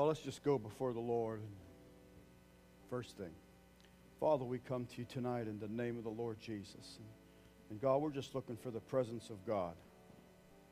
Well, 0.00 0.08
let's 0.08 0.20
just 0.20 0.42
go 0.42 0.58
before 0.58 0.94
the 0.94 0.98
Lord. 0.98 1.42
First 2.88 3.18
thing, 3.18 3.32
Father, 4.18 4.46
we 4.46 4.58
come 4.58 4.86
to 4.86 4.96
you 4.96 5.04
tonight 5.04 5.46
in 5.46 5.58
the 5.58 5.68
name 5.68 5.98
of 5.98 6.04
the 6.04 6.08
Lord 6.08 6.40
Jesus. 6.40 6.98
And 7.68 7.78
God, 7.78 7.98
we're 7.98 8.08
just 8.08 8.34
looking 8.34 8.56
for 8.56 8.70
the 8.70 8.80
presence 8.80 9.28
of 9.28 9.44
God, 9.46 9.74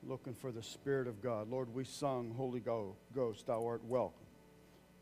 looking 0.02 0.32
for 0.32 0.50
the 0.50 0.62
Spirit 0.62 1.06
of 1.06 1.22
God. 1.22 1.50
Lord, 1.50 1.74
we 1.74 1.84
sung, 1.84 2.32
Holy 2.38 2.60
Ghost, 2.60 3.46
thou 3.46 3.66
art 3.66 3.84
welcome 3.84 4.24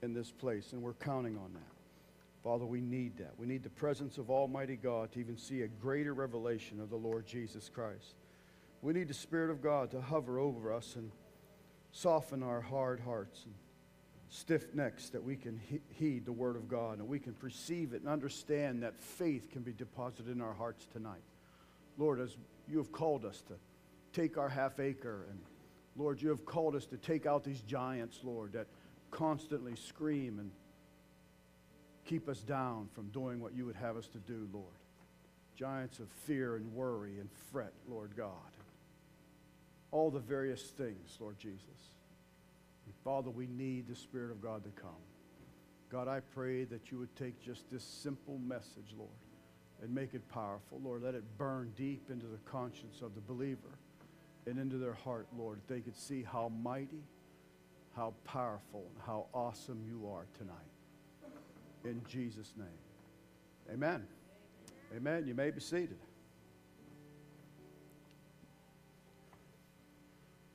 in 0.03 0.13
this 0.13 0.33
place, 0.33 0.73
and 0.73 0.83
we're 0.83 0.95
counting 0.95 1.37
on 1.37 1.53
that. 1.53 2.43
Father, 2.43 2.67
we 2.67 2.81
need 2.81 3.19
that. 3.19 3.39
We 3.39 3.47
need 3.47 3.63
the 3.63 3.71
presence 3.71 4.19
of 4.19 4.29
Almighty 4.29 4.75
God 4.75 5.13
to 5.13 5.21
even 5.21 5.39
see 5.39 5.63
a 5.63 5.69
greater 5.69 6.15
revelation 6.15 6.81
of 6.81 6.91
the 6.91 6.97
Lord 6.97 7.29
Jesus 7.29 7.71
Christ. 7.73 8.17
We 8.83 8.93
need 8.93 9.07
the 9.07 9.15
Spirit 9.15 9.53
of 9.53 9.63
God 9.63 9.93
to 9.93 10.01
hover 10.01 10.41
over 10.41 10.73
us 10.73 10.97
and 10.97 11.13
soften 11.93 12.43
our 12.43 12.61
hard 12.61 12.99
hearts 12.99 13.45
and 13.45 13.55
stiff 14.29 14.75
necks 14.75 15.11
that 15.11 15.23
we 15.23 15.37
can 15.37 15.61
he- 15.69 15.81
heed 15.89 16.25
the 16.25 16.33
Word 16.33 16.57
of 16.57 16.69
God 16.69 16.99
and 16.99 17.09
we 17.09 17.19
can 17.19 17.33
perceive 17.33 17.93
it 17.93 18.01
and 18.01 18.09
understand 18.09 18.83
that 18.83 18.99
faith 18.99 19.51
can 19.51 19.63
be 19.63 19.73
deposited 19.73 20.29
in 20.29 20.41
our 20.41 20.55
hearts 20.55 20.87
tonight. 20.93 21.23
Lord, 21.99 22.21
as 22.21 22.37
you 22.69 22.79
have 22.79 22.93
called 22.93 23.25
us 23.25 23.43
to 23.49 23.55
take 24.13 24.37
our 24.37 24.49
half 24.49 24.81
acre, 24.81 25.27
and 25.31 25.39
Lord, 25.97 26.21
you 26.21 26.29
have 26.29 26.45
called 26.45 26.75
us 26.75 26.87
to 26.87 26.97
take 26.97 27.27
out 27.27 27.45
these 27.45 27.61
giants, 27.63 28.21
Lord, 28.23 28.53
that 28.53 28.67
constantly 29.11 29.77
scream 29.77 30.39
and 30.39 30.51
keep 32.05 32.29
us 32.29 32.41
down 32.41 32.89
from 32.95 33.09
doing 33.09 33.41
what 33.41 33.55
you 33.55 33.65
would 33.67 33.77
have 33.77 33.97
us 33.97 34.07
to 34.09 34.19
do, 34.19 34.49
Lord. 34.53 34.67
Giants 35.57 35.99
of 36.01 36.09
fear 36.27 36.57
and 36.57 36.73
worry 36.75 37.19
and 37.19 37.31
fret, 37.51 37.73
Lord 37.89 38.17
God. 38.17 38.31
All 39.91 40.11
the 40.11 40.21
various 40.21 40.63
things, 40.63 41.17
Lord 41.19 41.39
Jesus. 41.39 41.96
Father, 43.07 43.31
we 43.31 43.47
need 43.47 43.87
the 43.87 43.95
Spirit 43.95 44.33
of 44.33 44.43
God 44.43 44.65
to 44.65 44.71
come. 44.71 44.91
God, 45.93 46.09
I 46.09 46.19
pray 46.19 46.65
that 46.65 46.91
you 46.91 46.99
would 46.99 47.15
take 47.15 47.41
just 47.41 47.71
this 47.71 47.85
simple 47.85 48.37
message, 48.39 48.97
Lord, 48.99 49.09
and 49.81 49.95
make 49.95 50.13
it 50.13 50.29
powerful. 50.29 50.81
Lord, 50.83 51.05
let 51.05 51.15
it 51.15 51.23
burn 51.39 51.73
deep 51.77 52.11
into 52.11 52.27
the 52.27 52.39
conscience 52.39 53.03
of 53.03 53.15
the 53.15 53.21
believer 53.21 53.79
and 54.49 54.59
into 54.59 54.77
their 54.79 54.95
heart, 54.95 55.29
Lord, 55.39 55.61
that 55.61 55.73
they 55.73 55.81
could 55.81 55.95
see 55.95 56.25
how 56.25 56.51
mighty, 56.61 57.05
how 57.95 58.13
powerful, 58.25 58.83
and 58.93 59.05
how 59.07 59.27
awesome 59.33 59.85
you 59.87 60.11
are 60.11 60.27
tonight 60.37 60.57
in 61.85 62.03
Jesus' 62.09 62.55
name. 62.59 62.67
Amen. 63.73 64.05
Amen. 64.97 65.29
You 65.29 65.35
may 65.37 65.53
be 65.53 65.61
seated. 65.61 65.99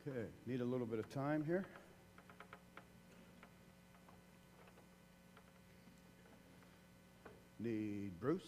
Okay, 0.05 0.27
need 0.45 0.59
a 0.59 0.65
little 0.65 0.85
bit 0.85 0.99
of 0.99 1.09
time 1.09 1.45
here. 1.45 1.65
Need 7.63 8.19
Bruce. 8.19 8.41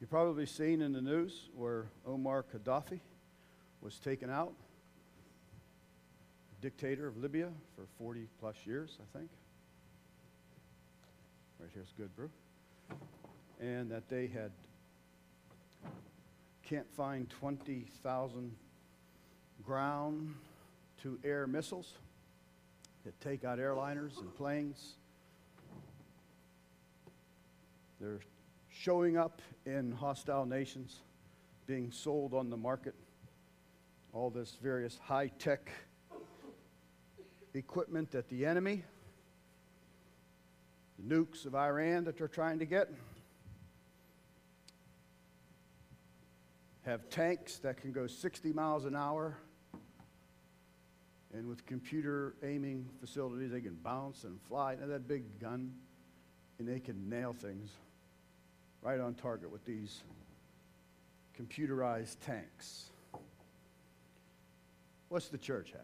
You've 0.00 0.10
probably 0.10 0.46
seen 0.46 0.82
in 0.82 0.92
the 0.92 1.00
news 1.00 1.48
where 1.56 1.86
Omar 2.06 2.44
Gaddafi 2.44 3.00
was 3.80 3.98
taken 3.98 4.30
out 4.30 4.52
dictator 6.60 7.08
of 7.08 7.16
Libya 7.16 7.48
for 7.74 7.86
40 7.98 8.28
plus 8.40 8.54
years, 8.64 8.98
I 9.00 9.18
think. 9.18 9.30
Right 11.58 11.70
here's 11.74 11.92
good, 11.96 12.14
bro. 12.16 12.28
And 13.60 13.90
that 13.90 14.08
they 14.08 14.28
had 14.28 14.52
can't 16.62 16.88
find 16.94 17.28
20,000 17.30 18.54
ground 19.64 20.34
to 21.02 21.18
air 21.24 21.46
missiles 21.46 21.94
that 23.08 23.18
take 23.22 23.42
out 23.42 23.58
airliners 23.58 24.20
and 24.20 24.34
planes. 24.34 24.96
They're 27.98 28.20
showing 28.68 29.16
up 29.16 29.40
in 29.64 29.92
hostile 29.92 30.44
nations, 30.44 31.00
being 31.66 31.90
sold 31.90 32.34
on 32.34 32.50
the 32.50 32.56
market. 32.58 32.94
All 34.12 34.28
this 34.28 34.58
various 34.62 34.98
high 34.98 35.28
tech 35.28 35.70
equipment 37.54 38.10
that 38.10 38.28
the 38.28 38.44
enemy, 38.44 38.84
the 40.98 41.14
nukes 41.14 41.46
of 41.46 41.54
Iran 41.54 42.04
that 42.04 42.18
they're 42.18 42.28
trying 42.28 42.58
to 42.58 42.66
get, 42.66 42.92
have 46.84 47.08
tanks 47.08 47.56
that 47.60 47.78
can 47.78 47.90
go 47.90 48.06
60 48.06 48.52
miles 48.52 48.84
an 48.84 48.94
hour. 48.94 49.38
And 51.38 51.46
with 51.46 51.64
computer 51.66 52.34
aiming 52.42 52.84
facilities, 52.98 53.52
they 53.52 53.60
can 53.60 53.76
bounce 53.76 54.24
and 54.24 54.40
fly. 54.48 54.74
Now, 54.74 54.88
that 54.88 55.06
big 55.06 55.38
gun, 55.38 55.72
and 56.58 56.66
they 56.66 56.80
can 56.80 57.08
nail 57.08 57.32
things 57.32 57.70
right 58.82 58.98
on 58.98 59.14
target 59.14 59.48
with 59.48 59.64
these 59.64 60.02
computerized 61.40 62.16
tanks. 62.26 62.90
What's 65.10 65.28
the 65.28 65.38
church 65.38 65.70
have? 65.70 65.82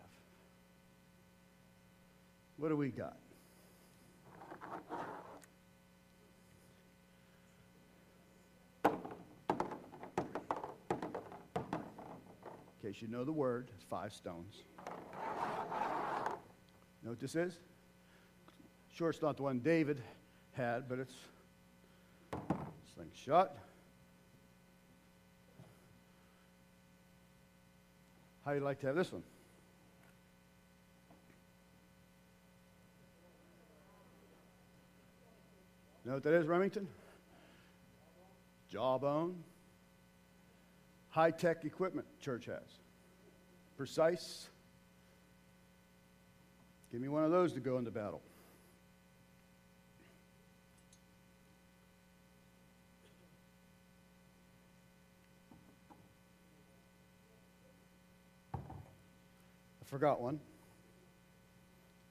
What 2.57 2.71
do 2.71 2.77
we 2.77 2.89
got? 2.89 3.17
In 12.83 12.91
case 12.91 13.01
you 13.01 13.07
know 13.07 13.23
the 13.23 13.31
word, 13.31 13.71
five 13.89 14.13
stones. 14.13 14.65
Know 17.05 17.11
what 17.11 17.21
this 17.21 17.35
is? 17.35 17.59
Sure, 18.95 19.11
it's 19.11 19.21
not 19.21 19.37
the 19.37 19.43
one 19.43 19.59
David 19.59 20.01
had, 20.55 20.89
but 20.89 20.99
it's 20.99 21.13
slingshot. 22.95 23.53
How 28.47 28.53
you 28.53 28.61
like 28.61 28.81
to 28.81 28.87
have 28.87 28.97
this 28.97 29.13
one? 29.13 29.23
You 36.05 36.11
know 36.11 36.17
what 36.17 36.23
that 36.23 36.35
is, 36.35 36.47
Remington? 36.47 36.89
Jawbone. 38.71 39.37
High 41.11 41.31
tech 41.31 41.67
equipment, 41.67 42.07
church 42.21 42.47
has. 42.47 42.79
Precise. 43.77 44.49
Give 46.95 47.03
me 47.03 47.09
one 47.09 47.25
of 47.25 47.33
those 47.33 47.53
to 47.55 47.59
go 47.59 47.77
into 47.79 47.91
battle. 47.91 48.23
I 58.55 58.59
forgot 59.87 60.21
one. 60.21 60.39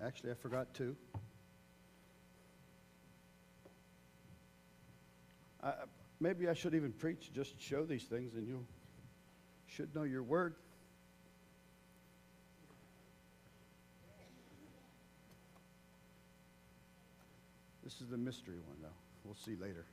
Actually, 0.05 0.31
I 0.31 0.33
forgot 0.33 0.73
two. 0.73 0.97
I, 5.63 5.75
maybe 6.19 6.49
I 6.49 6.53
should 6.53 6.75
even 6.75 6.91
preach, 6.91 7.31
just 7.33 7.57
show 7.57 7.85
these 7.85 8.03
things, 8.03 8.33
and 8.35 8.45
you 8.45 8.65
should 9.65 9.95
know 9.95 10.03
your 10.03 10.23
word. 10.23 10.55
This 17.83 17.99
is 17.99 18.07
the 18.07 18.17
mystery 18.17 18.55
one, 18.65 18.77
though. 18.81 18.87
We'll 19.25 19.35
see 19.35 19.55
later. 19.55 19.85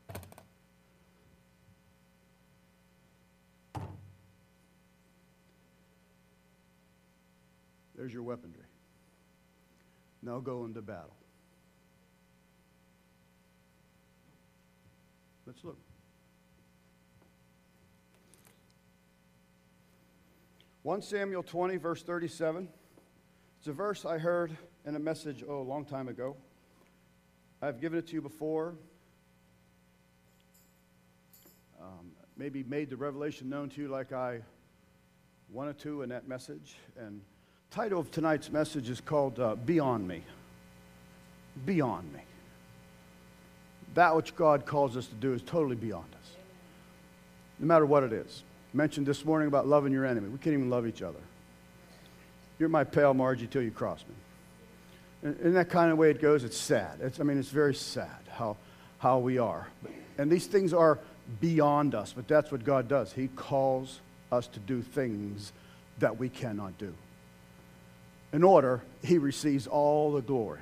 There's 7.97 8.13
your 8.13 8.23
weaponry. 8.23 8.65
Now 10.23 10.39
go 10.39 10.65
into 10.65 10.81
battle. 10.81 11.15
Let's 15.47 15.65
look. 15.65 15.79
1 20.83 21.03
Samuel 21.03 21.43
20, 21.43 21.77
verse 21.77 22.03
37. 22.03 22.69
It's 23.59 23.69
a 23.69 23.73
verse 23.73 24.07
I 24.07 24.17
heard 24.17 24.57
in 24.87 24.97
a 24.97 24.99
message, 24.99 25.45
oh, 25.47 25.61
a 25.61 25.63
long 25.63 25.85
time 25.85 26.09
ago. 26.09 26.37
I've 27.63 27.81
given 27.81 27.99
it 27.99 28.07
to 28.09 28.15
you 28.15 28.23
before. 28.23 28.75
Um, 31.81 32.13
maybe 32.39 32.63
made 32.63 32.89
the 32.89 32.97
revelation 32.97 33.51
known 33.51 33.69
to 33.71 33.83
you 33.83 33.89
like 33.89 34.13
I 34.13 34.41
wanted 35.51 35.79
to 35.81 36.01
in 36.01 36.09
that 36.09 36.27
message. 36.27 36.77
And 36.99 37.21
title 37.71 38.01
of 38.01 38.11
tonight's 38.11 38.51
message 38.51 38.89
is 38.89 39.01
called 39.01 39.39
uh, 39.39 39.57
Beyond 39.57 40.09
Me. 40.09 40.23
Beyond 41.67 42.11
Me. 42.15 42.21
That 43.93 44.17
which 44.17 44.35
God 44.37 44.65
calls 44.65 44.97
us 44.97 45.07
to 45.09 45.15
do 45.15 45.35
is 45.35 45.43
totally 45.43 45.77
beyond 45.77 46.07
us, 46.15 46.31
no 47.59 47.67
matter 47.67 47.85
what 47.85 48.05
it 48.05 48.13
is. 48.13 48.45
I 48.73 48.77
mentioned 48.77 49.05
this 49.05 49.25
morning 49.25 49.49
about 49.49 49.67
loving 49.67 49.93
your 49.93 50.07
enemy. 50.07 50.29
We 50.29 50.39
can't 50.39 50.55
even 50.55 50.71
love 50.71 50.87
each 50.87 51.03
other. 51.03 51.19
You're 52.59 52.69
my 52.69 52.85
pal 52.85 53.15
Margie 53.15 53.49
till 53.49 53.63
you 53.63 53.73
cross 53.73 54.05
me. 54.09 54.15
In 55.23 55.55
that 55.55 55.69
kind 55.69 55.93
of 55.93 55.99
way 55.99 56.11
it 56.11 56.21
goes, 56.21 56.45
it's 56.45 56.57
sad. 56.57 56.99
It's, 57.01 57.21
I 57.21 57.25
mean, 57.25 57.39
it's 57.39 57.51
very 57.51 57.75
sad 57.75 58.09
how, 58.31 58.57
how 58.99 59.19
we 59.19 59.39
are. 59.39 59.69
And 60.17 60.31
these 60.31 60.47
things 60.47 60.73
are 60.73 60.99
beyond 61.41 61.95
us, 61.95 62.13
but 62.15 62.27
that's 62.27 62.51
what 62.51 62.65
God 62.65 62.89
does. 62.89 63.13
He 63.13 63.29
calls 63.29 64.01
us 64.33 64.47
to 64.49 64.61
do 64.61 64.83
things 64.83 65.53
that 65.99 66.19
we 66.19 66.29
cannot 66.29 66.79
do. 66.79 66.95
In 68.33 68.43
order, 68.43 68.81
He 69.03 69.19
receives 69.19 69.67
all 69.67 70.13
the 70.13 70.23
glory. 70.23 70.61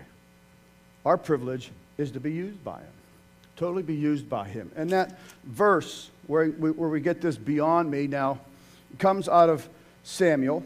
Our 1.04 1.18
privilege 1.18 1.70
is 1.96 2.10
to 2.12 2.20
be 2.20 2.32
used 2.32 2.62
by 2.64 2.78
Him, 2.78 2.92
totally 3.56 3.82
be 3.82 3.94
used 3.94 4.28
by 4.28 4.48
Him. 4.48 4.70
And 4.74 4.90
that 4.90 5.18
verse 5.44 6.10
where 6.26 6.50
we, 6.50 6.70
where 6.70 6.88
we 6.88 7.00
get 7.00 7.20
this 7.20 7.36
beyond 7.36 7.90
me 7.90 8.06
now 8.06 8.40
comes 8.98 9.28
out 9.28 9.48
of 9.48 9.68
Samuel. 10.02 10.62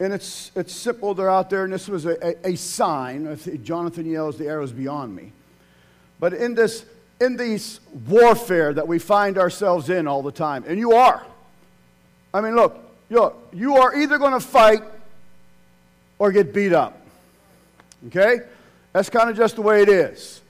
And 0.00 0.12
it's, 0.12 0.50
it's 0.56 0.74
simple. 0.74 1.14
They're 1.14 1.30
out 1.30 1.50
there, 1.50 1.64
and 1.64 1.72
this 1.72 1.86
was 1.86 2.06
a, 2.06 2.26
a, 2.26 2.52
a 2.52 2.56
sign. 2.56 3.38
Jonathan 3.62 4.10
yells, 4.10 4.38
The 4.38 4.46
arrow's 4.46 4.72
beyond 4.72 5.14
me. 5.14 5.32
But 6.18 6.34
in 6.34 6.54
this 6.54 6.84
in 7.20 7.36
this 7.36 7.80
warfare 8.08 8.72
that 8.72 8.88
we 8.88 8.98
find 8.98 9.36
ourselves 9.36 9.90
in 9.90 10.08
all 10.08 10.22
the 10.22 10.32
time, 10.32 10.64
and 10.66 10.78
you 10.78 10.92
are. 10.92 11.24
I 12.32 12.40
mean, 12.40 12.56
look, 12.56 12.78
look 13.10 13.48
you 13.52 13.76
are 13.76 13.94
either 13.94 14.18
going 14.18 14.32
to 14.32 14.40
fight 14.40 14.82
or 16.18 16.32
get 16.32 16.54
beat 16.54 16.72
up. 16.72 16.98
Okay? 18.06 18.40
That's 18.92 19.10
kind 19.10 19.28
of 19.30 19.36
just 19.36 19.56
the 19.56 19.62
way 19.62 19.82
it 19.82 19.88
is. 19.88 20.40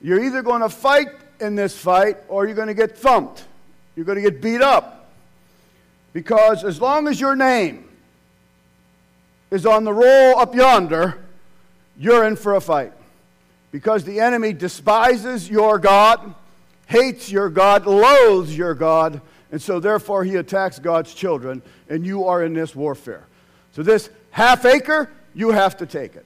You're 0.00 0.22
either 0.24 0.42
going 0.42 0.62
to 0.62 0.68
fight 0.68 1.08
in 1.40 1.54
this 1.54 1.76
fight 1.76 2.16
or 2.28 2.46
you're 2.46 2.54
going 2.54 2.68
to 2.68 2.74
get 2.74 2.96
thumped. 2.96 3.44
You're 3.94 4.06
going 4.06 4.22
to 4.22 4.30
get 4.30 4.40
beat 4.40 4.62
up. 4.62 5.10
Because 6.12 6.64
as 6.64 6.80
long 6.80 7.08
as 7.08 7.20
your 7.20 7.36
name 7.36 7.85
is 9.50 9.66
on 9.66 9.84
the 9.84 9.92
roll 9.92 10.38
up 10.38 10.54
yonder, 10.54 11.18
you're 11.98 12.24
in 12.26 12.36
for 12.36 12.54
a 12.54 12.60
fight 12.60 12.92
because 13.72 14.04
the 14.04 14.20
enemy 14.20 14.52
despises 14.52 15.48
your 15.48 15.78
God, 15.78 16.34
hates 16.86 17.30
your 17.30 17.48
God, 17.50 17.86
loathes 17.86 18.56
your 18.56 18.74
God, 18.74 19.20
and 19.52 19.60
so 19.60 19.80
therefore 19.80 20.24
he 20.24 20.36
attacks 20.36 20.78
God's 20.78 21.14
children, 21.14 21.62
and 21.88 22.04
you 22.04 22.24
are 22.26 22.42
in 22.42 22.54
this 22.54 22.74
warfare. 22.74 23.24
So, 23.72 23.82
this 23.82 24.08
half 24.30 24.64
acre, 24.64 25.10
you 25.34 25.50
have 25.50 25.76
to 25.78 25.86
take 25.86 26.16
it. 26.16 26.24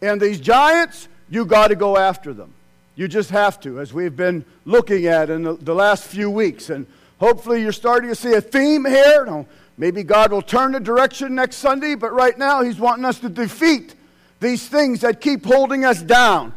And 0.00 0.20
these 0.20 0.40
giants, 0.40 1.08
you 1.30 1.44
got 1.44 1.68
to 1.68 1.76
go 1.76 1.96
after 1.96 2.32
them. 2.32 2.52
You 2.96 3.08
just 3.08 3.30
have 3.30 3.60
to, 3.60 3.80
as 3.80 3.92
we've 3.92 4.16
been 4.16 4.44
looking 4.64 5.06
at 5.06 5.30
in 5.30 5.44
the, 5.44 5.54
the 5.54 5.74
last 5.74 6.04
few 6.04 6.28
weeks. 6.28 6.68
And 6.68 6.86
hopefully, 7.20 7.62
you're 7.62 7.72
starting 7.72 8.10
to 8.10 8.16
see 8.16 8.34
a 8.34 8.40
theme 8.40 8.84
here. 8.84 9.24
Now, 9.24 9.46
maybe 9.76 10.02
God 10.02 10.32
will 10.32 10.42
turn 10.42 10.72
the 10.72 10.80
direction 10.80 11.34
next 11.34 11.56
Sunday, 11.56 11.94
but 11.94 12.12
right 12.12 12.36
now, 12.36 12.62
He's 12.62 12.78
wanting 12.78 13.04
us 13.04 13.18
to 13.20 13.28
defeat 13.28 13.94
these 14.40 14.66
things 14.68 15.00
that 15.00 15.20
keep 15.20 15.44
holding 15.44 15.84
us 15.84 16.02
down. 16.02 16.52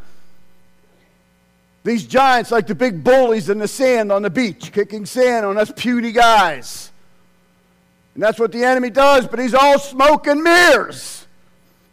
These 1.83 2.05
giants, 2.05 2.49
like 2.51 2.65
the 2.65 2.75
big 2.75 3.03
bullies 3.03 3.49
in 3.49 3.59
the 3.59 3.67
sand 3.67 4.11
on 4.11 4.23
the 4.23 4.29
beach, 4.29 4.71
kicking 4.71 5.05
sand 5.05 5.45
on 5.45 5.57
us 5.57 5.71
puny 5.75 6.11
guys. 6.11 6.91
And 8.15 8.23
that's 8.23 8.39
what 8.39 8.51
the 8.51 8.63
enemy 8.63 8.89
does, 8.89 9.27
but 9.27 9.39
he's 9.39 9.53
all 9.53 9.77
smoke 9.77 10.25
and 10.25 10.41
mirrors. 10.41 11.27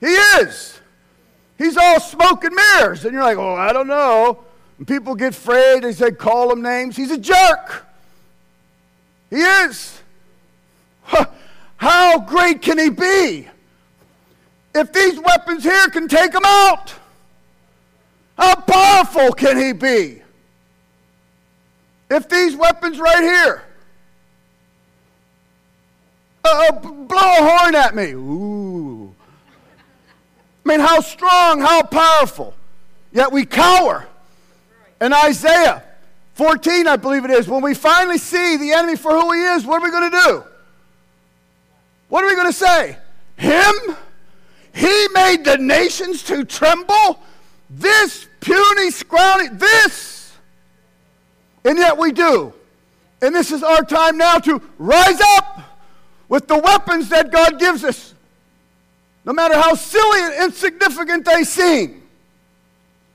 He 0.01 0.07
is. 0.07 0.81
He's 1.59 1.77
all 1.77 2.01
smoke 2.01 2.43
and 2.45 2.55
mirrors. 2.55 3.05
And 3.05 3.13
you're 3.13 3.23
like, 3.23 3.37
oh, 3.37 3.55
I 3.55 3.73
don't 3.73 3.87
know. 3.87 4.43
And 4.79 4.89
people 4.89 5.15
get 5.15 5.35
afraid. 5.35 5.83
They 5.83 5.93
say, 5.93 6.11
call 6.11 6.51
him 6.51 6.63
names. 6.63 6.97
He's 6.97 7.11
a 7.11 7.19
jerk. 7.19 7.87
He 9.31 9.37
is. 9.37 10.02
How 11.77 12.21
great 12.21 12.63
can 12.63 12.79
he 12.79 12.91
be? 12.91 13.49
If 14.75 14.93
these 14.93 15.19
weapons 15.21 15.65
here 15.65 15.89
can 15.89 16.09
take 16.09 16.33
him 16.33 16.45
out. 16.45 16.95
How 18.39 18.55
powerful 18.55 19.33
can 19.33 19.59
he 19.59 19.73
be? 19.73 20.23
If 22.11 22.29
these 22.29 22.57
weapons 22.57 22.99
right 22.99 23.23
here 23.23 23.63
uh, 26.45 26.69
uh 26.69 26.73
blow 26.73 27.17
a 27.17 27.59
horn 27.59 27.75
at 27.75 27.95
me, 27.95 28.13
ooh. 28.13 29.15
I 30.65 30.69
mean, 30.69 30.81
how 30.81 31.01
strong, 31.01 31.61
how 31.61 31.83
powerful. 31.83 32.55
Yet 33.13 33.33
we 33.33 33.45
cower. 33.45 34.07
In 35.01 35.13
Isaiah 35.13 35.85
14, 36.35 36.87
I 36.87 36.97
believe 36.97 37.25
it 37.25 37.31
is, 37.31 37.49
when 37.49 37.63
we 37.63 37.75
finally 37.75 38.19
see 38.19 38.57
the 38.57 38.73
enemy 38.73 38.97
for 38.97 39.11
who 39.11 39.33
he 39.33 39.41
is, 39.41 39.67
what 39.67 39.83
are 39.83 39.85
we 39.85 39.91
going 39.91 40.11
to 40.11 40.17
do? 40.17 40.45
What 42.13 42.25
are 42.25 42.27
we 42.27 42.35
going 42.35 42.49
to 42.49 42.53
say? 42.53 42.99
Him? 43.37 43.97
He 44.75 45.09
made 45.15 45.47
the 45.47 45.57
nations 45.57 46.23
to 46.25 46.45
tremble? 46.45 47.19
This 47.71 48.29
puny, 48.39 48.91
scrawny, 48.91 49.49
this. 49.49 50.31
And 51.65 51.79
yet 51.79 51.97
we 51.97 52.13
do. 52.13 52.53
And 53.23 53.35
this 53.35 53.51
is 53.51 53.63
our 53.63 53.83
time 53.83 54.19
now 54.19 54.37
to 54.41 54.61
rise 54.77 55.23
up 55.39 55.81
with 56.29 56.49
the 56.49 56.59
weapons 56.59 57.09
that 57.09 57.33
God 57.33 57.59
gives 57.59 57.83
us. 57.83 58.13
No 59.25 59.33
matter 59.33 59.55
how 59.55 59.73
silly 59.73 60.21
and 60.21 60.45
insignificant 60.45 61.25
they 61.25 61.45
seem. 61.45 62.03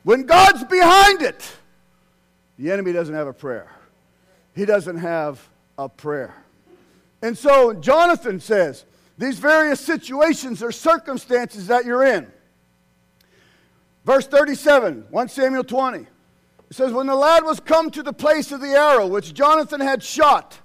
When 0.05 0.25
God's 0.25 0.63
behind 0.63 1.21
it, 1.21 1.47
the 2.57 2.71
enemy 2.71 2.93
doesn't 2.93 3.13
have 3.13 3.27
a 3.27 3.33
prayer. 3.33 3.69
He 4.55 4.65
doesn't 4.65 4.97
have 4.97 5.47
a 5.77 5.87
prayer. 5.87 6.33
And 7.21 7.37
so 7.37 7.73
Jonathan 7.73 8.39
says, 8.39 8.85
these 9.17 9.39
various 9.39 9.79
situations 9.79 10.61
or 10.61 10.71
circumstances 10.71 11.67
that 11.67 11.85
you're 11.85 12.03
in, 12.03 12.31
Verse 14.07 14.25
37, 14.25 15.07
1 15.09 15.27
Samuel 15.27 15.65
20. 15.65 15.99
It 15.99 16.07
says, 16.71 16.93
When 16.93 17.07
the 17.07 17.15
lad 17.15 17.43
was 17.43 17.59
come 17.59 17.91
to 17.91 18.01
the 18.01 18.13
place 18.13 18.53
of 18.53 18.61
the 18.61 18.69
arrow 18.69 19.05
which 19.05 19.33
Jonathan 19.33 19.81
had 19.81 20.01
shot, 20.01 20.57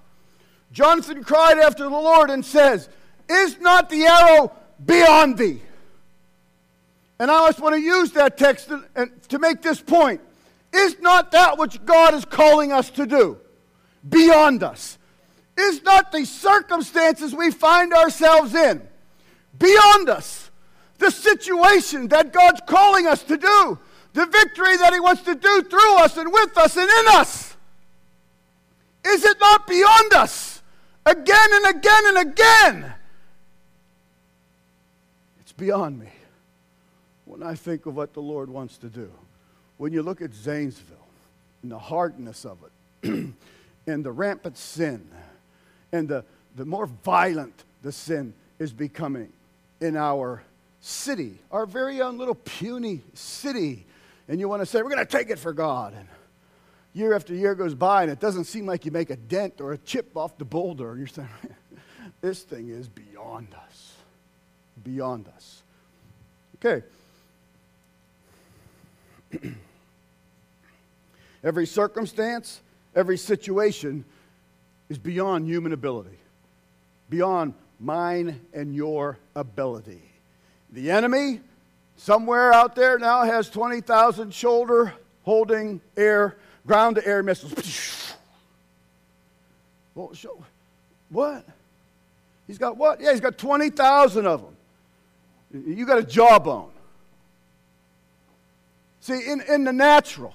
Jonathan 0.71 1.25
cried 1.25 1.59
after 1.59 1.82
the 1.82 1.90
Lord 1.90 2.30
and 2.30 2.44
says, 2.44 2.88
Is 3.28 3.59
not 3.59 3.90
the 3.90 4.04
arrow 4.04 4.52
beyond 4.87 5.38
thee? 5.38 5.61
And 7.18 7.32
I 7.32 7.49
just 7.49 7.59
want 7.59 7.75
to 7.75 7.80
use 7.80 8.12
that 8.12 8.38
text 8.38 8.68
to, 8.68 9.11
to 9.30 9.40
make 9.40 9.61
this 9.61 9.80
point. 9.80 10.21
Is 10.73 11.00
not 11.00 11.32
that 11.32 11.59
which 11.59 11.85
God 11.85 12.14
is 12.14 12.25
calling 12.25 12.71
us 12.71 12.90
to 12.90 13.06
do 13.06 13.38
beyond 14.09 14.62
us? 14.62 14.99
Is 15.56 15.82
not 15.82 16.12
the 16.12 16.25
circumstances 16.25 17.35
we 17.35 17.50
find 17.50 17.92
ourselves 17.92 18.54
in 18.54 18.82
beyond 19.59 20.09
us? 20.09 20.50
the 21.02 21.11
situation 21.11 22.09
that 22.09 22.32
God's 22.32 22.62
calling 22.66 23.06
us 23.06 23.23
to 23.25 23.37
do, 23.37 23.78
the 24.14 24.26
victory 24.26 24.76
that 24.78 24.94
He 24.94 25.00
wants 25.00 25.23
to 25.23 25.35
do 25.35 25.62
through 25.62 25.99
us 25.99 26.16
and 26.16 26.32
with 26.32 26.56
us 26.56 26.76
and 26.76 26.88
in 26.88 27.14
us. 27.14 27.56
Is 29.04 29.25
it 29.25 29.37
not 29.40 29.66
beyond 29.66 30.14
us 30.14 30.62
again 31.04 31.49
and 31.52 31.76
again 31.76 32.02
and 32.06 32.30
again? 32.30 32.94
It's 35.40 35.52
beyond 35.52 35.99
me 35.99 36.09
when 37.25 37.42
I 37.42 37.56
think 37.56 37.87
of 37.87 37.97
what 37.97 38.14
the 38.14 38.23
Lord 38.23 38.49
wants 38.49 38.78
to 38.78 38.88
do. 38.88 39.11
When 39.76 39.92
you 39.92 40.02
look 40.02 40.23
at 40.23 40.32
Zanesville 40.32 40.97
and 41.62 41.73
the 41.73 41.78
hardness 41.78 42.47
of 42.47 42.59
it, 43.02 43.35
and 43.88 44.04
the 44.04 44.12
rampant 44.12 44.56
sin, 44.56 45.09
and 45.93 46.09
the, 46.09 46.25
the 46.57 46.65
more 46.65 46.87
violent 46.87 47.65
the 47.83 47.93
sin 47.93 48.33
is 48.59 48.73
becoming 48.73 49.33
in 49.81 49.97
our 49.97 50.43
city, 50.81 51.39
our 51.51 51.67
very 51.67 52.01
own 52.01 52.19
little 52.19 52.35
puny 52.35 53.03
city, 53.15 53.85
and 54.29 54.41
you 54.41 54.49
want 54.49 54.63
to 54.63 54.67
say, 54.67 54.83
we're 54.83 54.91
going 54.91 55.05
to 55.05 55.19
take 55.19 55.31
it 55.31 55.39
for 55.39 55.53
God. 55.53 55.95
And 55.95 56.09
year 56.95 57.15
after 57.15 57.35
year 57.35 57.55
goes 57.55 57.75
by, 57.75 58.03
and 58.03 58.13
it 58.13 58.21
doesn't 58.21 58.45
seem 58.45 58.67
like 58.67 58.85
you 58.85 58.91
make 58.91 59.11
a 59.11 59.17
dent 59.17 59.61
or 59.61 59.73
a 59.73 59.79
chip 59.79 60.17
off 60.17 60.39
the 60.39 60.45
boulder, 60.45 60.91
and 60.91 60.99
you're 60.99 61.07
saying, 61.07 61.29
this 62.21 62.43
thing 62.43 62.69
is 62.69 62.89
beyond 62.89 63.49
us. 63.55 63.93
Beyond 64.83 65.29
us. 65.29 65.63
Okay. 66.57 66.83
every 71.45 71.67
circumstance, 71.67 72.61
every 72.95 73.19
situation 73.19 74.05
is 74.93 74.99
beyond 74.99 75.47
human 75.47 75.73
ability, 75.73 76.19
beyond 77.09 77.55
mine 77.81 78.39
and 78.53 78.75
your 78.77 79.19
ability. 79.35 80.03
The 80.71 80.91
enemy, 80.91 81.41
somewhere 81.97 82.53
out 82.53 82.77
there 82.77 82.99
now, 82.99 83.25
has 83.25 83.49
20,000 83.49 84.35
shoulder 84.35 84.93
holding 85.23 85.81
air, 85.97 86.37
ground 86.67 86.97
to 86.97 87.07
air 87.07 87.23
missiles. 87.23 87.99
Well, 89.95 90.15
show, 90.15 90.43
what? 91.11 91.45
He's 92.47 92.57
got 92.57 92.79
what? 92.79 92.99
Yeah, 92.99 93.11
he's 93.11 93.21
got 93.21 93.37
20,000 93.37 94.27
of 94.27 94.41
them. 94.41 94.57
You 95.77 95.85
got 95.85 95.99
a 95.99 96.03
jawbone. 96.03 96.71
See, 99.01 99.21
in, 99.31 99.43
in 99.43 99.65
the 99.65 99.73
natural, 99.75 100.35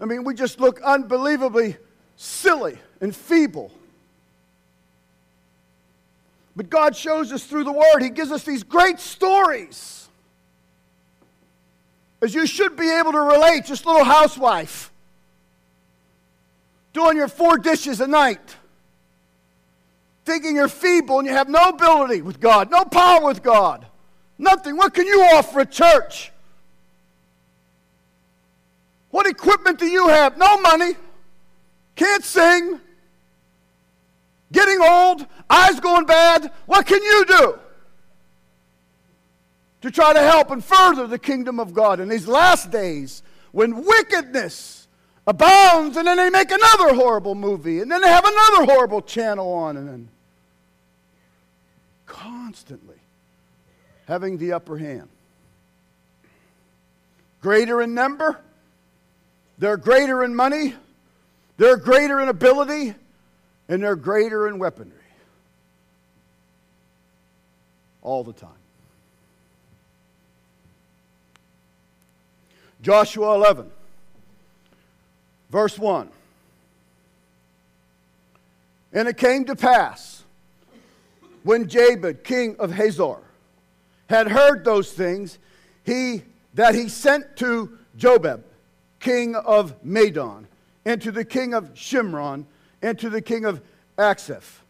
I 0.00 0.06
mean, 0.06 0.24
we 0.24 0.34
just 0.34 0.58
look 0.58 0.80
unbelievably 0.80 1.76
silly 2.16 2.78
and 3.00 3.14
feeble 3.14 3.70
But 6.56 6.70
God 6.70 6.96
shows 6.96 7.30
us 7.32 7.44
through 7.44 7.64
the 7.64 7.72
Word. 7.72 8.00
He 8.00 8.08
gives 8.08 8.32
us 8.32 8.42
these 8.42 8.62
great 8.62 8.98
stories. 8.98 10.08
As 12.22 12.34
you 12.34 12.46
should 12.46 12.76
be 12.76 12.90
able 12.90 13.12
to 13.12 13.20
relate, 13.20 13.66
just 13.66 13.84
little 13.84 14.04
housewife 14.04 14.90
doing 16.94 17.18
your 17.18 17.28
four 17.28 17.58
dishes 17.58 18.00
a 18.00 18.06
night, 18.06 18.56
thinking 20.24 20.56
you're 20.56 20.66
feeble 20.66 21.18
and 21.18 21.28
you 21.28 21.34
have 21.34 21.50
no 21.50 21.68
ability 21.68 22.22
with 22.22 22.40
God, 22.40 22.70
no 22.70 22.86
power 22.86 23.26
with 23.26 23.42
God, 23.42 23.84
nothing. 24.38 24.78
What 24.78 24.94
can 24.94 25.06
you 25.06 25.20
offer 25.34 25.60
a 25.60 25.66
church? 25.66 26.32
What 29.10 29.26
equipment 29.26 29.78
do 29.78 29.84
you 29.84 30.08
have? 30.08 30.38
No 30.38 30.58
money. 30.58 30.94
Can't 31.96 32.24
sing. 32.24 32.80
Getting 34.52 34.80
old. 34.80 35.26
Eyes 35.50 35.80
going 35.80 36.06
bad. 36.06 36.52
What 36.66 36.86
can 36.86 37.02
you 37.02 37.24
do? 37.26 37.58
To 39.82 39.90
try 39.90 40.12
to 40.12 40.20
help 40.20 40.50
and 40.50 40.64
further 40.64 41.06
the 41.06 41.18
kingdom 41.18 41.58
of 41.58 41.74
God 41.74 42.00
in 42.00 42.08
these 42.08 42.28
last 42.28 42.70
days 42.70 43.22
when 43.52 43.84
wickedness 43.84 44.86
abounds, 45.26 45.96
and 45.96 46.06
then 46.06 46.16
they 46.16 46.30
make 46.30 46.50
another 46.50 46.94
horrible 46.94 47.34
movie, 47.34 47.80
and 47.80 47.90
then 47.90 48.00
they 48.00 48.08
have 48.08 48.24
another 48.24 48.72
horrible 48.72 49.02
channel 49.02 49.52
on, 49.52 49.76
and 49.76 49.88
then 49.88 50.08
constantly 52.06 52.96
having 54.06 54.38
the 54.38 54.52
upper 54.52 54.78
hand. 54.78 55.08
Greater 57.40 57.82
in 57.82 57.94
number, 57.94 58.40
they're 59.58 59.76
greater 59.76 60.22
in 60.22 60.34
money, 60.34 60.74
they're 61.56 61.76
greater 61.76 62.20
in 62.20 62.28
ability, 62.28 62.94
and 63.68 63.82
they're 63.82 63.96
greater 63.96 64.48
in 64.48 64.58
weaponry. 64.58 64.92
All 68.02 68.22
the 68.22 68.32
time. 68.32 68.50
Joshua 72.82 73.34
11, 73.34 73.70
verse 75.50 75.78
1. 75.78 76.08
And 78.92 79.08
it 79.08 79.16
came 79.16 79.44
to 79.46 79.56
pass 79.56 80.22
when 81.42 81.68
Jabin, 81.68 82.18
king 82.22 82.56
of 82.58 82.72
Hazor, 82.72 83.18
had 84.08 84.28
heard 84.28 84.64
those 84.64 84.92
things, 84.92 85.38
he, 85.84 86.22
that 86.54 86.74
he 86.74 86.88
sent 86.88 87.36
to 87.36 87.78
Jobab, 87.98 88.42
king 89.00 89.34
of 89.34 89.82
Madon, 89.84 90.44
and 90.86 91.02
to 91.02 91.10
the 91.10 91.24
king 91.24 91.52
of 91.52 91.74
Shimron, 91.74 92.46
and 92.80 92.98
to 93.00 93.10
the 93.10 93.20
king 93.20 93.44
of 93.44 93.60
Achshaph, 93.98 94.60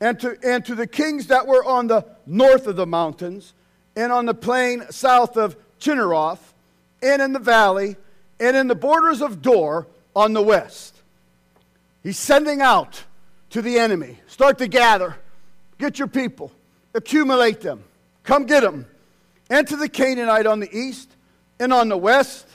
and 0.00 0.18
to, 0.20 0.38
and 0.42 0.64
to 0.64 0.74
the 0.74 0.86
kings 0.86 1.26
that 1.26 1.46
were 1.46 1.64
on 1.64 1.88
the 1.88 2.06
north 2.24 2.68
of 2.68 2.76
the 2.76 2.86
mountains, 2.86 3.52
and 3.96 4.12
on 4.12 4.24
the 4.24 4.34
plain 4.34 4.84
south 4.90 5.36
of 5.36 5.56
Chinneroth, 5.80 6.54
and 7.02 7.20
in 7.20 7.32
the 7.32 7.40
valley, 7.40 7.96
and 8.38 8.56
in 8.56 8.68
the 8.68 8.74
borders 8.76 9.20
of 9.20 9.42
Dor 9.42 9.88
on 10.14 10.32
the 10.32 10.42
west. 10.42 10.94
He's 12.04 12.18
sending 12.18 12.62
out 12.62 13.02
to 13.50 13.60
the 13.60 13.78
enemy. 13.78 14.20
Start 14.28 14.58
to 14.58 14.68
gather. 14.68 15.16
Get 15.78 15.98
your 15.98 16.08
people. 16.08 16.52
Accumulate 16.94 17.60
them. 17.60 17.82
Come 18.22 18.46
get 18.46 18.62
them. 18.62 18.86
And 19.50 19.66
to 19.66 19.76
the 19.76 19.88
Canaanite 19.88 20.46
on 20.46 20.60
the 20.60 20.74
east 20.74 21.10
and 21.58 21.72
on 21.72 21.88
the 21.88 21.98
west, 21.98 22.46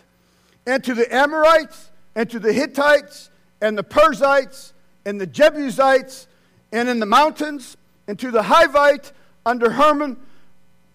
and 0.66 0.84
to 0.86 0.94
the 0.94 1.14
Amorites, 1.14 1.90
and 2.16 2.30
to 2.30 2.40
the 2.40 2.54
Hittites, 2.54 3.30
and 3.62 3.78
the 3.78 3.84
Perizzites, 3.84 4.74
and 5.06 5.20
the 5.20 5.28
Jebusites, 5.28 6.28
and 6.72 6.90
in 6.90 7.00
the 7.00 7.06
mountains, 7.06 7.78
and 8.08 8.18
to 8.20 8.32
the 8.32 8.44
Hivite 8.44 9.12
under 9.46 9.70
Hermon, 9.70 10.18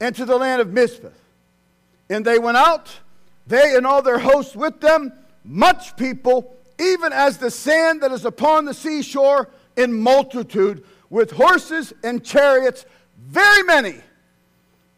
and 0.01 0.15
to 0.17 0.25
the 0.25 0.37
land 0.37 0.61
of 0.63 0.73
Mizpah. 0.73 1.09
And 2.09 2.25
they 2.25 2.39
went 2.39 2.57
out, 2.57 2.91
they 3.47 3.77
and 3.77 3.87
all 3.87 4.03
their 4.03 4.19
hosts 4.19 4.57
with 4.57 4.81
them, 4.81 5.13
much 5.45 5.97
people, 5.97 6.57
even 6.79 7.13
as 7.13 7.39
the 7.39 7.51
sand 7.51 8.03
that 8.03 8.13
is 8.13 8.25
upon 8.25 8.65
the 8.65 8.75
seashore, 8.75 9.51
in 9.77 9.93
multitude, 9.93 10.85
with 11.09 11.31
horses 11.31 11.93
and 12.03 12.25
chariots, 12.25 12.85
very 13.19 13.63
many. 13.63 13.97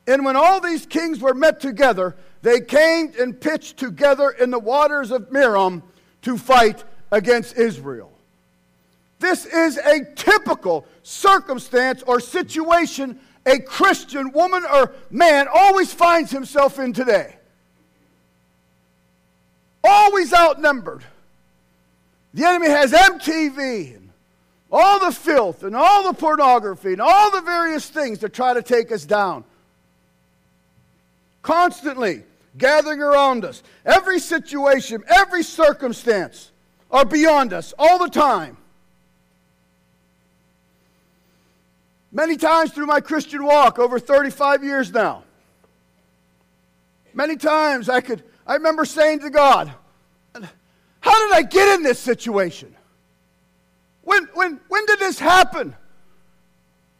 And 0.07 0.25
when 0.25 0.37
all 0.37 0.61
these 0.61 0.87
kings 0.87 1.21
were 1.21 1.35
met 1.35 1.61
together, 1.61 2.17
they 2.43 2.61
came 2.61 3.13
and 3.21 3.41
pitched 3.41 3.77
together 3.77 4.31
in 4.31 4.51
the 4.51 4.59
waters 4.59 5.11
of 5.11 5.31
Merom 5.31 5.83
to 6.23 6.39
fight 6.39 6.83
against 7.11 7.57
Israel. 7.57 8.11
This 9.19 9.47
is 9.47 9.77
a 9.77 10.05
typical 10.17 10.87
circumstance 11.03 12.03
or 12.03 12.19
situation 12.19 13.21
a 13.47 13.59
Christian 13.59 14.33
woman 14.33 14.65
or 14.65 14.93
man 15.11 15.49
always 15.53 15.93
finds 15.93 16.31
himself 16.31 16.79
in 16.79 16.93
today. 16.93 17.37
Always 19.83 20.33
outnumbered. 20.33 21.03
The 22.35 22.45
enemy 22.47 22.69
has 22.69 22.93
MTV 22.93 23.97
and 23.97 24.11
all 24.71 25.01
the 25.01 25.13
filth 25.13 25.65
and 25.65 25.77
all 25.77 26.05
the 26.05 26.15
pornography 26.15 26.93
and 26.93 27.01
all 27.01 27.31
the 27.31 27.43
various 27.43 27.89
things 27.89 28.21
to 28.21 28.29
try 28.29 28.55
to 28.55 28.63
take 28.63 28.93
us 28.93 29.05
down. 29.05 29.45
Constantly 31.43 32.23
gathering 32.57 33.01
around 33.01 33.45
us. 33.45 33.63
Every 33.85 34.19
situation, 34.19 35.03
every 35.09 35.43
circumstance 35.43 36.51
are 36.91 37.05
beyond 37.05 37.53
us 37.53 37.73
all 37.79 37.99
the 37.99 38.09
time. 38.09 38.57
Many 42.11 42.37
times 42.37 42.73
through 42.73 42.87
my 42.87 43.01
Christian 43.01 43.45
walk, 43.45 43.79
over 43.79 43.99
35 43.99 44.63
years 44.63 44.93
now, 44.93 45.25
many 47.15 47.37
times 47.37 47.89
I 47.89 48.03
could, 48.03 48.23
I 48.47 48.55
remember 48.55 48.85
saying 48.85 49.21
to 49.21 49.31
God, 49.31 49.73
How 51.01 51.29
did 51.29 51.37
I 51.37 51.43
get 51.43 51.75
in 51.77 51.83
this 51.83 51.99
situation? 51.99 52.77
When, 54.03 54.25
when, 54.35 54.61
when 54.69 54.85
did 54.87 54.99
this 54.99 55.19
happen? 55.19 55.75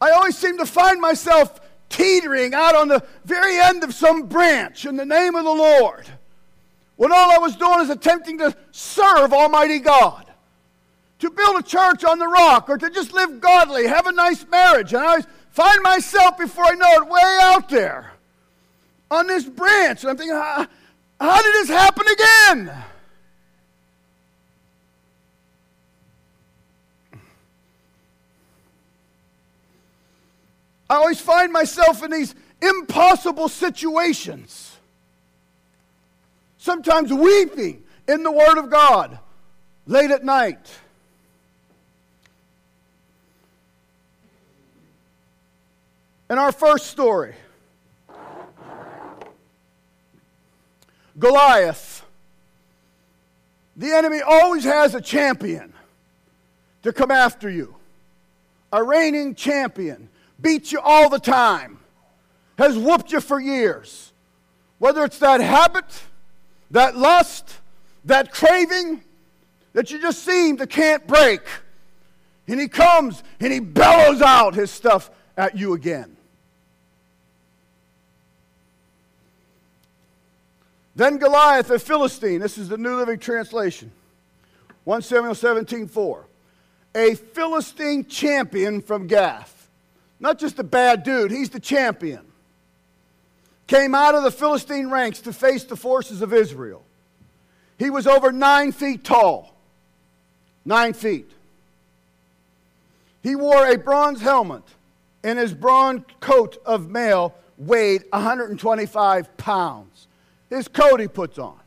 I 0.01 0.11
always 0.11 0.37
seem 0.37 0.57
to 0.57 0.65
find 0.65 0.99
myself 0.99 1.59
teetering 1.93 2.55
out 2.55 2.75
on 2.75 2.87
the 2.87 3.03
very 3.23 3.59
end 3.59 3.83
of 3.83 3.93
some 3.93 4.27
branch 4.27 4.85
in 4.85 4.95
the 4.95 5.05
name 5.05 5.35
of 5.35 5.43
the 5.43 5.51
Lord 5.51 6.09
when 6.95 7.11
all 7.11 7.31
I 7.31 7.37
was 7.37 7.55
doing 7.55 7.81
is 7.81 7.89
attempting 7.89 8.39
to 8.39 8.55
serve 8.71 9.33
Almighty 9.33 9.79
God, 9.79 10.25
to 11.19 11.29
build 11.29 11.59
a 11.59 11.63
church 11.63 12.03
on 12.03 12.19
the 12.19 12.27
rock, 12.27 12.69
or 12.69 12.77
to 12.77 12.89
just 12.89 13.13
live 13.13 13.39
godly, 13.39 13.87
have 13.87 14.07
a 14.07 14.11
nice 14.11 14.45
marriage. 14.47 14.93
And 14.93 15.03
I 15.03 15.21
find 15.51 15.81
myself, 15.83 16.37
before 16.37 16.65
I 16.65 16.73
know 16.73 16.91
it, 17.01 17.07
way 17.07 17.39
out 17.41 17.69
there 17.69 18.11
on 19.11 19.27
this 19.27 19.45
branch. 19.45 20.01
And 20.01 20.11
I'm 20.11 20.17
thinking, 20.17 20.35
how, 20.35 20.67
how 21.19 21.41
did 21.41 21.53
this 21.55 21.69
happen 21.69 22.05
again? 22.07 22.83
I 30.93 30.97
always 30.97 31.19
find 31.19 31.51
myself 31.51 32.03
in 32.03 32.11
these 32.11 32.35
impossible 32.61 33.49
situations. 33.49 34.77
Sometimes 36.59 37.11
weeping 37.11 37.81
in 38.07 38.21
the 38.21 38.31
Word 38.31 38.59
of 38.59 38.69
God 38.69 39.17
late 39.87 40.11
at 40.11 40.23
night. 40.23 40.71
In 46.29 46.37
our 46.37 46.51
first 46.51 46.85
story, 46.91 47.33
Goliath. 51.17 52.05
The 53.77 53.91
enemy 53.93 54.21
always 54.21 54.63
has 54.63 54.93
a 54.93 55.01
champion 55.01 55.73
to 56.83 56.93
come 56.93 57.09
after 57.09 57.49
you, 57.49 57.75
a 58.71 58.83
reigning 58.83 59.33
champion 59.33 60.09
beats 60.43 60.71
you 60.71 60.79
all 60.79 61.09
the 61.09 61.19
time, 61.19 61.79
has 62.59 62.77
whooped 62.77 63.11
you 63.11 63.19
for 63.19 63.39
years. 63.39 64.11
Whether 64.77 65.03
it's 65.03 65.17
that 65.19 65.41
habit, 65.41 65.85
that 66.69 66.95
lust, 66.95 67.57
that 68.05 68.31
craving 68.31 69.01
that 69.71 69.89
you 69.89 69.99
just 69.99 70.23
seem 70.23 70.57
to 70.57 70.67
can't 70.67 71.07
break. 71.07 71.41
And 72.47 72.59
he 72.59 72.67
comes 72.67 73.23
and 73.39 73.51
he 73.51 73.59
bellows 73.59 74.21
out 74.21 74.53
his 74.53 74.69
stuff 74.69 75.09
at 75.35 75.57
you 75.57 75.73
again. 75.73 76.15
Then 80.95 81.17
Goliath, 81.17 81.71
a 81.71 81.79
Philistine, 81.79 82.39
this 82.39 82.59
is 82.59 82.69
the 82.69 82.77
New 82.77 82.95
Living 82.95 83.17
Translation, 83.17 83.91
1 84.83 85.01
Samuel 85.01 85.33
17 85.33 85.87
4. 85.87 86.25
A 86.95 87.15
Philistine 87.15 88.05
champion 88.05 88.79
from 88.79 89.07
Gath 89.07 89.62
not 90.23 90.39
just 90.39 90.57
a 90.57 90.63
bad 90.63 91.03
dude, 91.03 91.31
he's 91.31 91.49
the 91.49 91.59
champion. 91.59 92.21
Came 93.67 93.93
out 93.93 94.15
of 94.15 94.23
the 94.23 94.31
Philistine 94.31 94.89
ranks 94.89 95.19
to 95.19 95.33
face 95.33 95.65
the 95.65 95.75
forces 95.75 96.21
of 96.21 96.33
Israel. 96.33 96.81
He 97.77 97.89
was 97.89 98.07
over 98.07 98.31
nine 98.31 98.71
feet 98.71 99.03
tall. 99.03 99.53
Nine 100.63 100.93
feet. 100.93 101.29
He 103.21 103.35
wore 103.35 103.67
a 103.69 103.77
bronze 103.77 104.21
helmet 104.21 104.63
and 105.25 105.37
his 105.37 105.53
bronze 105.53 106.03
coat 106.21 106.57
of 106.65 106.89
mail 106.89 107.35
weighed 107.57 108.05
125 108.11 109.35
pounds. 109.35 110.07
His 110.49 110.69
coat 110.69 111.01
he 111.01 111.09
puts 111.09 111.37
on, 111.37 111.59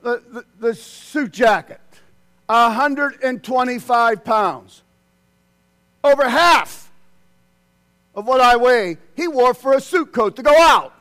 the, 0.00 0.22
the, 0.32 0.44
the 0.58 0.74
suit 0.74 1.32
jacket, 1.32 1.80
125 2.46 4.24
pounds. 4.24 4.82
Over 6.06 6.28
half 6.28 6.92
of 8.14 8.28
what 8.28 8.40
I 8.40 8.56
weigh, 8.56 8.98
he 9.16 9.26
wore 9.26 9.54
for 9.54 9.72
a 9.72 9.80
suit 9.80 10.12
coat 10.12 10.36
to 10.36 10.42
go 10.44 10.56
out. 10.56 10.94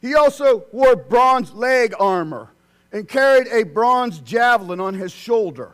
He 0.00 0.16
also 0.16 0.64
wore 0.72 0.96
bronze 0.96 1.52
leg 1.52 1.94
armor 2.00 2.50
and 2.90 3.08
carried 3.08 3.46
a 3.52 3.62
bronze 3.62 4.18
javelin 4.18 4.80
on 4.80 4.94
his 4.94 5.12
shoulder. 5.12 5.72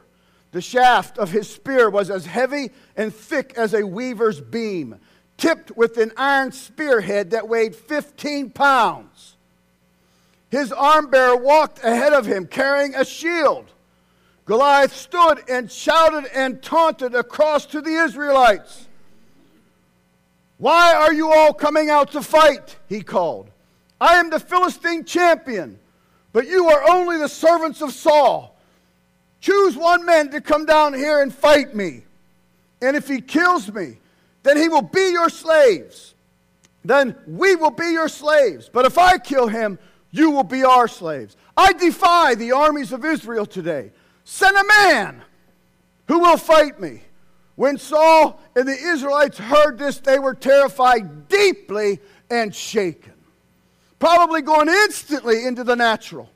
The 0.53 0.61
shaft 0.61 1.17
of 1.17 1.31
his 1.31 1.49
spear 1.49 1.89
was 1.89 2.11
as 2.11 2.27
heavy 2.27 2.71
and 2.99 3.13
thick 3.13 3.55
as 3.57 3.73
a 3.73 3.87
weaver's 3.87 4.43
beam, 4.43 5.01
tipped 5.39 5.75
with 5.75 5.97
an 5.97 6.13
iron 6.19 6.53
spearhead 6.53 7.31
that 7.31 7.49
weighed 7.49 7.75
15 7.75 8.51
pounds. 8.51 9.37
His 10.51 10.71
arm 10.71 11.09
bearer 11.09 11.37
walked 11.37 11.79
ahead 11.83 12.13
of 12.13 12.27
him 12.27 12.47
carrying 12.47 12.95
a 12.95 13.07
shield. 13.07 13.71
Goliath 14.45 14.95
stood 14.95 15.43
and 15.49 15.71
shouted 15.71 16.27
and 16.35 16.63
taunted 16.63 17.15
across 17.15 17.67
to 17.67 17.81
the 17.81 17.91
Israelites. 17.91 18.87
Why 20.59 20.95
are 20.95 21.13
you 21.13 21.33
all 21.33 21.53
coming 21.53 21.91
out 21.91 22.13
to 22.13 22.23
fight? 22.23 22.77
He 22.89 23.03
called. 23.03 23.51
I 24.01 24.19
am 24.19 24.31
the 24.31 24.41
Philistine 24.41 25.05
champion, 25.05 25.79
but 26.33 26.47
you 26.47 26.69
are 26.69 26.91
only 26.91 27.17
the 27.17 27.29
servants 27.29 27.81
of 27.81 27.93
Saul. 27.93 28.57
Choose 29.41 29.77
one 29.77 30.05
man 30.05 30.31
to 30.31 30.41
come 30.41 30.67
down 30.67 30.95
here 30.95 31.23
and 31.23 31.35
fight 31.35 31.75
me. 31.75 32.03
And 32.83 32.97
if 32.97 33.09
he 33.09 33.21
kills 33.21 33.73
me, 33.73 33.99
then 34.43 34.57
he 34.57 34.69
will 34.69 34.83
be 34.83 35.11
your 35.11 35.31
slaves. 35.31 36.15
Then 36.85 37.17
we 37.27 37.57
will 37.57 37.71
be 37.71 37.93
your 37.93 38.09
slaves. 38.09 38.69
But 38.71 38.85
if 38.85 38.99
I 38.99 39.17
kill 39.17 39.49
him, 39.49 39.79
you 40.11 40.31
will 40.31 40.45
be 40.45 40.65
our 40.65 40.87
slaves. 40.87 41.37
I 41.57 41.73
defy 41.73 42.35
the 42.35 42.53
armies 42.53 42.93
of 42.93 43.05
Israel 43.05 43.47
today. 43.47 43.91
Send 44.25 44.57
a 44.57 44.65
man 44.65 45.23
who 46.09 46.21
will 46.21 46.37
fight 46.37 46.81
me. 46.81 47.03
When 47.57 47.79
Saul 47.79 48.41
and 48.57 48.67
the 48.67 48.77
Israelites 48.77 49.39
heard 49.39 49.79
this, 49.79 49.99
they 49.99 50.19
were 50.19 50.35
terrified 50.35 51.29
deeply 51.29 52.01
and 52.31 52.55
shaken. 52.55 53.13
Probably 53.99 54.43
going 54.43 54.69
instantly 54.69 55.47
into 55.47 55.63
the 55.63 55.77
natural. 55.77 56.29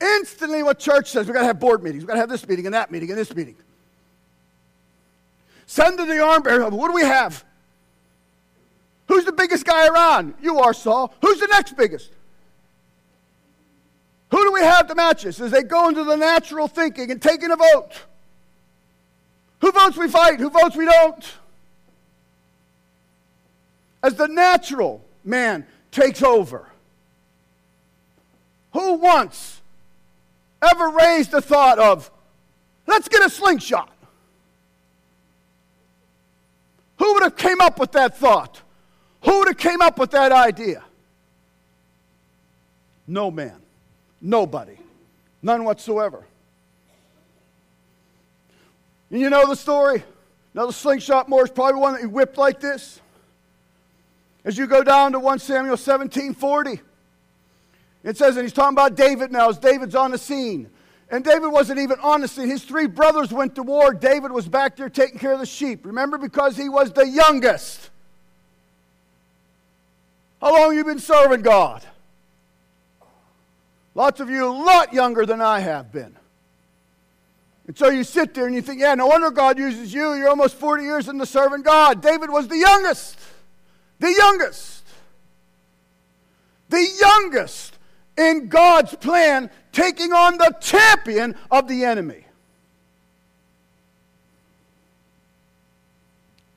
Instantly, 0.00 0.62
what 0.62 0.78
church 0.78 1.10
says, 1.10 1.26
we've 1.26 1.34
got 1.34 1.40
to 1.40 1.46
have 1.46 1.60
board 1.60 1.82
meetings, 1.82 2.02
we've 2.02 2.08
got 2.08 2.14
to 2.14 2.20
have 2.20 2.28
this 2.28 2.48
meeting 2.48 2.66
and 2.66 2.74
that 2.74 2.90
meeting 2.90 3.10
and 3.10 3.18
this 3.18 3.34
meeting. 3.34 3.56
Send 5.66 5.98
to 5.98 6.04
the 6.04 6.20
arm 6.20 6.42
bearer, 6.42 6.68
what 6.70 6.88
do 6.88 6.94
we 6.94 7.02
have? 7.02 7.44
Who's 9.06 9.24
the 9.24 9.32
biggest 9.32 9.64
guy 9.64 9.86
around? 9.86 10.34
You 10.42 10.60
are, 10.60 10.72
Saul. 10.72 11.14
Who's 11.20 11.38
the 11.38 11.46
next 11.48 11.76
biggest? 11.76 12.10
Who 14.32 14.42
do 14.44 14.52
we 14.52 14.62
have 14.62 14.86
to 14.86 14.94
match 14.94 15.26
us 15.26 15.38
as 15.40 15.50
they 15.50 15.62
go 15.62 15.90
into 15.90 16.04
the 16.04 16.16
natural 16.16 16.66
thinking 16.66 17.10
and 17.10 17.20
taking 17.20 17.50
a 17.50 17.56
vote? 17.56 17.92
Who 19.60 19.70
votes 19.70 19.98
we 19.98 20.08
fight? 20.08 20.40
Who 20.40 20.48
votes 20.48 20.74
we 20.74 20.86
don't? 20.86 21.32
As 24.02 24.14
the 24.14 24.28
natural 24.28 25.04
man 25.22 25.66
takes 25.90 26.22
over. 26.22 26.66
Who 28.72 28.94
once 28.94 29.60
ever 30.62 30.88
raised 30.88 31.30
the 31.30 31.42
thought 31.42 31.78
of, 31.78 32.10
let's 32.86 33.08
get 33.08 33.22
a 33.22 33.28
slingshot? 33.28 33.90
Who 36.96 37.12
would 37.12 37.22
have 37.22 37.36
came 37.36 37.60
up 37.60 37.78
with 37.78 37.92
that 37.92 38.16
thought? 38.16 38.62
Who 39.24 39.40
would 39.40 39.48
have 39.48 39.58
came 39.58 39.82
up 39.82 39.98
with 39.98 40.12
that 40.12 40.32
idea? 40.32 40.82
No 43.06 43.30
man. 43.30 43.61
Nobody. 44.22 44.78
None 45.42 45.64
whatsoever. 45.64 46.24
And 49.10 49.20
you 49.20 49.28
know 49.28 49.46
the 49.46 49.56
story? 49.56 50.04
Now 50.54 50.66
the 50.66 50.72
slingshot 50.72 51.28
more 51.28 51.44
is 51.44 51.50
probably 51.50 51.80
one 51.80 51.94
that 51.94 52.00
he 52.00 52.06
whipped 52.06 52.38
like 52.38 52.60
this. 52.60 53.00
As 54.44 54.56
you 54.56 54.66
go 54.66 54.82
down 54.82 55.12
to 55.12 55.18
1 55.18 55.38
Samuel 55.40 55.76
17 55.76 56.34
40, 56.34 56.80
it 58.04 58.16
says, 58.16 58.36
and 58.36 58.44
he's 58.44 58.52
talking 58.52 58.74
about 58.74 58.96
David 58.96 59.30
now, 59.30 59.48
as 59.48 59.58
David's 59.58 59.94
on 59.94 60.10
the 60.12 60.18
scene. 60.18 60.68
And 61.08 61.22
David 61.22 61.48
wasn't 61.48 61.78
even 61.78 62.00
on 62.00 62.22
the 62.22 62.28
scene. 62.28 62.48
His 62.48 62.64
three 62.64 62.86
brothers 62.86 63.32
went 63.32 63.54
to 63.56 63.62
war. 63.62 63.92
David 63.92 64.32
was 64.32 64.48
back 64.48 64.76
there 64.76 64.88
taking 64.88 65.18
care 65.18 65.34
of 65.34 65.40
the 65.40 65.46
sheep. 65.46 65.84
Remember, 65.84 66.16
because 66.16 66.56
he 66.56 66.68
was 66.68 66.90
the 66.90 67.06
youngest. 67.06 67.90
How 70.40 70.52
long 70.52 70.70
have 70.70 70.74
you 70.74 70.84
been 70.84 70.98
serving 70.98 71.42
God? 71.42 71.84
Lots 73.94 74.20
of 74.20 74.30
you 74.30 74.46
a 74.46 74.50
lot 74.50 74.92
younger 74.92 75.26
than 75.26 75.40
I 75.40 75.60
have 75.60 75.92
been. 75.92 76.16
And 77.66 77.76
so 77.76 77.90
you 77.90 78.04
sit 78.04 78.34
there 78.34 78.46
and 78.46 78.54
you 78.54 78.62
think, 78.62 78.80
yeah, 78.80 78.94
no 78.94 79.06
wonder 79.06 79.30
God 79.30 79.58
uses 79.58 79.94
you. 79.94 80.14
You're 80.14 80.28
almost 80.28 80.56
40 80.56 80.82
years 80.82 81.08
in 81.08 81.16
into 81.16 81.26
serving 81.26 81.62
God. 81.62 82.00
David 82.02 82.30
was 82.30 82.48
the 82.48 82.56
youngest. 82.56 83.18
The 84.00 84.12
youngest. 84.12 84.84
The 86.68 86.86
youngest 87.00 87.78
in 88.16 88.48
God's 88.48 88.94
plan, 88.96 89.50
taking 89.72 90.12
on 90.12 90.38
the 90.38 90.54
champion 90.60 91.36
of 91.50 91.68
the 91.68 91.84
enemy. 91.84 92.26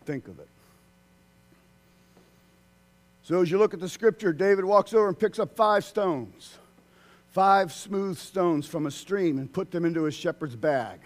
Think 0.06 0.28
of 0.28 0.39
it. 0.39 0.48
So, 3.24 3.41
as 3.41 3.50
you 3.50 3.58
look 3.58 3.74
at 3.74 3.80
the 3.80 3.89
scripture, 3.89 4.32
David 4.32 4.65
walks 4.65 4.93
over 4.93 5.08
and 5.08 5.17
picks 5.17 5.39
up 5.39 5.56
five 5.56 5.84
stones, 5.84 6.58
five 7.36 7.74
smooth 7.74 8.17
stones 8.17 8.65
from 8.65 8.86
a 8.86 8.91
stream, 8.91 9.38
and 9.38 9.52
put 9.52 9.69
them 9.69 9.84
into 9.84 10.04
his 10.04 10.15
shepherd's 10.15 10.56
bag. 10.56 11.02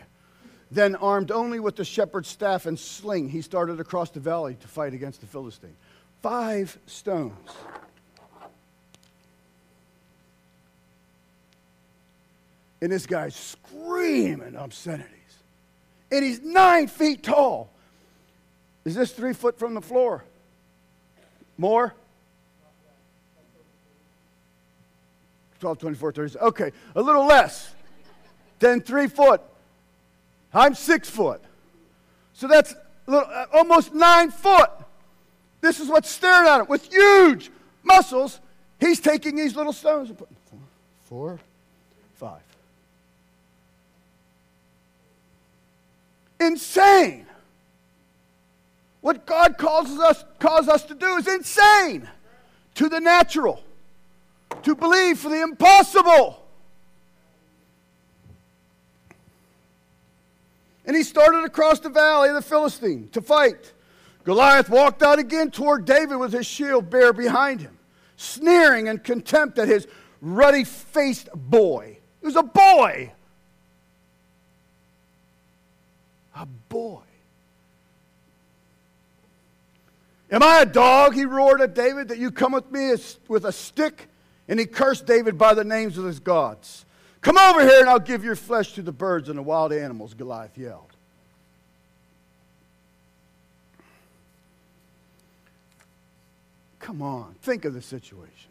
Then, 0.69 0.95
armed 0.95 1.31
only 1.31 1.59
with 1.59 1.75
the 1.75 1.83
shepherd's 1.83 2.29
staff 2.29 2.67
and 2.67 2.77
sling, 2.77 3.29
he 3.29 3.41
started 3.41 3.79
across 3.79 4.11
the 4.11 4.19
valley 4.19 4.55
to 4.61 4.67
fight 4.67 4.93
against 4.93 5.21
the 5.21 5.25
Philistine. 5.25 5.75
Five 6.21 6.77
stones. 6.85 7.33
And 12.79 12.91
this 12.91 13.07
guy's 13.07 13.35
screaming 13.35 14.55
obscenities. 14.55 15.09
And 16.11 16.23
he's 16.23 16.41
nine 16.41 16.89
feet 16.89 17.23
tall. 17.23 17.71
Is 18.85 18.93
this 18.93 19.13
three 19.13 19.33
foot 19.33 19.57
from 19.57 19.73
the 19.73 19.81
floor? 19.81 20.23
More? 21.57 21.95
12, 25.59 25.77
24, 25.79 26.11
30. 26.11 26.39
Okay, 26.39 26.71
a 26.95 27.01
little 27.01 27.25
less 27.25 27.73
than 28.59 28.81
three 28.81 29.07
foot. 29.07 29.41
I'm 30.53 30.73
six 30.73 31.09
foot. 31.09 31.41
So 32.33 32.47
that's 32.47 32.73
little, 33.05 33.29
uh, 33.29 33.45
almost 33.53 33.93
nine 33.93 34.31
foot. 34.31 34.71
This 35.61 35.79
is 35.79 35.89
what's 35.89 36.09
staring 36.09 36.47
at 36.47 36.61
him 36.61 36.67
with 36.67 36.91
huge 36.91 37.51
muscles. 37.83 38.39
He's 38.79 38.99
taking 38.99 39.35
these 39.35 39.55
little 39.55 39.73
stones 39.73 40.09
and 40.09 40.17
putting 40.17 40.37
four, 40.49 40.59
four, 41.03 41.39
five. 42.15 42.41
insane. 46.39 47.25
What 49.01 49.25
God 49.25 49.57
causes 49.57 49.99
us, 49.99 50.23
us 50.43 50.83
to 50.85 50.95
do 50.95 51.17
is 51.17 51.27
insane 51.27 52.07
to 52.75 52.89
the 52.89 52.99
natural, 52.99 53.63
to 54.63 54.75
believe 54.75 55.19
for 55.19 55.29
the 55.29 55.41
impossible. 55.41 56.45
And 60.85 60.95
he 60.95 61.03
started 61.03 61.43
across 61.43 61.79
the 61.79 61.89
valley 61.89 62.29
of 62.29 62.35
the 62.35 62.41
Philistine 62.41 63.09
to 63.09 63.21
fight. 63.21 63.73
Goliath 64.23 64.69
walked 64.69 65.03
out 65.03 65.19
again 65.19 65.51
toward 65.51 65.85
David 65.85 66.17
with 66.17 66.33
his 66.33 66.45
shield 66.45 66.89
bear 66.89 67.13
behind 67.13 67.61
him, 67.61 67.77
sneering 68.17 68.87
and 68.87 69.03
contempt 69.03 69.59
at 69.59 69.67
his 69.67 69.87
ruddy 70.21 70.63
faced 70.63 71.29
boy. 71.33 71.97
He 72.19 72.25
was 72.25 72.35
a 72.35 72.43
boy. 72.43 73.13
a 76.35 76.45
boy. 76.45 77.01
Am 80.31 80.43
I 80.43 80.59
a 80.59 80.65
dog? 80.65 81.13
He 81.13 81.25
roared 81.25 81.61
at 81.61 81.73
David, 81.73 82.07
that 82.09 82.17
you 82.17 82.31
come 82.31 82.51
with 82.51 82.71
me 82.71 82.93
with 83.27 83.45
a 83.45 83.51
stick? 83.51 84.08
And 84.49 84.59
he 84.59 84.65
cursed 84.65 85.05
David 85.05 85.37
by 85.37 85.53
the 85.53 85.63
names 85.63 85.97
of 85.99 86.05
his 86.05 86.19
gods. 86.19 86.83
Come 87.21 87.37
over 87.37 87.61
here 87.61 87.81
and 87.81 87.89
I'll 87.89 87.99
give 87.99 88.23
your 88.23 88.35
flesh 88.35 88.73
to 88.73 88.81
the 88.81 88.91
birds 88.91 89.29
and 89.29 89.37
the 89.37 89.43
wild 89.43 89.71
animals, 89.71 90.15
Goliath 90.15 90.57
yelled. 90.57 90.91
Come 96.79 97.03
on, 97.03 97.35
think 97.43 97.65
of 97.65 97.75
the 97.75 97.81
situation. 97.81 98.49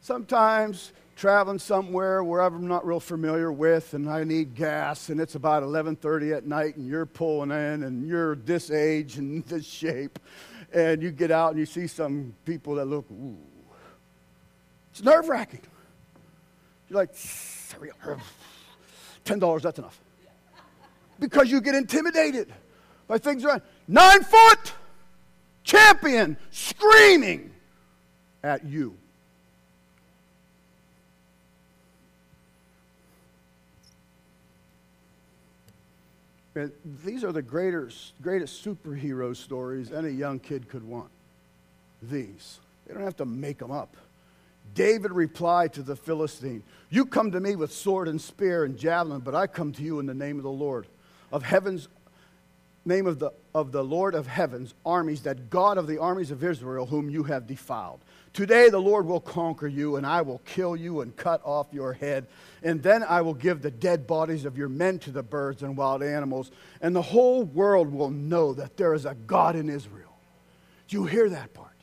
Sometimes 0.00 0.92
traveling 1.16 1.58
somewhere 1.58 2.22
wherever 2.22 2.54
I'm 2.54 2.68
not 2.68 2.86
real 2.86 3.00
familiar 3.00 3.50
with 3.50 3.94
and 3.94 4.08
I 4.08 4.22
need 4.22 4.54
gas 4.54 5.08
and 5.08 5.20
it's 5.20 5.34
about 5.34 5.64
11:30 5.64 6.32
at 6.36 6.46
night 6.46 6.76
and 6.76 6.86
you're 6.86 7.06
pulling 7.06 7.50
in 7.50 7.82
and 7.82 8.06
you're 8.06 8.36
this 8.36 8.70
age 8.70 9.18
and 9.18 9.44
this 9.46 9.66
shape 9.66 10.20
and 10.72 11.02
you 11.02 11.10
get 11.10 11.32
out 11.32 11.50
and 11.50 11.58
you 11.58 11.66
see 11.66 11.88
some 11.88 12.36
people 12.44 12.76
that 12.76 12.84
look 12.84 13.10
ooh. 13.10 13.36
It's 14.98 15.04
nerve-wracking. 15.04 15.60
You're 16.88 16.98
like 16.98 17.14
$10 17.14 19.62
that's 19.62 19.78
enough. 19.78 20.00
Because 21.20 21.52
you 21.52 21.60
get 21.60 21.76
intimidated 21.76 22.52
by 23.06 23.18
things 23.18 23.44
around. 23.44 23.62
9 23.86 24.24
foot 24.24 24.72
champion 25.62 26.36
screaming 26.50 27.52
at 28.42 28.64
you. 28.64 28.96
And 36.56 36.72
these 37.04 37.22
are 37.22 37.30
the 37.30 37.42
greatest, 37.42 38.20
greatest 38.20 38.64
superhero 38.64 39.36
stories 39.36 39.92
any 39.92 40.10
young 40.10 40.40
kid 40.40 40.68
could 40.68 40.82
want. 40.82 41.10
These. 42.02 42.58
They 42.84 42.94
don't 42.94 43.04
have 43.04 43.18
to 43.18 43.24
make 43.24 43.58
them 43.58 43.70
up. 43.70 43.96
David 44.78 45.10
replied 45.10 45.72
to 45.72 45.82
the 45.82 45.96
Philistine, 45.96 46.62
You 46.88 47.04
come 47.04 47.32
to 47.32 47.40
me 47.40 47.56
with 47.56 47.72
sword 47.72 48.06
and 48.06 48.20
spear 48.20 48.62
and 48.62 48.78
javelin, 48.78 49.22
but 49.22 49.34
I 49.34 49.48
come 49.48 49.72
to 49.72 49.82
you 49.82 49.98
in 49.98 50.06
the 50.06 50.14
name 50.14 50.36
of 50.36 50.44
the 50.44 50.52
Lord, 50.52 50.86
of 51.32 51.42
heaven's 51.42 51.88
name 52.84 53.08
of 53.08 53.18
the, 53.18 53.32
of 53.56 53.72
the 53.72 53.82
Lord 53.82 54.14
of 54.14 54.28
heaven's 54.28 54.74
armies, 54.86 55.22
that 55.22 55.50
God 55.50 55.78
of 55.78 55.88
the 55.88 55.98
armies 55.98 56.30
of 56.30 56.44
Israel, 56.44 56.86
whom 56.86 57.10
you 57.10 57.24
have 57.24 57.48
defiled. 57.48 57.98
Today 58.32 58.70
the 58.70 58.78
Lord 58.78 59.04
will 59.04 59.18
conquer 59.18 59.66
you, 59.66 59.96
and 59.96 60.06
I 60.06 60.22
will 60.22 60.38
kill 60.44 60.76
you 60.76 61.00
and 61.00 61.14
cut 61.16 61.40
off 61.44 61.66
your 61.72 61.92
head. 61.92 62.28
And 62.62 62.80
then 62.80 63.02
I 63.02 63.22
will 63.22 63.34
give 63.34 63.62
the 63.62 63.72
dead 63.72 64.06
bodies 64.06 64.44
of 64.44 64.56
your 64.56 64.68
men 64.68 65.00
to 65.00 65.10
the 65.10 65.24
birds 65.24 65.64
and 65.64 65.76
wild 65.76 66.04
animals, 66.04 66.52
and 66.80 66.94
the 66.94 67.02
whole 67.02 67.42
world 67.42 67.92
will 67.92 68.10
know 68.10 68.54
that 68.54 68.76
there 68.76 68.94
is 68.94 69.06
a 69.06 69.16
God 69.26 69.56
in 69.56 69.68
Israel. 69.68 70.16
Do 70.86 70.98
you 70.98 71.06
hear 71.06 71.28
that 71.30 71.52
part? 71.52 71.77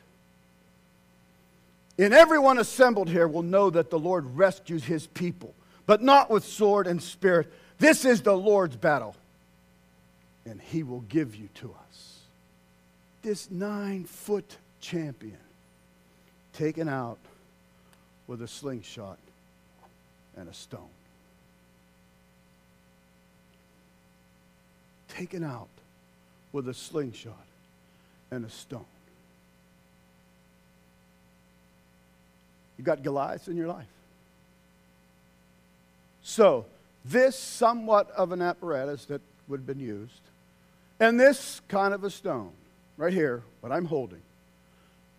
And 1.98 2.12
everyone 2.12 2.58
assembled 2.58 3.08
here 3.08 3.26
will 3.26 3.42
know 3.42 3.70
that 3.70 3.90
the 3.90 3.98
Lord 3.98 4.36
rescues 4.36 4.84
his 4.84 5.06
people, 5.06 5.54
but 5.86 6.02
not 6.02 6.30
with 6.30 6.44
sword 6.44 6.86
and 6.86 7.02
spirit. 7.02 7.50
This 7.78 8.04
is 8.04 8.22
the 8.22 8.36
Lord's 8.36 8.76
battle, 8.76 9.16
and 10.44 10.60
he 10.60 10.82
will 10.82 11.00
give 11.00 11.34
you 11.34 11.48
to 11.56 11.74
us. 11.88 12.20
This 13.22 13.50
nine 13.50 14.04
foot 14.04 14.56
champion 14.80 15.38
taken 16.52 16.88
out 16.88 17.18
with 18.26 18.42
a 18.42 18.48
slingshot 18.48 19.18
and 20.36 20.48
a 20.48 20.54
stone. 20.54 20.88
Taken 25.08 25.42
out 25.42 25.68
with 26.52 26.68
a 26.68 26.74
slingshot 26.74 27.46
and 28.30 28.44
a 28.44 28.50
stone. 28.50 28.84
You 32.78 32.84
got 32.84 33.02
Goliath 33.02 33.48
in 33.48 33.56
your 33.56 33.68
life. 33.68 33.86
So, 36.22 36.66
this 37.04 37.38
somewhat 37.38 38.10
of 38.10 38.32
an 38.32 38.42
apparatus 38.42 39.04
that 39.06 39.20
would 39.48 39.60
have 39.60 39.66
been 39.66 39.80
used, 39.80 40.20
and 40.98 41.20
this 41.20 41.60
kind 41.68 41.94
of 41.94 42.02
a 42.04 42.10
stone, 42.10 42.50
right 42.96 43.12
here, 43.12 43.42
what 43.60 43.70
I'm 43.72 43.84
holding, 43.84 44.22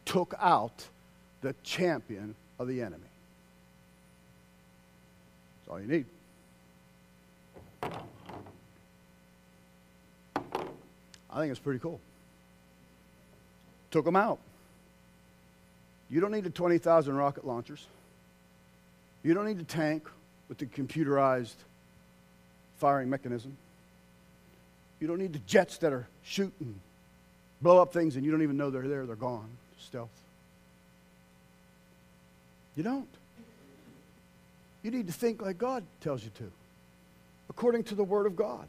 took 0.06 0.34
out 0.40 0.86
the 1.42 1.56
champion 1.64 2.36
of 2.60 2.68
the 2.68 2.82
enemy. 2.82 3.04
That's 5.66 5.72
all 5.72 5.80
you 5.80 5.88
need. 5.88 6.06
I 11.30 11.40
think 11.40 11.52
it's 11.52 11.60
pretty 11.60 11.80
cool. 11.80 12.00
Took 13.92 14.08
him 14.08 14.16
out. 14.16 14.40
You 16.10 16.22
don't 16.22 16.32
need 16.32 16.44
the 16.44 16.50
20,000 16.50 17.16
rocket 17.16 17.46
launchers. 17.46 17.86
You 19.24 19.34
don't 19.34 19.46
need 19.46 19.60
the 19.60 19.64
tank 19.64 20.08
with 20.48 20.58
the 20.58 20.66
computerized 20.66 21.56
firing 22.78 23.10
mechanism. 23.10 23.58
You 25.00 25.08
don't 25.08 25.20
need 25.20 25.34
the 25.34 25.40
jets 25.40 25.78
that 25.80 25.94
are 25.94 26.08
shooting, 26.24 26.80
blow 27.62 27.82
up 27.82 27.94
things, 27.94 28.16
and 28.16 28.26
you 28.26 28.32
don't 28.32 28.42
even 28.42 28.58
know 28.58 28.70
they're 28.70 28.88
there, 28.88 29.06
they're 29.06 29.16
gone. 29.16 29.50
Stealth. 29.80 30.10
You 32.76 32.84
don't. 32.84 33.08
You 34.84 34.92
need 34.92 35.08
to 35.08 35.14
think 35.14 35.42
like 35.42 35.58
God 35.58 35.84
tells 36.02 36.24
you 36.24 36.30
to, 36.38 36.52
according 37.50 37.84
to 37.86 37.96
the 37.96 38.04
Word 38.04 38.26
of 38.26 38.36
God. 38.36 38.68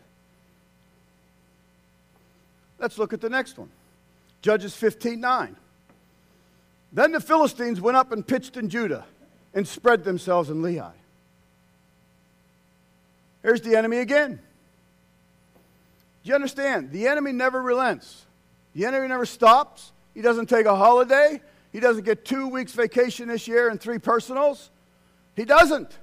Let's 2.78 2.98
look 2.98 3.12
at 3.12 3.20
the 3.20 3.30
next 3.30 3.58
one 3.58 3.70
Judges 4.42 4.74
15 4.74 5.20
9. 5.20 5.56
Then 6.92 7.12
the 7.12 7.20
Philistines 7.20 7.80
went 7.80 7.96
up 7.96 8.12
and 8.12 8.26
pitched 8.26 8.56
in 8.56 8.68
Judah 8.68 9.04
and 9.54 9.66
spread 9.66 10.04
themselves 10.04 10.50
in 10.50 10.62
Lehi. 10.62 10.92
Here's 13.42 13.60
the 13.60 13.76
enemy 13.76 13.98
again. 13.98 14.40
Do 16.22 16.28
you 16.28 16.34
understand? 16.34 16.90
The 16.90 17.06
enemy 17.08 17.32
never 17.32 17.62
relents. 17.62 18.26
The 18.74 18.84
enemy 18.84 19.08
never 19.08 19.26
stops. 19.26 19.92
He 20.14 20.22
doesn't 20.22 20.46
take 20.46 20.66
a 20.66 20.74
holiday. 20.74 21.40
He 21.72 21.80
doesn't 21.80 22.04
get 22.04 22.24
two 22.24 22.48
weeks 22.48 22.72
vacation 22.72 23.28
this 23.28 23.46
year 23.46 23.68
and 23.68 23.80
three 23.80 23.98
personals. 23.98 24.70
He 25.36 25.44
doesn't. 25.44 25.96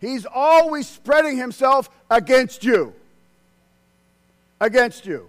He's 0.00 0.26
always 0.26 0.88
spreading 0.88 1.36
himself 1.36 1.90
against 2.10 2.64
you. 2.64 2.94
Against 4.60 5.06
you. 5.06 5.28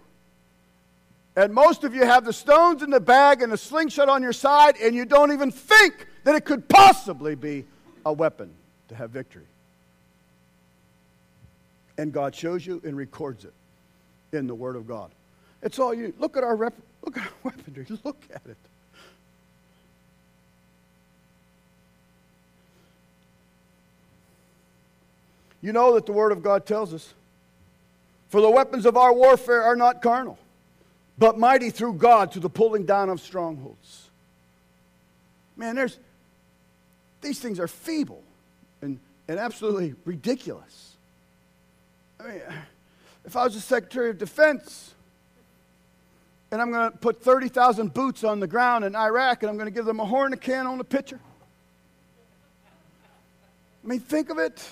And 1.40 1.54
most 1.54 1.86
of 1.86 1.96
you 1.96 2.04
have 2.04 2.26
the 2.26 2.34
stones 2.34 2.84
in 2.84 2.90
the 2.90 3.00
bag 3.00 3.42
and 3.42 3.54
a 3.54 3.58
slingshot 3.58 4.10
on 4.10 4.22
your 4.22 4.34
side, 4.34 4.76
and 4.76 4.94
you 4.94 5.06
don't 5.06 5.32
even 5.32 5.52
think 5.52 6.06
that 6.26 6.36
it 6.36 6.44
could 6.44 6.68
possibly 6.68 7.34
be 7.34 7.64
a 8.06 8.12
weapon 8.12 8.52
to 8.90 8.96
have 8.96 9.12
victory. 9.12 9.46
And 11.98 12.12
God 12.12 12.36
shows 12.36 12.68
you 12.68 12.82
and 12.84 12.98
records 12.98 13.46
it 13.46 13.54
in 14.34 14.48
the 14.48 14.54
Word 14.54 14.76
of 14.76 14.86
God. 14.86 15.12
It's 15.62 15.80
all 15.80 15.94
you. 15.94 16.14
Look 16.20 16.36
at 16.36 16.44
our 16.44 16.58
rep, 16.58 16.74
look 17.06 17.16
at 17.16 17.24
our 17.24 17.32
weaponry. 17.44 17.86
Look 18.04 18.22
at 18.36 18.42
it. 18.46 18.58
You 25.62 25.72
know 25.72 25.94
that 25.94 26.06
the 26.06 26.12
Word 26.12 26.34
of 26.34 26.44
God 26.44 26.66
tells 26.66 26.94
us, 26.94 27.14
For 28.28 28.42
the 28.42 28.52
weapons 28.52 28.86
of 28.86 28.98
our 28.98 29.14
warfare 29.14 29.64
are 29.64 29.78
not 29.78 30.02
carnal, 30.02 30.38
but 31.20 31.38
mighty 31.38 31.70
through 31.70 31.96
God 31.96 32.32
to 32.32 32.40
the 32.40 32.50
pulling 32.50 32.86
down 32.86 33.10
of 33.10 33.20
strongholds. 33.20 34.10
Man, 35.58 35.76
there's 35.76 36.00
these 37.22 37.40
things 37.40 37.60
are 37.60 37.68
feeble 37.68 38.24
and, 38.82 38.98
and 39.28 39.38
absolutely 39.38 39.94
ridiculous. 40.06 40.96
I 42.20 42.24
mean, 42.24 42.42
if 43.26 43.36
I 43.36 43.44
was 43.44 43.54
the 43.54 43.60
Secretary 43.60 44.10
of 44.10 44.18
Defense 44.18 44.94
and 46.52 46.62
I'm 46.62 46.72
going 46.72 46.90
to 46.92 46.98
put 46.98 47.22
30,000 47.22 47.94
boots 47.94 48.24
on 48.24 48.40
the 48.40 48.48
ground 48.48 48.86
in 48.86 48.96
Iraq 48.96 49.44
and 49.44 49.50
I'm 49.50 49.58
going 49.58 49.68
to 49.68 49.74
give 49.74 49.86
them 49.86 50.00
a 50.00 50.06
horn, 50.06 50.32
a 50.32 50.38
can 50.38 50.66
on 50.66 50.80
a 50.80 50.84
pitcher. 50.86 51.20
I 53.84 53.88
mean, 53.88 54.00
think 54.00 54.30
of 54.30 54.38
it. 54.38 54.66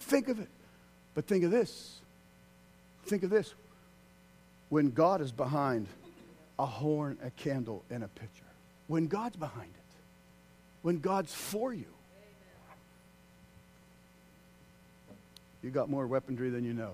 Think 0.00 0.28
of 0.28 0.40
it. 0.40 0.48
But 1.14 1.26
think 1.26 1.44
of 1.44 1.50
this. 1.50 1.98
Think 3.06 3.22
of 3.22 3.30
this. 3.30 3.54
When 4.68 4.90
God 4.90 5.20
is 5.20 5.32
behind 5.32 5.86
a 6.58 6.66
horn, 6.66 7.18
a 7.22 7.30
candle, 7.30 7.84
and 7.90 8.04
a 8.04 8.08
pitcher, 8.08 8.44
when 8.86 9.06
God's 9.06 9.36
behind 9.36 9.70
it, 9.70 9.96
when 10.82 11.00
God's 11.00 11.34
for 11.34 11.72
you, 11.72 11.86
you 15.62 15.70
got 15.70 15.90
more 15.90 16.06
weaponry 16.06 16.50
than 16.50 16.64
you 16.64 16.72
know 16.72 16.92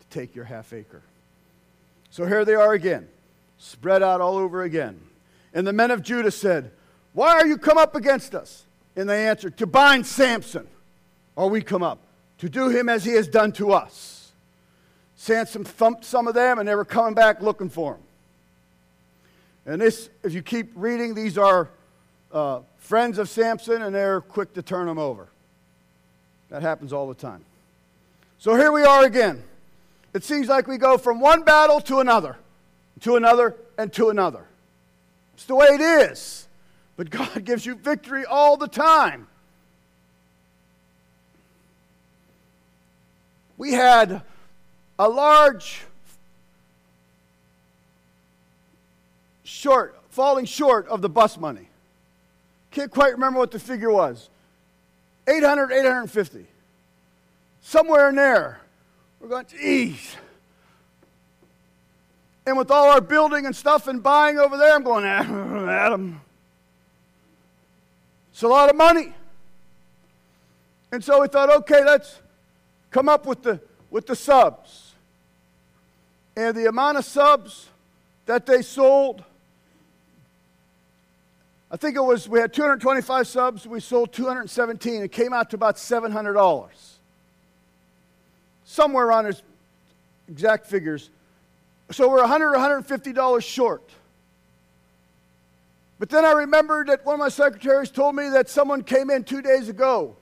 to 0.00 0.18
take 0.18 0.34
your 0.34 0.44
half 0.44 0.72
acre. 0.72 1.02
So 2.10 2.26
here 2.26 2.44
they 2.44 2.54
are 2.54 2.72
again, 2.72 3.08
spread 3.58 4.02
out 4.02 4.20
all 4.20 4.36
over 4.36 4.62
again. 4.62 5.00
And 5.52 5.66
the 5.66 5.72
men 5.72 5.90
of 5.90 6.02
Judah 6.02 6.30
said, 6.30 6.70
Why 7.12 7.34
are 7.34 7.46
you 7.46 7.58
come 7.58 7.78
up 7.78 7.94
against 7.94 8.34
us? 8.34 8.64
And 8.96 9.08
they 9.08 9.26
answered, 9.26 9.56
To 9.58 9.66
bind 9.66 10.06
Samson, 10.06 10.66
or 11.36 11.50
we 11.50 11.60
come 11.60 11.82
up 11.82 11.98
to 12.38 12.48
do 12.48 12.68
him 12.68 12.88
as 12.88 13.04
he 13.04 13.12
has 13.12 13.28
done 13.28 13.52
to 13.52 13.72
us. 13.72 14.23
Samson 15.16 15.64
thumped 15.64 16.04
some 16.04 16.26
of 16.28 16.34
them, 16.34 16.58
and 16.58 16.68
they 16.68 16.74
were 16.74 16.84
coming 16.84 17.14
back 17.14 17.40
looking 17.40 17.68
for 17.68 17.94
him. 17.94 18.00
And 19.66 19.80
this, 19.80 20.10
if 20.22 20.34
you 20.34 20.42
keep 20.42 20.72
reading, 20.74 21.14
these 21.14 21.38
are 21.38 21.70
uh, 22.32 22.60
friends 22.78 23.18
of 23.18 23.28
Samson, 23.28 23.82
and 23.82 23.94
they're 23.94 24.20
quick 24.20 24.54
to 24.54 24.62
turn 24.62 24.88
him 24.88 24.98
over. 24.98 25.28
That 26.50 26.62
happens 26.62 26.92
all 26.92 27.08
the 27.08 27.14
time. 27.14 27.44
So 28.38 28.54
here 28.56 28.72
we 28.72 28.82
are 28.82 29.04
again. 29.04 29.42
It 30.12 30.22
seems 30.22 30.48
like 30.48 30.68
we 30.68 30.76
go 30.76 30.98
from 30.98 31.18
one 31.18 31.42
battle 31.42 31.80
to 31.82 32.00
another, 32.00 32.36
to 33.00 33.16
another, 33.16 33.56
and 33.78 33.92
to 33.94 34.10
another. 34.10 34.44
It's 35.34 35.46
the 35.46 35.54
way 35.54 35.66
it 35.66 35.80
is. 35.80 36.46
But 36.96 37.10
God 37.10 37.44
gives 37.44 37.64
you 37.64 37.74
victory 37.74 38.24
all 38.24 38.56
the 38.56 38.68
time. 38.68 39.26
We 43.56 43.72
had 43.72 44.22
a 44.98 45.08
large 45.08 45.84
short, 49.42 49.96
falling 50.10 50.44
short 50.44 50.86
of 50.88 51.02
the 51.02 51.08
bus 51.08 51.38
money. 51.38 51.68
Can't 52.70 52.90
quite 52.90 53.12
remember 53.12 53.38
what 53.38 53.50
the 53.50 53.58
figure 53.58 53.90
was. 53.90 54.28
800, 55.26 55.72
850. 55.72 56.46
Somewhere 57.62 58.10
in 58.10 58.16
there. 58.16 58.60
We're 59.20 59.28
going, 59.28 59.46
geez. 59.46 60.16
And 62.46 62.58
with 62.58 62.70
all 62.70 62.90
our 62.90 63.00
building 63.00 63.46
and 63.46 63.56
stuff 63.56 63.88
and 63.88 64.02
buying 64.02 64.38
over 64.38 64.58
there, 64.58 64.74
I'm 64.74 64.82
going, 64.82 65.04
ah, 65.06 65.68
Adam. 65.70 66.20
It's 68.32 68.42
a 68.42 68.48
lot 68.48 68.68
of 68.68 68.76
money. 68.76 69.14
And 70.92 71.02
so 71.02 71.22
we 71.22 71.28
thought, 71.28 71.50
okay, 71.50 71.84
let's 71.84 72.20
come 72.90 73.08
up 73.08 73.24
with 73.24 73.42
the, 73.42 73.60
with 73.90 74.06
the 74.06 74.16
subs. 74.16 74.83
And 76.36 76.56
the 76.56 76.68
amount 76.68 76.98
of 76.98 77.04
subs 77.04 77.68
that 78.26 78.46
they 78.46 78.62
sold, 78.62 79.22
I 81.70 81.76
think 81.76 81.96
it 81.96 82.02
was, 82.02 82.28
we 82.28 82.40
had 82.40 82.52
225 82.52 83.26
subs, 83.26 83.66
we 83.66 83.80
sold 83.80 84.12
217. 84.12 85.02
It 85.02 85.12
came 85.12 85.32
out 85.32 85.50
to 85.50 85.56
about 85.56 85.76
$700. 85.76 86.68
Somewhere 88.64 89.06
around 89.06 89.24
those 89.24 89.42
exact 90.28 90.66
figures. 90.66 91.10
So 91.90 92.08
we're 92.08 92.22
$100 92.22 92.54
$150 92.54 93.42
short. 93.42 93.88
But 95.98 96.10
then 96.10 96.24
I 96.24 96.32
remembered 96.32 96.88
that 96.88 97.04
one 97.06 97.14
of 97.14 97.20
my 97.20 97.28
secretaries 97.28 97.90
told 97.90 98.16
me 98.16 98.28
that 98.30 98.48
someone 98.48 98.82
came 98.82 99.10
in 99.10 99.22
two 99.22 99.42
days 99.42 99.68
ago 99.68 100.16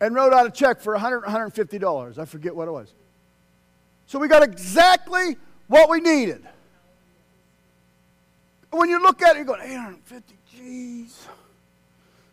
and 0.00 0.14
wrote 0.14 0.32
out 0.32 0.46
a 0.46 0.50
check 0.50 0.80
for 0.80 0.96
$100 0.96 1.24
$150. 1.24 2.18
I 2.18 2.24
forget 2.24 2.54
what 2.54 2.68
it 2.68 2.70
was. 2.70 2.92
So 4.06 4.18
we 4.18 4.28
got 4.28 4.42
exactly 4.42 5.36
what 5.66 5.90
we 5.90 6.00
needed. 6.00 6.42
When 8.70 8.88
you 8.88 9.02
look 9.02 9.20
at 9.22 9.36
it, 9.36 9.40
you 9.40 9.44
go, 9.44 9.56
850, 9.56 10.34
jeez. 10.54 11.26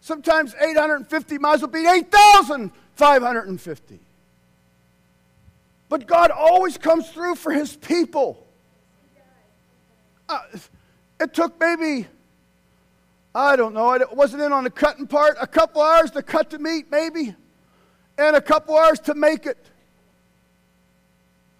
Sometimes 0.01 0.53
850 0.59 1.37
might 1.37 1.53
as 1.53 1.61
well 1.61 1.71
be 1.71 1.87
8,550. 1.87 3.99
But 5.89 6.07
God 6.07 6.31
always 6.31 6.77
comes 6.77 7.09
through 7.09 7.35
for 7.35 7.51
his 7.51 7.75
people. 7.75 8.47
Uh, 10.27 10.39
it 11.19 11.33
took 11.33 11.59
maybe, 11.59 12.07
I 13.33 13.55
don't 13.55 13.73
know, 13.73 13.89
I 13.89 13.99
wasn't 14.11 14.43
in 14.43 14.51
on 14.51 14.63
the 14.63 14.69
cutting 14.69 15.07
part, 15.07 15.37
a 15.39 15.47
couple 15.47 15.81
hours 15.81 16.11
to 16.11 16.21
cut 16.21 16.49
the 16.49 16.59
meat, 16.59 16.87
maybe, 16.91 17.35
and 18.17 18.35
a 18.35 18.41
couple 18.41 18.77
hours 18.77 18.99
to 19.01 19.15
make 19.15 19.45
it. 19.45 19.57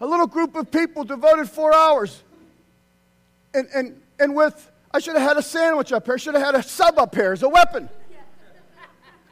A 0.04 0.06
little 0.06 0.28
group 0.28 0.58
of 0.58 0.70
people 0.70 1.06
devoted 1.06 1.50
four 1.50 1.74
hours. 1.74 2.24
And, 3.54 3.70
and, 3.74 4.02
and 4.20 4.36
with, 4.36 4.70
I 4.94 5.00
should 5.00 5.16
have 5.16 5.26
had 5.26 5.38
a 5.38 5.42
sandwich 5.42 5.94
up 5.94 6.04
here, 6.04 6.16
I 6.16 6.18
should 6.18 6.36
have 6.36 6.44
had 6.44 6.56
a 6.56 6.62
sub 6.62 7.00
up 7.00 7.16
here 7.16 7.32
as 7.32 7.42
a 7.42 7.48
weapon. 7.48 7.88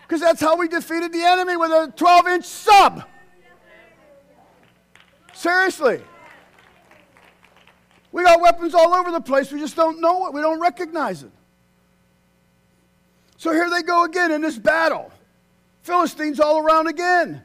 Because 0.03 0.21
that's 0.21 0.39
how 0.39 0.55
we 0.55 0.69
defeated 0.69 1.11
the 1.11 1.23
enemy 1.23 1.57
with 1.57 1.71
a 1.71 1.91
12 1.93 2.27
inch 2.29 2.45
sub. 2.45 3.03
Seriously. 5.33 5.99
We 8.13 8.23
got 8.23 8.39
weapons 8.39 8.73
all 8.73 8.93
over 8.93 9.11
the 9.11 9.19
place. 9.19 9.51
We 9.51 9.59
just 9.59 9.75
don't 9.75 9.99
know 9.99 10.27
it. 10.27 10.33
We 10.33 10.39
don't 10.39 10.61
recognize 10.61 11.23
it. 11.23 11.31
So 13.35 13.51
here 13.51 13.69
they 13.69 13.81
go 13.81 14.05
again 14.05 14.31
in 14.31 14.39
this 14.39 14.57
battle. 14.57 15.11
Philistines 15.83 16.39
all 16.39 16.59
around 16.59 16.87
again. 16.87 17.43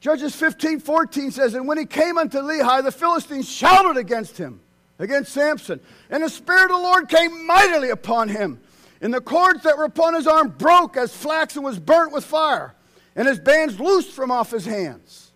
Judges 0.00 0.34
15, 0.34 0.80
14 0.80 1.30
says, 1.30 1.54
And 1.54 1.68
when 1.68 1.76
he 1.76 1.84
came 1.84 2.16
unto 2.16 2.38
Lehi, 2.38 2.82
the 2.82 2.90
Philistines 2.90 3.48
shouted 3.48 3.98
against 3.98 4.38
him, 4.38 4.60
against 4.98 5.32
Samson. 5.32 5.78
And 6.08 6.22
the 6.22 6.30
Spirit 6.30 6.64
of 6.64 6.78
the 6.78 6.82
Lord 6.82 7.08
came 7.08 7.46
mightily 7.46 7.90
upon 7.90 8.28
him. 8.28 8.60
And 9.02 9.12
the 9.12 9.20
cords 9.20 9.62
that 9.62 9.76
were 9.76 9.84
upon 9.84 10.14
his 10.14 10.26
arm 10.26 10.54
broke 10.56 10.96
as 10.96 11.14
flax 11.14 11.56
and 11.56 11.64
was 11.64 11.78
burnt 11.78 12.12
with 12.12 12.24
fire. 12.24 12.74
And 13.14 13.28
his 13.28 13.38
bands 13.38 13.78
loosed 13.78 14.12
from 14.12 14.30
off 14.30 14.50
his 14.50 14.64
hands. 14.64 15.32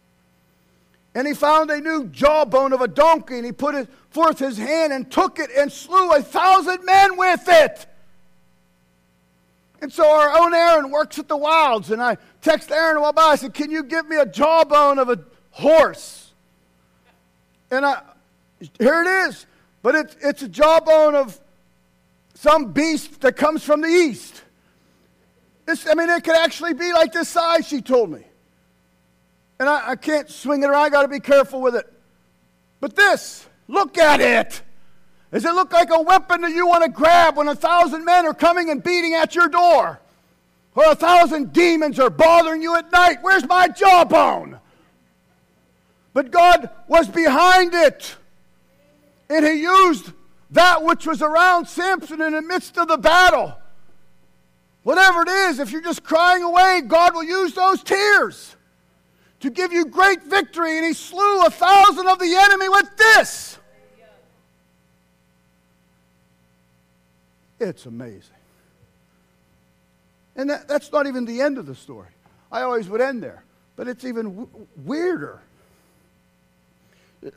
And 1.14 1.28
he 1.28 1.34
found 1.34 1.70
a 1.70 1.80
new 1.80 2.06
jawbone 2.06 2.72
of 2.72 2.80
a 2.80 2.88
donkey, 2.88 3.36
and 3.36 3.46
he 3.46 3.52
put 3.52 3.88
forth 4.10 4.38
his 4.38 4.58
hand 4.58 4.92
and 4.92 5.10
took 5.10 5.38
it 5.38 5.50
and 5.56 5.70
slew 5.70 6.12
a 6.12 6.22
thousand 6.22 6.84
men 6.84 7.16
with 7.16 7.44
it. 7.46 7.86
And 9.84 9.92
so 9.92 10.10
our 10.10 10.38
own 10.40 10.54
Aaron 10.54 10.90
works 10.90 11.18
at 11.18 11.28
the 11.28 11.36
wilds, 11.36 11.90
and 11.90 12.02
I 12.02 12.16
text 12.40 12.72
Aaron 12.72 13.00
while 13.00 13.12
back. 13.12 13.24
I 13.24 13.36
said, 13.36 13.54
Can 13.54 13.70
you 13.70 13.82
give 13.82 14.08
me 14.08 14.16
a 14.16 14.26
jawbone 14.26 14.98
of 14.98 15.10
a 15.10 15.20
horse? 15.50 16.32
And 17.70 17.86
I, 17.86 18.00
here 18.80 19.02
it 19.02 19.28
is. 19.28 19.46
But 19.82 19.94
it's, 19.94 20.16
it's 20.22 20.42
a 20.42 20.48
jawbone 20.48 21.14
of 21.14 21.38
some 22.34 22.72
beast 22.72 23.20
that 23.20 23.36
comes 23.36 23.62
from 23.62 23.82
the 23.82 23.88
east. 23.88 24.42
This, 25.66 25.86
I 25.86 25.94
mean, 25.94 26.08
it 26.08 26.24
could 26.24 26.36
actually 26.36 26.74
be 26.74 26.92
like 26.92 27.12
this 27.12 27.28
size, 27.28 27.68
she 27.68 27.80
told 27.80 28.10
me 28.10 28.24
and 29.58 29.68
I, 29.68 29.90
I 29.90 29.96
can't 29.96 30.28
swing 30.28 30.62
it 30.62 30.66
around. 30.66 30.82
I 30.82 30.88
got 30.88 31.02
to 31.02 31.08
be 31.08 31.20
careful 31.20 31.60
with 31.60 31.74
it. 31.74 31.90
But 32.80 32.96
this, 32.96 33.46
look 33.68 33.98
at 33.98 34.20
it. 34.20 34.62
Does 35.34 35.44
it 35.44 35.52
look 35.52 35.72
like 35.72 35.90
a 35.90 36.00
weapon 36.00 36.42
that 36.42 36.52
you 36.52 36.64
want 36.64 36.84
to 36.84 36.88
grab 36.88 37.36
when 37.36 37.48
a 37.48 37.56
thousand 37.56 38.04
men 38.04 38.24
are 38.24 38.34
coming 38.34 38.70
and 38.70 38.80
beating 38.80 39.14
at 39.14 39.34
your 39.34 39.48
door? 39.48 39.98
Or 40.76 40.84
a 40.84 40.94
thousand 40.94 41.52
demons 41.52 41.98
are 41.98 42.08
bothering 42.08 42.62
you 42.62 42.76
at 42.76 42.92
night? 42.92 43.16
Where's 43.20 43.44
my 43.44 43.66
jawbone? 43.66 44.60
But 46.12 46.30
God 46.30 46.70
was 46.86 47.08
behind 47.08 47.74
it. 47.74 48.14
And 49.28 49.44
He 49.44 49.62
used 49.62 50.12
that 50.52 50.84
which 50.84 51.04
was 51.04 51.20
around 51.20 51.66
Samson 51.66 52.20
in 52.20 52.34
the 52.34 52.42
midst 52.42 52.78
of 52.78 52.86
the 52.86 52.96
battle. 52.96 53.58
Whatever 54.84 55.22
it 55.22 55.30
is, 55.30 55.58
if 55.58 55.72
you're 55.72 55.82
just 55.82 56.04
crying 56.04 56.44
away, 56.44 56.82
God 56.86 57.12
will 57.12 57.24
use 57.24 57.54
those 57.54 57.82
tears 57.82 58.54
to 59.40 59.50
give 59.50 59.72
you 59.72 59.86
great 59.86 60.22
victory, 60.22 60.76
and 60.76 60.86
he 60.86 60.92
slew 60.92 61.44
a 61.44 61.50
thousand 61.50 62.06
of 62.06 62.20
the 62.20 62.36
enemy 62.36 62.68
with 62.68 62.96
this. 62.96 63.58
It's 67.68 67.86
amazing. 67.86 68.36
And 70.36 70.50
that, 70.50 70.68
that's 70.68 70.90
not 70.92 71.06
even 71.06 71.24
the 71.24 71.40
end 71.40 71.58
of 71.58 71.66
the 71.66 71.74
story. 71.74 72.08
I 72.50 72.62
always 72.62 72.88
would 72.88 73.00
end 73.00 73.22
there, 73.22 73.44
but 73.76 73.88
it's 73.88 74.04
even 74.04 74.30
w- 74.30 74.66
weirder. 74.84 75.40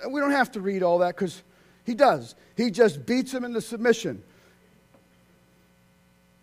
We 0.10 0.20
don't 0.20 0.32
have 0.32 0.52
to 0.54 0.62
read 0.62 0.84
all 0.84 1.00
that 1.00 1.16
because 1.16 1.42
he 1.86 1.94
does. 1.94 2.36
He 2.56 2.72
just 2.72 3.06
beats 3.06 3.34
him 3.34 3.46
into 3.46 3.62
submission. 3.62 4.22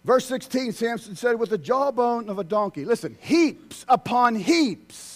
Verse 0.04 0.26
16, 0.26 0.72
Samson 0.72 1.16
said, 1.16 1.38
with 1.38 1.50
the 1.50 1.58
jawbone 1.58 2.28
of 2.28 2.38
a 2.38 2.44
donkey. 2.44 2.84
Listen, 2.84 3.16
heaps 3.20 3.84
upon 3.88 4.34
heaps 4.34 5.14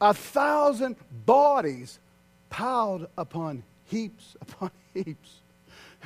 a 0.00 0.12
thousand 0.14 0.96
bodies 1.24 1.98
piled 2.50 3.08
upon 3.16 3.62
heaps 3.84 4.36
upon 4.40 4.70
heaps. 4.94 5.40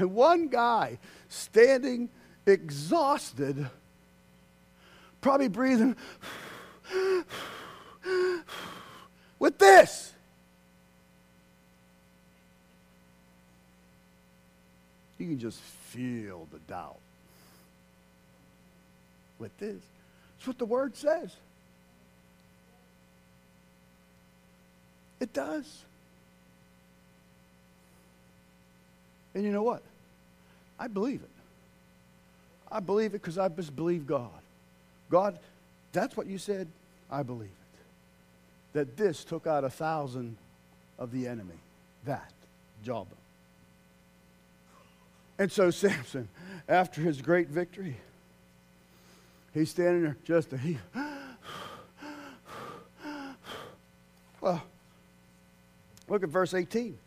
And 0.01 0.15
one 0.15 0.49
guy 0.49 0.99
standing 1.29 2.09
exhausted, 2.47 3.69
probably 5.21 5.49
breathing 5.49 5.95
with 9.39 9.59
this. 9.59 10.15
You 15.19 15.27
can 15.27 15.39
just 15.39 15.61
feel 15.61 16.49
the 16.51 16.61
doubt. 16.61 16.97
With 19.39 19.55
this. 19.59 19.83
That's 20.39 20.47
what 20.47 20.59
the 20.59 20.65
word 20.65 20.97
says. 20.97 21.37
It 25.21 25.35
does. 25.35 25.85
And 29.35 29.45
you 29.45 29.53
know 29.53 29.63
what? 29.63 29.83
I 30.81 30.89
believe 30.89 31.23
it. 31.23 31.31
I 32.73 32.81
believe 32.81 33.11
it 33.11 33.23
because 33.23 33.39
I 33.39 33.49
just 33.49 33.77
believe 33.77 34.07
God. 34.07 34.31
God, 35.11 35.39
that's 35.93 36.17
what 36.17 36.27
you 36.27 36.39
said. 36.39 36.67
I 37.11 37.23
believe 37.23 37.51
it. 37.51 37.79
That 38.73 38.97
this 38.97 39.23
took 39.23 39.47
out 39.47 39.63
a 39.63 39.71
thousand 39.71 40.37
of 40.99 41.13
the 41.13 41.29
enemy. 41.29 41.59
That 42.05 42.33
job. 42.83 43.07
And 45.39 45.53
so 45.53 45.71
Samson, 45.71 46.29
after 46.69 47.01
his 47.01 47.21
great 47.21 47.49
victory, 47.49 47.97
he's 49.55 49.71
standing 49.71 50.03
there 50.03 50.17
just 50.25 50.53
a 50.53 50.59
he. 50.59 50.79
Well, 54.41 54.63
Look 56.11 56.25
at 56.25 56.29
verse 56.29 56.53
18. 56.53 56.99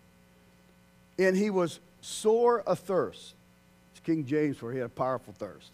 And 1.19 1.37
he 1.37 1.51
was 1.51 1.79
sore 2.01 2.63
athirst. 2.65 3.35
King 4.03 4.25
James 4.25 4.61
where 4.61 4.71
he 4.71 4.79
had 4.79 4.87
a 4.87 4.89
powerful 4.89 5.33
thirst. 5.37 5.71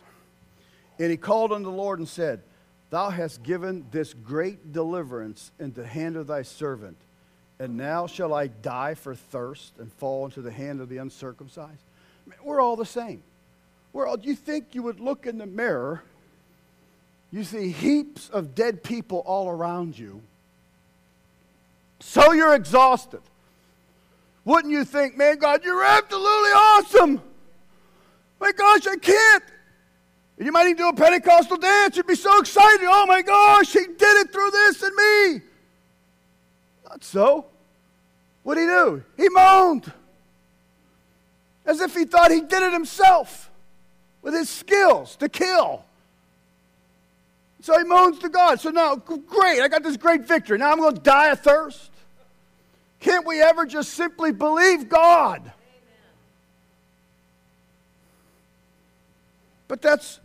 And 0.99 1.09
he 1.09 1.17
called 1.17 1.51
unto 1.51 1.65
the 1.65 1.75
Lord 1.75 1.99
and 1.99 2.07
said, 2.07 2.41
Thou 2.89 3.09
hast 3.09 3.43
given 3.43 3.85
this 3.91 4.13
great 4.13 4.73
deliverance 4.73 5.51
into 5.59 5.81
the 5.81 5.87
hand 5.87 6.15
of 6.15 6.27
thy 6.27 6.41
servant. 6.41 6.97
And 7.59 7.77
now 7.77 8.07
shall 8.07 8.33
I 8.33 8.47
die 8.47 8.95
for 8.95 9.13
thirst 9.13 9.73
and 9.79 9.91
fall 9.93 10.25
into 10.25 10.41
the 10.41 10.51
hand 10.51 10.81
of 10.81 10.89
the 10.89 10.97
uncircumcised? 10.97 11.83
We're 12.43 12.61
all 12.61 12.75
the 12.75 12.85
same. 12.85 13.21
We're 13.93 14.07
all, 14.07 14.19
you 14.19 14.35
think 14.35 14.75
you 14.75 14.83
would 14.83 14.99
look 14.99 15.25
in 15.25 15.37
the 15.37 15.45
mirror, 15.45 16.03
you 17.31 17.43
see 17.43 17.71
heaps 17.71 18.29
of 18.29 18.55
dead 18.55 18.83
people 18.83 19.19
all 19.25 19.49
around 19.49 19.97
you, 19.97 20.21
so 21.99 22.31
you're 22.31 22.55
exhausted. 22.55 23.21
Wouldn't 24.45 24.71
you 24.71 24.85
think, 24.85 25.17
man, 25.17 25.37
God, 25.37 25.63
you're 25.63 25.83
absolutely 25.83 26.51
awesome? 26.51 27.21
My 28.39 28.51
gosh, 28.51 28.87
I 28.87 28.95
can't. 28.95 29.43
And 30.37 30.45
you 30.45 30.51
might 30.51 30.65
even 30.65 30.77
do 30.77 30.89
a 30.89 30.93
Pentecostal 30.93 31.57
dance. 31.57 31.97
You'd 31.97 32.07
be 32.07 32.15
so 32.15 32.39
excited. 32.39 32.87
Oh 32.89 33.05
my 33.05 33.21
gosh, 33.21 33.73
he 33.73 33.85
did 33.85 34.17
it 34.17 34.31
through 34.31 34.51
this 34.51 34.81
and 34.81 34.95
me. 34.95 35.41
Not 36.87 37.03
so. 37.03 37.45
What 38.43 38.55
did 38.55 38.61
he 38.61 38.67
do? 38.67 39.03
He 39.17 39.29
moaned. 39.29 39.91
As 41.65 41.81
if 41.81 41.93
he 41.93 42.05
thought 42.05 42.31
he 42.31 42.41
did 42.41 42.63
it 42.63 42.71
himself 42.73 43.51
with 44.21 44.33
his 44.33 44.49
skills 44.49 45.15
to 45.17 45.29
kill. 45.29 45.83
So 47.61 47.77
he 47.77 47.83
moans 47.83 48.19
to 48.19 48.29
God. 48.29 48.59
So 48.61 48.69
now, 48.69 48.95
great, 48.95 49.61
I 49.61 49.67
got 49.67 49.83
this 49.83 49.97
great 49.97 50.25
victory. 50.25 50.57
Now 50.57 50.71
I'm 50.71 50.79
going 50.79 50.95
to 50.95 51.01
die 51.01 51.27
of 51.27 51.41
thirst. 51.41 51.91
Can't 53.01 53.27
we 53.27 53.41
ever 53.41 53.65
just 53.65 53.93
simply 53.93 54.31
believe 54.31 54.89
God? 54.89 55.51
But 59.69 59.81
that's 59.81 60.19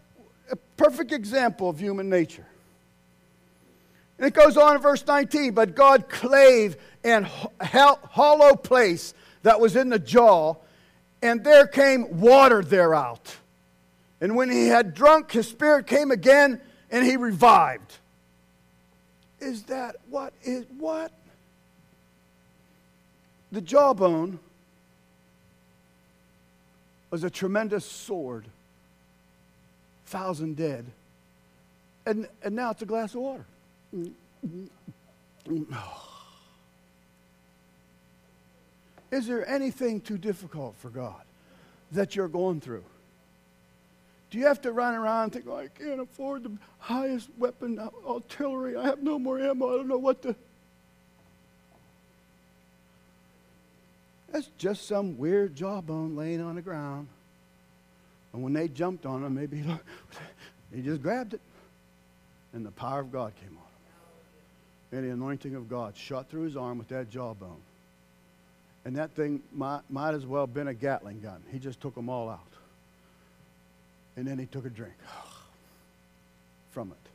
a 0.50 0.56
perfect 0.76 1.12
example 1.12 1.68
of 1.68 1.78
human 1.78 2.08
nature. 2.08 2.46
And 4.18 4.26
it 4.26 4.34
goes 4.34 4.56
on 4.56 4.76
in 4.76 4.82
verse 4.82 5.06
19, 5.06 5.52
but 5.54 5.76
God 5.76 6.08
clave 6.08 6.76
an 7.04 7.28
hollow 7.60 8.56
place 8.56 9.14
that 9.42 9.60
was 9.60 9.76
in 9.76 9.90
the 9.90 9.98
jaw, 9.98 10.54
and 11.22 11.44
there 11.44 11.66
came 11.66 12.20
water 12.20 12.62
thereout. 12.62 13.36
And 14.20 14.34
when 14.34 14.50
he 14.50 14.68
had 14.68 14.94
drunk, 14.94 15.30
his 15.32 15.46
spirit 15.46 15.86
came 15.86 16.10
again, 16.10 16.60
and 16.90 17.04
he 17.04 17.16
revived. 17.16 17.98
Is 19.40 19.64
that 19.64 19.96
what 20.08 20.32
is 20.42 20.64
what? 20.78 21.12
The 23.52 23.60
jawbone 23.60 24.38
was 27.10 27.24
a 27.24 27.30
tremendous 27.30 27.84
sword 27.84 28.46
thousand 30.14 30.56
dead. 30.56 30.86
And, 32.06 32.28
and 32.44 32.54
now 32.54 32.70
it's 32.70 32.82
a 32.82 32.86
glass 32.86 33.16
of 33.16 33.20
water. 33.22 33.44
Is 39.10 39.26
there 39.26 39.44
anything 39.48 40.00
too 40.00 40.16
difficult 40.16 40.76
for 40.76 40.88
God 40.88 41.20
that 41.90 42.14
you're 42.14 42.28
going 42.28 42.60
through? 42.60 42.84
Do 44.30 44.38
you 44.38 44.46
have 44.46 44.62
to 44.62 44.70
run 44.70 44.94
around 44.94 45.24
and 45.24 45.32
think, 45.32 45.46
oh, 45.48 45.56
I 45.56 45.66
can't 45.66 46.00
afford 46.00 46.44
the 46.44 46.52
highest 46.78 47.28
weapon 47.36 47.80
artillery. 48.06 48.76
I 48.76 48.84
have 48.84 49.02
no 49.02 49.18
more 49.18 49.40
ammo. 49.40 49.74
I 49.74 49.76
don't 49.78 49.88
know 49.88 49.98
what 49.98 50.22
to. 50.22 50.36
That's 54.30 54.48
just 54.58 54.86
some 54.86 55.18
weird 55.18 55.56
jawbone 55.56 56.14
laying 56.14 56.40
on 56.40 56.54
the 56.54 56.62
ground. 56.62 57.08
And 58.34 58.42
when 58.42 58.52
they 58.52 58.66
jumped 58.66 59.06
on 59.06 59.24
him, 59.24 59.34
maybe 59.34 59.64
he, 60.74 60.82
just 60.82 61.00
grabbed 61.00 61.34
it. 61.34 61.40
And 62.52 62.66
the 62.66 62.72
power 62.72 63.00
of 63.00 63.10
God 63.12 63.32
came 63.36 63.56
on 63.56 64.98
him. 64.98 64.98
And 64.98 65.08
the 65.08 65.14
anointing 65.14 65.54
of 65.54 65.70
God 65.70 65.96
shot 65.96 66.28
through 66.28 66.42
his 66.42 66.56
arm 66.56 66.78
with 66.78 66.88
that 66.88 67.08
jawbone. 67.08 67.60
And 68.84 68.96
that 68.96 69.12
thing 69.12 69.40
might, 69.52 69.80
might 69.88 70.14
as 70.14 70.26
well 70.26 70.42
have 70.42 70.52
been 70.52 70.68
a 70.68 70.74
Gatling 70.74 71.20
gun. 71.20 71.42
He 71.50 71.58
just 71.60 71.80
took 71.80 71.94
them 71.94 72.08
all 72.08 72.28
out. 72.28 72.40
And 74.16 74.26
then 74.26 74.38
he 74.38 74.46
took 74.46 74.66
a 74.66 74.70
drink 74.70 74.94
from 76.72 76.90
it. 76.90 77.10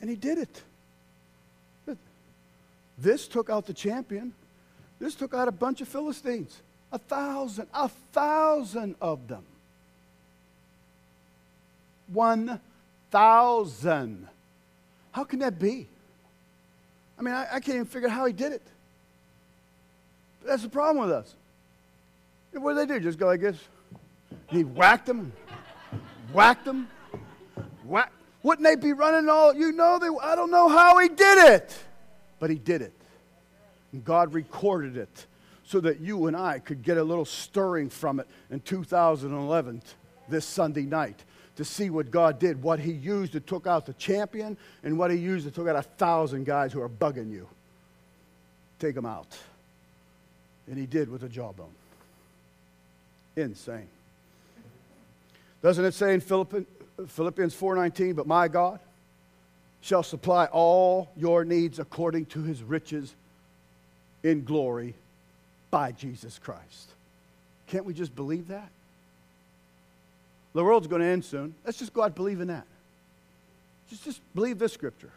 And 0.00 0.10
he 0.10 0.16
did 0.16 0.38
it. 0.38 0.62
This 2.98 3.26
took 3.26 3.50
out 3.50 3.66
the 3.66 3.74
champion. 3.74 4.32
This 5.00 5.14
took 5.14 5.32
out 5.34 5.48
a 5.48 5.52
bunch 5.52 5.80
of 5.80 5.88
Philistines. 5.88 6.60
A 6.94 6.98
thousand, 6.98 7.66
a 7.74 7.88
thousand 7.88 8.94
of 9.00 9.26
them. 9.26 9.42
One 12.06 12.60
thousand. 13.10 14.28
How 15.10 15.24
can 15.24 15.40
that 15.40 15.58
be? 15.58 15.88
I 17.18 17.22
mean, 17.22 17.34
I, 17.34 17.46
I 17.54 17.60
can't 17.60 17.74
even 17.74 17.86
figure 17.86 18.08
out 18.08 18.14
how 18.14 18.26
he 18.26 18.32
did 18.32 18.52
it. 18.52 18.62
But 20.40 20.50
that's 20.50 20.62
the 20.62 20.68
problem 20.68 21.04
with 21.04 21.12
us. 21.12 21.34
What 22.52 22.74
did 22.74 22.88
they 22.88 22.94
do? 22.94 23.00
Just 23.00 23.18
go 23.18 23.26
like 23.26 23.40
this? 23.40 23.58
he 24.46 24.62
whacked 24.62 25.06
them, 25.06 25.32
whacked 26.32 26.64
them, 26.64 26.86
whack. 27.84 28.12
Wouldn't 28.44 28.64
they 28.64 28.76
be 28.76 28.92
running 28.92 29.28
all? 29.28 29.52
You 29.52 29.72
know, 29.72 29.98
they, 29.98 30.10
I 30.22 30.36
don't 30.36 30.50
know 30.52 30.68
how 30.68 30.98
he 30.98 31.08
did 31.08 31.54
it, 31.54 31.76
but 32.38 32.50
he 32.50 32.56
did 32.56 32.82
it. 32.82 32.92
And 33.92 34.04
God 34.04 34.32
recorded 34.32 34.96
it 34.96 35.26
so 35.66 35.80
that 35.80 36.00
you 36.00 36.26
and 36.26 36.36
I 36.36 36.58
could 36.58 36.82
get 36.82 36.98
a 36.98 37.02
little 37.02 37.24
stirring 37.24 37.88
from 37.88 38.20
it 38.20 38.26
in 38.50 38.60
2011 38.60 39.82
this 40.28 40.44
Sunday 40.44 40.82
night 40.82 41.24
to 41.56 41.64
see 41.64 41.88
what 41.90 42.10
God 42.10 42.38
did, 42.38 42.62
what 42.62 42.80
He 42.80 42.92
used 42.92 43.32
to 43.32 43.40
took 43.40 43.66
out 43.66 43.86
the 43.86 43.92
champion, 43.94 44.56
and 44.82 44.98
what 44.98 45.10
He 45.10 45.16
used 45.16 45.46
to 45.46 45.52
took 45.52 45.68
out 45.68 45.76
a 45.76 45.82
thousand 45.82 46.44
guys 46.44 46.72
who 46.72 46.80
are 46.80 46.88
bugging 46.88 47.30
you. 47.30 47.48
Take 48.78 48.94
them 48.94 49.06
out. 49.06 49.38
And 50.66 50.76
He 50.76 50.86
did 50.86 51.08
with 51.08 51.22
a 51.22 51.28
jawbone. 51.28 51.74
Insane. 53.36 53.88
Doesn't 55.62 55.84
it 55.84 55.94
say 55.94 56.12
in 56.12 56.20
Philippians 56.20 56.66
4:19, 57.06 58.14
but 58.14 58.26
my 58.26 58.48
God 58.48 58.80
shall 59.80 60.02
supply 60.02 60.46
all 60.46 61.10
your 61.16 61.44
needs 61.44 61.78
according 61.78 62.26
to 62.26 62.42
his 62.42 62.62
riches 62.62 63.14
in 64.22 64.44
glory 64.44 64.94
by 65.74 65.90
Jesus 65.90 66.38
Christ. 66.38 66.88
Can't 67.66 67.84
we 67.84 67.94
just 67.94 68.14
believe 68.14 68.46
that? 68.46 68.68
The 70.52 70.62
world's 70.62 70.86
going 70.86 71.02
to 71.02 71.08
end 71.08 71.24
soon. 71.24 71.52
Let's 71.64 71.80
just 71.80 71.92
go 71.92 72.04
out 72.04 72.16
in 72.16 72.46
that. 72.46 72.64
Just, 73.90 74.04
just 74.04 74.20
believe 74.36 74.60
this 74.60 74.72
scripture. 74.72 75.10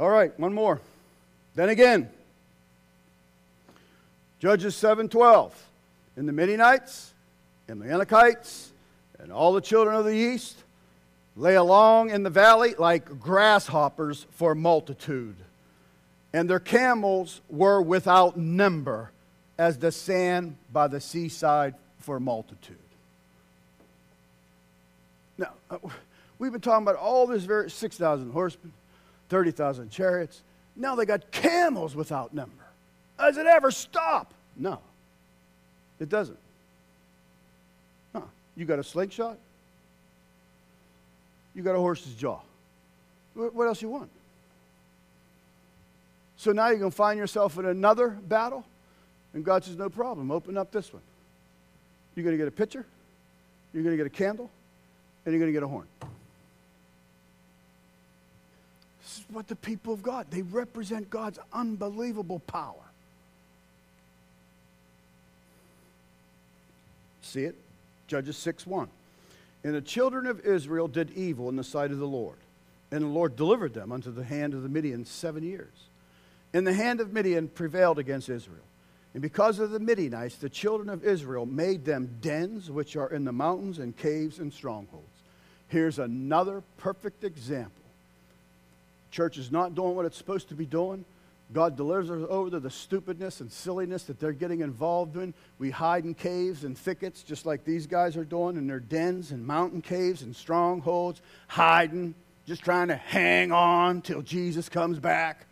All 0.00 0.10
right, 0.10 0.36
one 0.36 0.52
more. 0.52 0.80
Then 1.54 1.68
again, 1.68 2.10
Judges 4.40 4.74
7:12. 4.74 5.52
And 6.16 6.28
the 6.28 6.32
Midianites 6.32 7.12
and 7.68 7.80
the 7.80 7.86
Anakites 7.86 8.70
and 9.20 9.30
all 9.30 9.52
the 9.52 9.60
children 9.60 9.94
of 9.94 10.04
the 10.04 10.16
east 10.16 10.56
lay 11.36 11.54
along 11.54 12.10
in 12.10 12.24
the 12.24 12.30
valley 12.30 12.74
like 12.76 13.20
grasshoppers 13.20 14.26
for 14.32 14.56
multitude 14.56 15.36
and 16.32 16.48
their 16.48 16.60
camels 16.60 17.40
were 17.48 17.82
without 17.82 18.36
number 18.36 19.10
as 19.58 19.78
the 19.78 19.92
sand 19.92 20.56
by 20.72 20.86
the 20.86 21.00
seaside 21.00 21.74
for 21.98 22.20
multitude. 22.20 22.76
Now, 25.36 25.52
uh, 25.70 25.78
we've 26.38 26.52
been 26.52 26.60
talking 26.60 26.82
about 26.82 26.96
all 26.96 27.26
this 27.26 27.44
very 27.44 27.70
6,000 27.70 28.32
horsemen, 28.32 28.72
30,000 29.28 29.90
chariots. 29.90 30.42
Now 30.76 30.94
they 30.94 31.04
got 31.04 31.30
camels 31.30 31.94
without 31.94 32.32
number. 32.32 32.52
Does 33.18 33.36
it 33.36 33.46
ever 33.46 33.70
stop? 33.70 34.32
No, 34.56 34.78
it 35.98 36.08
doesn't. 36.08 36.38
Huh. 38.14 38.22
You 38.56 38.64
got 38.64 38.78
a 38.78 38.84
slingshot? 38.84 39.36
You 41.54 41.62
got 41.62 41.74
a 41.74 41.78
horse's 41.78 42.14
jaw. 42.14 42.38
What 43.34 43.66
else 43.66 43.82
you 43.82 43.88
want? 43.88 44.10
So 46.40 46.52
now 46.52 46.68
you're 46.68 46.78
going 46.78 46.90
to 46.90 46.96
find 46.96 47.18
yourself 47.18 47.58
in 47.58 47.66
another 47.66 48.08
battle? 48.08 48.64
And 49.34 49.44
God 49.44 49.62
says, 49.62 49.76
No 49.76 49.90
problem, 49.90 50.30
open 50.30 50.56
up 50.56 50.72
this 50.72 50.90
one. 50.90 51.02
You're 52.14 52.24
going 52.24 52.32
to 52.32 52.38
get 52.38 52.48
a 52.48 52.50
pitcher, 52.50 52.86
you're 53.74 53.82
going 53.82 53.92
to 53.92 54.02
get 54.02 54.06
a 54.06 54.16
candle, 54.16 54.48
and 55.26 55.34
you're 55.34 55.38
going 55.38 55.52
to 55.52 55.52
get 55.52 55.62
a 55.62 55.68
horn. 55.68 55.86
This 59.02 59.18
is 59.18 59.24
what 59.28 59.48
the 59.48 59.56
people 59.56 59.92
of 59.92 60.02
God, 60.02 60.28
they 60.30 60.40
represent 60.40 61.10
God's 61.10 61.38
unbelievable 61.52 62.38
power. 62.38 62.74
See 67.20 67.44
it? 67.44 67.54
Judges 68.06 68.38
6 68.38 68.66
1. 68.66 68.88
And 69.64 69.74
the 69.74 69.82
children 69.82 70.26
of 70.26 70.40
Israel 70.46 70.88
did 70.88 71.10
evil 71.10 71.50
in 71.50 71.56
the 71.56 71.64
sight 71.64 71.90
of 71.90 71.98
the 71.98 72.06
Lord, 72.06 72.38
and 72.90 73.02
the 73.02 73.08
Lord 73.08 73.36
delivered 73.36 73.74
them 73.74 73.92
unto 73.92 74.10
the 74.10 74.24
hand 74.24 74.54
of 74.54 74.62
the 74.62 74.70
Midian 74.70 75.04
seven 75.04 75.42
years. 75.42 75.68
And 76.52 76.66
the 76.66 76.72
hand 76.72 77.00
of 77.00 77.12
Midian 77.12 77.48
prevailed 77.48 77.98
against 77.98 78.28
Israel. 78.28 78.64
And 79.12 79.22
because 79.22 79.58
of 79.58 79.70
the 79.70 79.80
Midianites, 79.80 80.36
the 80.36 80.48
children 80.48 80.88
of 80.88 81.04
Israel 81.04 81.46
made 81.46 81.84
them 81.84 82.18
dens 82.20 82.70
which 82.70 82.96
are 82.96 83.08
in 83.08 83.24
the 83.24 83.32
mountains 83.32 83.78
and 83.78 83.96
caves 83.96 84.38
and 84.38 84.52
strongholds. 84.52 85.06
Here's 85.68 85.98
another 85.98 86.62
perfect 86.78 87.24
example. 87.24 87.72
Church 89.10 89.38
is 89.38 89.50
not 89.50 89.74
doing 89.74 89.96
what 89.96 90.06
it's 90.06 90.16
supposed 90.16 90.48
to 90.48 90.54
be 90.54 90.66
doing. 90.66 91.04
God 91.52 91.76
delivers 91.76 92.10
us 92.10 92.26
over 92.30 92.50
to 92.50 92.60
the 92.60 92.70
stupidness 92.70 93.40
and 93.40 93.50
silliness 93.50 94.04
that 94.04 94.20
they're 94.20 94.30
getting 94.30 94.60
involved 94.60 95.16
in. 95.16 95.34
We 95.58 95.70
hide 95.70 96.04
in 96.04 96.14
caves 96.14 96.62
and 96.62 96.78
thickets, 96.78 97.24
just 97.24 97.44
like 97.44 97.64
these 97.64 97.88
guys 97.88 98.16
are 98.16 98.24
doing 98.24 98.56
in 98.56 98.68
their 98.68 98.78
dens 98.78 99.32
and 99.32 99.44
mountain 99.44 99.82
caves 99.82 100.22
and 100.22 100.34
strongholds, 100.34 101.20
hiding, 101.48 102.14
just 102.46 102.62
trying 102.62 102.88
to 102.88 102.96
hang 102.96 103.50
on 103.50 104.00
till 104.02 104.22
Jesus 104.22 104.68
comes 104.68 105.00
back. 105.00 105.46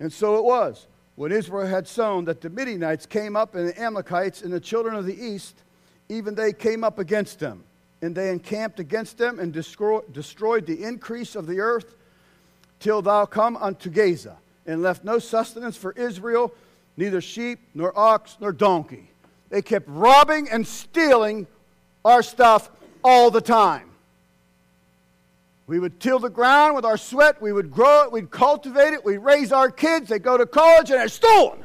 And 0.00 0.12
so 0.12 0.36
it 0.36 0.44
was. 0.44 0.86
When 1.16 1.30
Israel 1.30 1.66
had 1.66 1.86
sown, 1.86 2.24
that 2.24 2.40
the 2.40 2.50
Midianites 2.50 3.06
came 3.06 3.36
up, 3.36 3.54
and 3.54 3.68
the 3.68 3.80
Amalekites 3.80 4.42
and 4.42 4.52
the 4.52 4.60
children 4.60 4.94
of 4.96 5.06
the 5.06 5.14
east, 5.14 5.62
even 6.08 6.34
they 6.34 6.52
came 6.52 6.82
up 6.82 6.98
against 6.98 7.38
them. 7.38 7.62
And 8.02 8.14
they 8.14 8.30
encamped 8.30 8.80
against 8.80 9.16
them 9.16 9.38
and 9.38 9.52
destroy, 9.52 10.00
destroyed 10.12 10.66
the 10.66 10.82
increase 10.82 11.36
of 11.36 11.46
the 11.46 11.60
earth 11.60 11.94
till 12.80 13.00
thou 13.00 13.24
come 13.24 13.56
unto 13.56 13.88
Gaza, 13.88 14.36
and 14.66 14.82
left 14.82 15.04
no 15.04 15.18
sustenance 15.18 15.76
for 15.76 15.92
Israel, 15.92 16.52
neither 16.96 17.20
sheep, 17.20 17.60
nor 17.74 17.96
ox, 17.98 18.36
nor 18.40 18.52
donkey. 18.52 19.08
They 19.48 19.62
kept 19.62 19.88
robbing 19.88 20.50
and 20.50 20.66
stealing 20.66 21.46
our 22.04 22.22
stuff 22.22 22.70
all 23.02 23.30
the 23.30 23.40
time. 23.40 23.90
We 25.66 25.78
would 25.78 25.98
till 25.98 26.18
the 26.18 26.30
ground 26.30 26.74
with 26.74 26.84
our 26.84 26.98
sweat. 26.98 27.40
We 27.40 27.52
would 27.52 27.70
grow 27.70 28.04
it. 28.04 28.12
We'd 28.12 28.30
cultivate 28.30 28.92
it. 28.92 29.04
We'd 29.04 29.18
raise 29.18 29.50
our 29.50 29.70
kids. 29.70 30.08
They 30.08 30.18
go 30.18 30.36
to 30.36 30.46
college 30.46 30.90
and 30.90 31.00
they're 31.00 31.08
stolen 31.08 31.64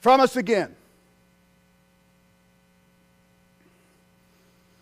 from 0.00 0.20
us 0.20 0.36
again. 0.36 0.74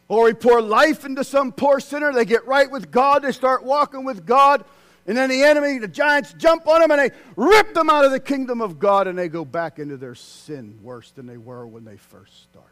Or 0.08 0.24
we 0.24 0.34
pour 0.34 0.60
life 0.60 1.04
into 1.04 1.24
some 1.24 1.52
poor 1.52 1.80
sinner. 1.80 2.12
They 2.12 2.24
get 2.24 2.46
right 2.46 2.70
with 2.70 2.90
God. 2.90 3.22
They 3.22 3.32
start 3.32 3.64
walking 3.64 4.04
with 4.04 4.26
God. 4.26 4.64
And 5.06 5.16
then 5.16 5.30
the 5.30 5.42
enemy, 5.42 5.78
the 5.78 5.88
giants, 5.88 6.32
jump 6.34 6.68
on 6.68 6.80
them 6.80 6.92
and 6.92 7.00
they 7.00 7.10
rip 7.34 7.74
them 7.74 7.90
out 7.90 8.04
of 8.04 8.12
the 8.12 8.20
kingdom 8.20 8.60
of 8.60 8.78
God 8.78 9.08
and 9.08 9.18
they 9.18 9.28
go 9.28 9.44
back 9.44 9.80
into 9.80 9.96
their 9.96 10.14
sin 10.14 10.78
worse 10.82 11.10
than 11.10 11.26
they 11.26 11.38
were 11.38 11.66
when 11.66 11.84
they 11.84 11.96
first 11.96 12.42
started. 12.44 12.70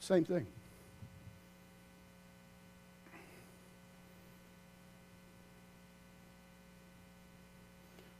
Same 0.00 0.24
thing. 0.24 0.46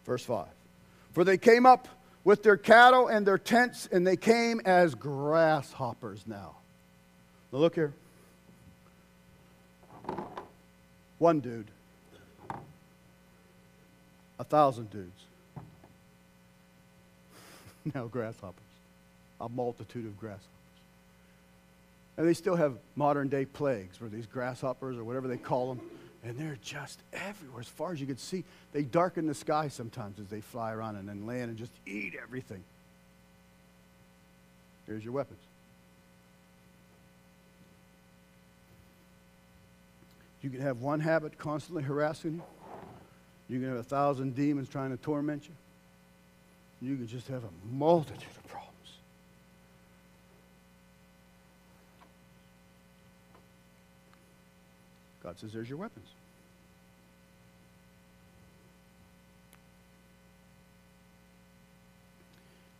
Verse 0.08 0.24
5. 0.24 0.46
For 1.12 1.22
they 1.22 1.36
came 1.36 1.66
up 1.66 1.86
with 2.24 2.42
their 2.42 2.56
cattle 2.56 3.08
and 3.08 3.26
their 3.26 3.36
tents, 3.36 3.86
and 3.92 4.06
they 4.06 4.16
came 4.16 4.58
as 4.64 4.94
grasshoppers 4.94 6.24
now. 6.26 6.56
Now 7.52 7.58
look 7.58 7.74
here. 7.74 7.92
One 11.18 11.40
dude, 11.40 11.66
a 14.38 14.44
thousand 14.44 14.90
dudes. 14.90 15.20
now 17.94 18.06
grasshoppers, 18.06 18.64
a 19.42 19.48
multitude 19.50 20.06
of 20.06 20.18
grasshoppers. 20.18 20.46
And 22.16 22.26
they 22.26 22.34
still 22.34 22.56
have 22.56 22.78
modern 22.96 23.28
day 23.28 23.44
plagues 23.44 24.00
where 24.00 24.08
these 24.08 24.26
grasshoppers 24.26 24.96
or 24.96 25.04
whatever 25.04 25.28
they 25.28 25.36
call 25.36 25.74
them 25.74 25.80
and 26.28 26.38
they're 26.38 26.58
just 26.62 27.00
everywhere 27.14 27.60
as 27.60 27.68
far 27.68 27.92
as 27.92 28.00
you 28.00 28.06
can 28.06 28.18
see. 28.18 28.44
They 28.72 28.82
darken 28.82 29.26
the 29.26 29.34
sky 29.34 29.68
sometimes 29.68 30.18
as 30.20 30.26
they 30.26 30.42
fly 30.42 30.72
around 30.72 30.96
and 30.96 31.08
then 31.08 31.26
land 31.26 31.48
and 31.48 31.56
just 31.56 31.72
eat 31.86 32.14
everything. 32.22 32.62
Here's 34.86 35.02
your 35.02 35.14
weapons. 35.14 35.40
You 40.42 40.50
can 40.50 40.60
have 40.60 40.82
one 40.82 41.00
habit 41.00 41.38
constantly 41.38 41.82
harassing 41.82 42.34
you. 42.34 42.42
You 43.48 43.60
can 43.60 43.70
have 43.70 43.78
a 43.78 43.82
thousand 43.82 44.36
demons 44.36 44.68
trying 44.68 44.90
to 44.90 44.98
torment 44.98 45.44
you. 45.48 46.88
You 46.90 46.96
can 46.96 47.06
just 47.06 47.26
have 47.28 47.42
a 47.42 47.74
multitude 47.74 48.22
of 48.22 48.46
problems. 48.46 48.74
God 55.22 55.38
says, 55.38 55.52
There's 55.54 55.68
your 55.68 55.78
weapons. 55.78 56.06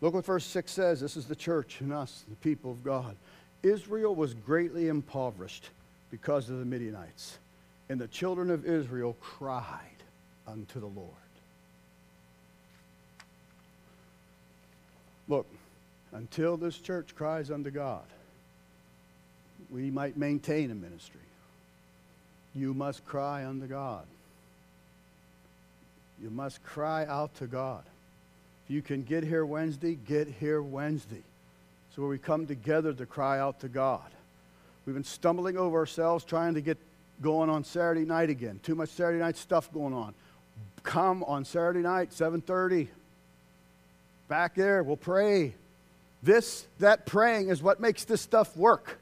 Look 0.00 0.14
what 0.14 0.24
verse 0.24 0.44
6 0.44 0.70
says. 0.70 1.00
This 1.00 1.16
is 1.16 1.26
the 1.26 1.36
church 1.36 1.80
and 1.80 1.92
us, 1.92 2.24
the 2.28 2.36
people 2.36 2.70
of 2.70 2.84
God. 2.84 3.16
Israel 3.62 4.14
was 4.14 4.34
greatly 4.34 4.88
impoverished 4.88 5.70
because 6.10 6.48
of 6.48 6.58
the 6.58 6.64
Midianites, 6.64 7.38
and 7.88 8.00
the 8.00 8.08
children 8.08 8.50
of 8.50 8.64
Israel 8.64 9.16
cried 9.20 9.64
unto 10.46 10.80
the 10.80 10.86
Lord. 10.86 11.12
Look, 15.28 15.46
until 16.12 16.56
this 16.56 16.78
church 16.78 17.14
cries 17.14 17.50
unto 17.50 17.70
God, 17.70 18.04
we 19.70 19.90
might 19.90 20.16
maintain 20.16 20.70
a 20.70 20.74
ministry 20.74 21.20
you 22.58 22.74
must 22.74 23.04
cry 23.06 23.46
unto 23.46 23.66
God. 23.66 24.04
You 26.20 26.30
must 26.30 26.62
cry 26.64 27.06
out 27.06 27.34
to 27.36 27.46
God. 27.46 27.84
You 28.68 28.82
can 28.82 29.02
get 29.02 29.24
here 29.24 29.44
Wednesday, 29.46 29.94
get 29.94 30.28
here 30.28 30.60
Wednesday. 30.60 31.22
So 31.96 32.06
we 32.06 32.18
come 32.18 32.46
together 32.46 32.92
to 32.92 33.06
cry 33.06 33.40
out 33.40 33.60
to 33.60 33.68
God. 33.68 34.02
We've 34.84 34.94
been 34.94 35.04
stumbling 35.04 35.56
over 35.56 35.78
ourselves 35.78 36.24
trying 36.24 36.54
to 36.54 36.60
get 36.60 36.78
going 37.22 37.50
on 37.50 37.64
Saturday 37.64 38.04
night 38.04 38.30
again. 38.30 38.60
Too 38.62 38.74
much 38.74 38.90
Saturday 38.90 39.18
night 39.18 39.36
stuff 39.36 39.72
going 39.72 39.94
on. 39.94 40.14
Come 40.82 41.24
on 41.24 41.44
Saturday 41.44 41.80
night, 41.80 42.10
7:30. 42.10 42.88
Back 44.28 44.54
there, 44.54 44.82
we'll 44.82 44.96
pray. 44.96 45.54
This, 46.22 46.66
that 46.78 47.06
praying 47.06 47.48
is 47.48 47.62
what 47.62 47.80
makes 47.80 48.04
this 48.04 48.20
stuff 48.20 48.56
work. 48.56 48.98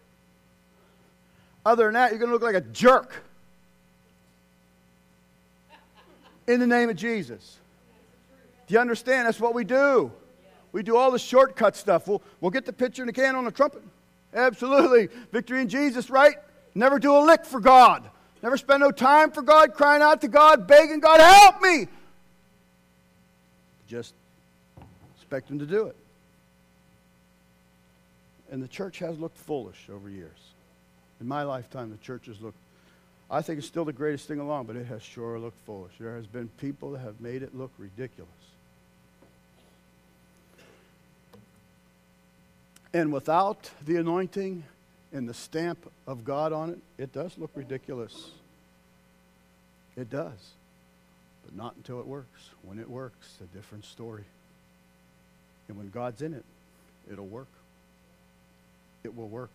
Other 1.65 1.87
than 1.87 1.95
that, 1.95 2.11
you're 2.11 2.19
going 2.19 2.31
to 2.31 2.35
look 2.35 2.43
like 2.43 2.55
a 2.55 2.61
jerk 2.61 3.23
in 6.47 6.61
the 6.61 6.67
name 6.67 6.89
of 6.89 6.97
Jesus. 6.97 7.59
Do 8.67 8.75
you 8.75 8.81
understand? 8.81 9.27
That's 9.27 9.41
what 9.41 9.55
we 9.55 9.65
do. 9.65 10.13
We 10.73 10.83
do 10.83 10.97
all 10.97 11.11
the 11.11 11.19
shortcut 11.19 11.77
stuff. 11.77 12.09
We'll, 12.09 12.23
we'll 12.41 12.51
get 12.51 12.67
the 12.67 12.73
pitcher 12.73 13.03
and 13.03 13.09
the 13.09 13.13
can 13.13 13.37
on 13.37 13.45
the 13.45 13.51
trumpet. 13.51 13.83
Absolutely. 14.35 15.09
Victory 15.33 15.61
in 15.61 15.69
Jesus, 15.69 16.11
right? 16.11 16.37
Never 16.75 16.99
do 16.99 17.17
a 17.17 17.23
lick 17.25 17.45
for 17.45 17.61
God. 17.61 18.09
Never 18.43 18.57
spend 18.57 18.81
no 18.81 18.91
time 18.91 19.31
for 19.31 19.43
God, 19.43 19.73
crying 19.75 20.03
out 20.03 20.21
to 20.21 20.29
God, 20.29 20.67
begging 20.67 21.01
God, 21.01 21.21
help 21.21 21.63
me. 21.63 21.89
Just 23.89 24.13
expect 25.17 25.51
Him 25.51 25.59
to 25.61 25.67
do 25.67 25.87
it. 25.87 25.97
And 28.51 28.63
the 28.63 28.69
church 28.69 28.99
has 28.99 29.19
looked 29.19 29.39
foolish 29.39 29.89
over 29.93 30.11
years. 30.11 30.39
In 31.21 31.27
my 31.27 31.45
lifetime, 31.45 31.91
the 31.91 32.05
church 32.05 32.27
has 32.27 32.41
looked 32.41 32.59
I 33.31 33.43
think 33.43 33.59
it's 33.59 33.67
still 33.67 33.85
the 33.85 33.93
greatest 33.93 34.29
thing 34.29 34.39
along, 34.39 34.67
but 34.67 34.77
it 34.77 34.87
has 34.87 35.03
sure 35.03 35.39
looked 35.39 35.59
foolish. 35.67 35.93
There 35.99 36.15
has 36.15 36.27
been 36.27 36.49
people 36.59 36.93
that 36.93 37.01
have 37.01 37.21
made 37.21 37.43
it 37.43 37.57
look 37.57 37.73
ridiculous. 37.77 38.31
And 42.97 43.13
without 43.13 43.71
the 43.85 43.97
anointing 43.97 44.65
and 45.13 45.29
the 45.29 45.35
stamp 45.35 45.93
of 46.07 46.25
God 46.25 46.55
on 46.55 46.71
it, 46.71 46.79
it 46.97 47.13
does 47.13 47.37
look 47.37 47.51
ridiculous. 47.55 48.31
It 49.99 50.09
does. 50.09 50.55
But 51.45 51.55
not 51.55 51.77
until 51.77 52.01
it 52.01 52.07
works. 52.07 52.49
When 52.63 52.79
it 52.79 52.89
works, 52.89 53.37
a 53.43 53.55
different 53.55 53.85
story. 53.85 54.25
And 55.69 55.77
when 55.77 55.91
God's 55.91 56.23
in 56.23 56.33
it, 56.33 56.45
it'll 57.13 57.27
work. 57.27 57.51
It 59.05 59.15
will 59.15 59.29
work. 59.29 59.51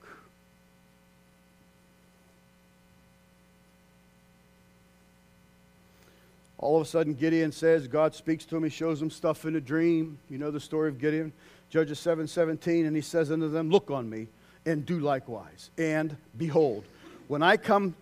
All 6.60 6.76
of 6.76 6.84
a 6.84 6.86
sudden, 6.86 7.16
Gideon 7.16 7.52
says, 7.52 7.88
God 7.88 8.14
speaks 8.14 8.46
to 8.46 8.58
him. 8.58 8.66
He 8.66 8.70
shows 8.70 9.02
him 9.02 9.10
stuff 9.10 9.46
in 9.46 9.56
a 9.56 9.62
dream. 9.62 10.20
You 10.30 10.38
know 10.38 10.52
the 10.52 10.60
story 10.60 10.90
of 10.90 11.00
Gideon? 11.00 11.34
Judges 11.72 12.00
7 12.00 12.28
17. 12.28 12.86
And 12.86 12.96
he 12.96 13.02
says 13.02 13.32
unto 13.32 13.50
them, 13.50 13.72
Look 13.72 13.90
on 13.90 14.08
me 14.10 14.28
and 14.66 14.86
do 14.86 15.00
likewise. 15.00 15.72
And 15.78 16.16
behold, 16.38 16.84
when 17.28 17.42
I 17.42 17.58
come, 17.58 17.96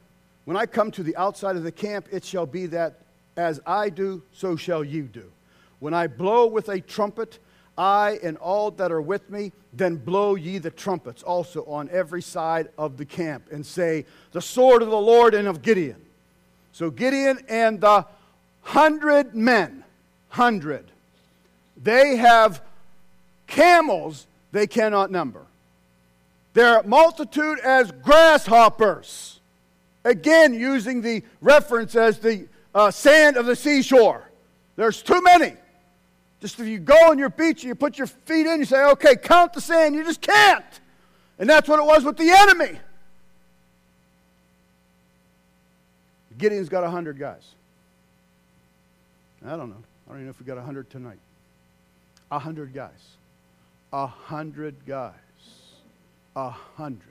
when 0.43 0.57
I 0.57 0.65
come 0.65 0.91
to 0.91 1.03
the 1.03 1.15
outside 1.15 1.55
of 1.55 1.63
the 1.63 1.71
camp, 1.71 2.07
it 2.11 2.25
shall 2.25 2.45
be 2.45 2.65
that 2.65 2.95
as 3.37 3.61
I 3.65 3.89
do, 3.89 4.21
so 4.33 4.55
shall 4.57 4.83
you 4.83 5.03
do. 5.03 5.31
When 5.79 5.93
I 5.93 6.07
blow 6.07 6.47
with 6.47 6.67
a 6.67 6.81
trumpet, 6.81 7.39
I 7.77 8.19
and 8.21 8.35
all 8.37 8.71
that 8.71 8.91
are 8.91 9.01
with 9.01 9.29
me, 9.29 9.53
then 9.71 9.95
blow 9.95 10.35
ye 10.35 10.57
the 10.57 10.71
trumpets 10.71 11.23
also 11.23 11.63
on 11.63 11.89
every 11.91 12.21
side 12.21 12.67
of 12.77 12.97
the 12.97 13.05
camp, 13.05 13.45
and 13.51 13.65
say, 13.65 14.05
The 14.33 14.41
sword 14.41 14.81
of 14.81 14.89
the 14.89 14.99
Lord 14.99 15.33
and 15.33 15.47
of 15.47 15.61
Gideon. 15.61 16.01
So 16.73 16.89
Gideon 16.89 17.39
and 17.47 17.79
the 17.79 18.05
hundred 18.63 19.35
men 19.35 19.83
hundred. 20.29 20.85
They 21.81 22.17
have 22.17 22.61
camels 23.49 24.27
they 24.51 24.67
cannot 24.67 25.11
number. 25.11 25.41
Their 26.53 26.81
multitude 26.83 27.59
as 27.59 27.91
grasshoppers. 27.91 29.39
Again, 30.05 30.53
using 30.53 31.01
the 31.01 31.23
reference 31.41 31.95
as 31.95 32.19
the 32.19 32.47
uh, 32.73 32.91
sand 32.91 33.37
of 33.37 33.45
the 33.45 33.55
seashore. 33.55 34.23
There's 34.75 35.01
too 35.01 35.21
many. 35.21 35.53
Just 36.39 36.59
if 36.59 36.67
you 36.67 36.79
go 36.79 36.95
on 37.09 37.19
your 37.19 37.29
beach 37.29 37.63
and 37.63 37.69
you 37.69 37.75
put 37.75 37.97
your 37.97 38.07
feet 38.07 38.45
in, 38.45 38.59
you 38.59 38.65
say, 38.65 38.83
okay, 38.91 39.15
count 39.17 39.53
the 39.53 39.61
sand. 39.61 39.93
You 39.93 40.03
just 40.05 40.21
can't. 40.21 40.65
And 41.37 41.49
that's 41.49 41.67
what 41.67 41.79
it 41.79 41.85
was 41.85 42.03
with 42.03 42.17
the 42.17 42.29
enemy. 42.29 42.79
Gideon's 46.37 46.69
got 46.69 46.83
100 46.83 47.19
guys. 47.19 47.43
I 49.45 49.51
don't 49.51 49.69
know. 49.69 49.75
I 50.07 50.11
don't 50.11 50.17
even 50.17 50.25
know 50.25 50.29
if 50.31 50.39
we 50.39 50.45
got 50.45 50.55
100 50.55 50.89
tonight. 50.89 51.19
100 52.29 52.73
guys. 52.73 52.91
100 53.91 54.85
guys. 54.85 55.13
A 56.35 56.49
100. 56.49 57.09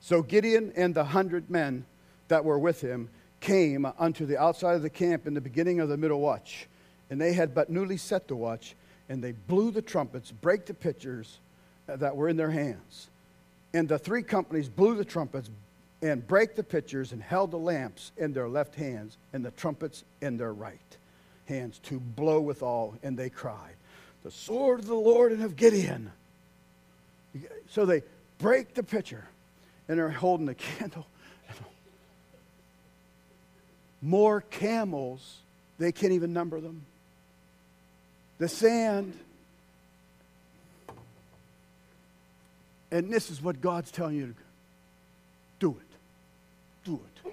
So 0.00 0.20
Gideon 0.20 0.72
and 0.76 0.94
the 0.94 1.04
hundred 1.04 1.48
men 1.48 1.86
that 2.28 2.44
were 2.44 2.58
with 2.58 2.80
him 2.80 3.08
came 3.40 3.86
unto 3.98 4.26
the 4.26 4.36
outside 4.36 4.74
of 4.74 4.82
the 4.82 4.90
camp 4.90 5.26
in 5.26 5.34
the 5.34 5.40
beginning 5.40 5.80
of 5.80 5.88
the 5.88 5.96
middle 5.96 6.20
watch. 6.20 6.66
And 7.08 7.20
they 7.20 7.32
had 7.32 7.54
but 7.54 7.70
newly 7.70 7.96
set 7.96 8.26
the 8.26 8.36
watch, 8.36 8.74
and 9.08 9.22
they 9.22 9.32
blew 9.32 9.70
the 9.70 9.80
trumpets, 9.80 10.30
brake 10.30 10.66
the 10.66 10.74
pitchers 10.74 11.38
uh, 11.88 11.96
that 11.96 12.16
were 12.16 12.28
in 12.28 12.36
their 12.36 12.50
hands. 12.50 13.08
And 13.72 13.88
the 13.88 13.98
three 13.98 14.22
companies 14.22 14.68
blew 14.68 14.96
the 14.96 15.04
trumpets 15.04 15.48
and 16.02 16.26
brake 16.26 16.56
the 16.56 16.64
pitchers 16.64 17.12
and 17.12 17.22
held 17.22 17.52
the 17.52 17.58
lamps 17.58 18.10
in 18.16 18.32
their 18.32 18.48
left 18.48 18.74
hands 18.74 19.16
and 19.32 19.44
the 19.44 19.52
trumpets 19.52 20.04
in 20.20 20.36
their 20.36 20.52
right 20.52 20.78
hands 21.46 21.78
to 21.84 22.00
blow 22.00 22.40
withal. 22.40 22.94
And 23.02 23.16
they 23.16 23.30
cried, 23.30 23.74
The 24.24 24.30
sword 24.30 24.80
of 24.80 24.86
the 24.86 24.94
Lord 24.94 25.32
and 25.32 25.44
of 25.44 25.56
Gideon. 25.56 26.10
So 27.70 27.86
they 27.86 28.02
break 28.38 28.74
the 28.74 28.82
pitcher 28.82 29.24
and 29.88 29.98
they're 29.98 30.10
holding 30.10 30.46
the 30.46 30.54
candle. 30.78 31.06
More 34.04 34.40
camels, 34.50 35.38
they 35.78 35.92
can't 35.92 36.12
even 36.12 36.32
number 36.32 36.60
them. 36.60 36.84
The 38.38 38.48
sand. 38.48 39.16
And 42.90 43.12
this 43.12 43.30
is 43.30 43.40
what 43.40 43.60
God's 43.60 43.92
telling 43.92 44.16
you 44.16 44.34
to 45.60 45.70
it. 45.70 45.76
Do 46.84 46.94
it. 46.94 47.32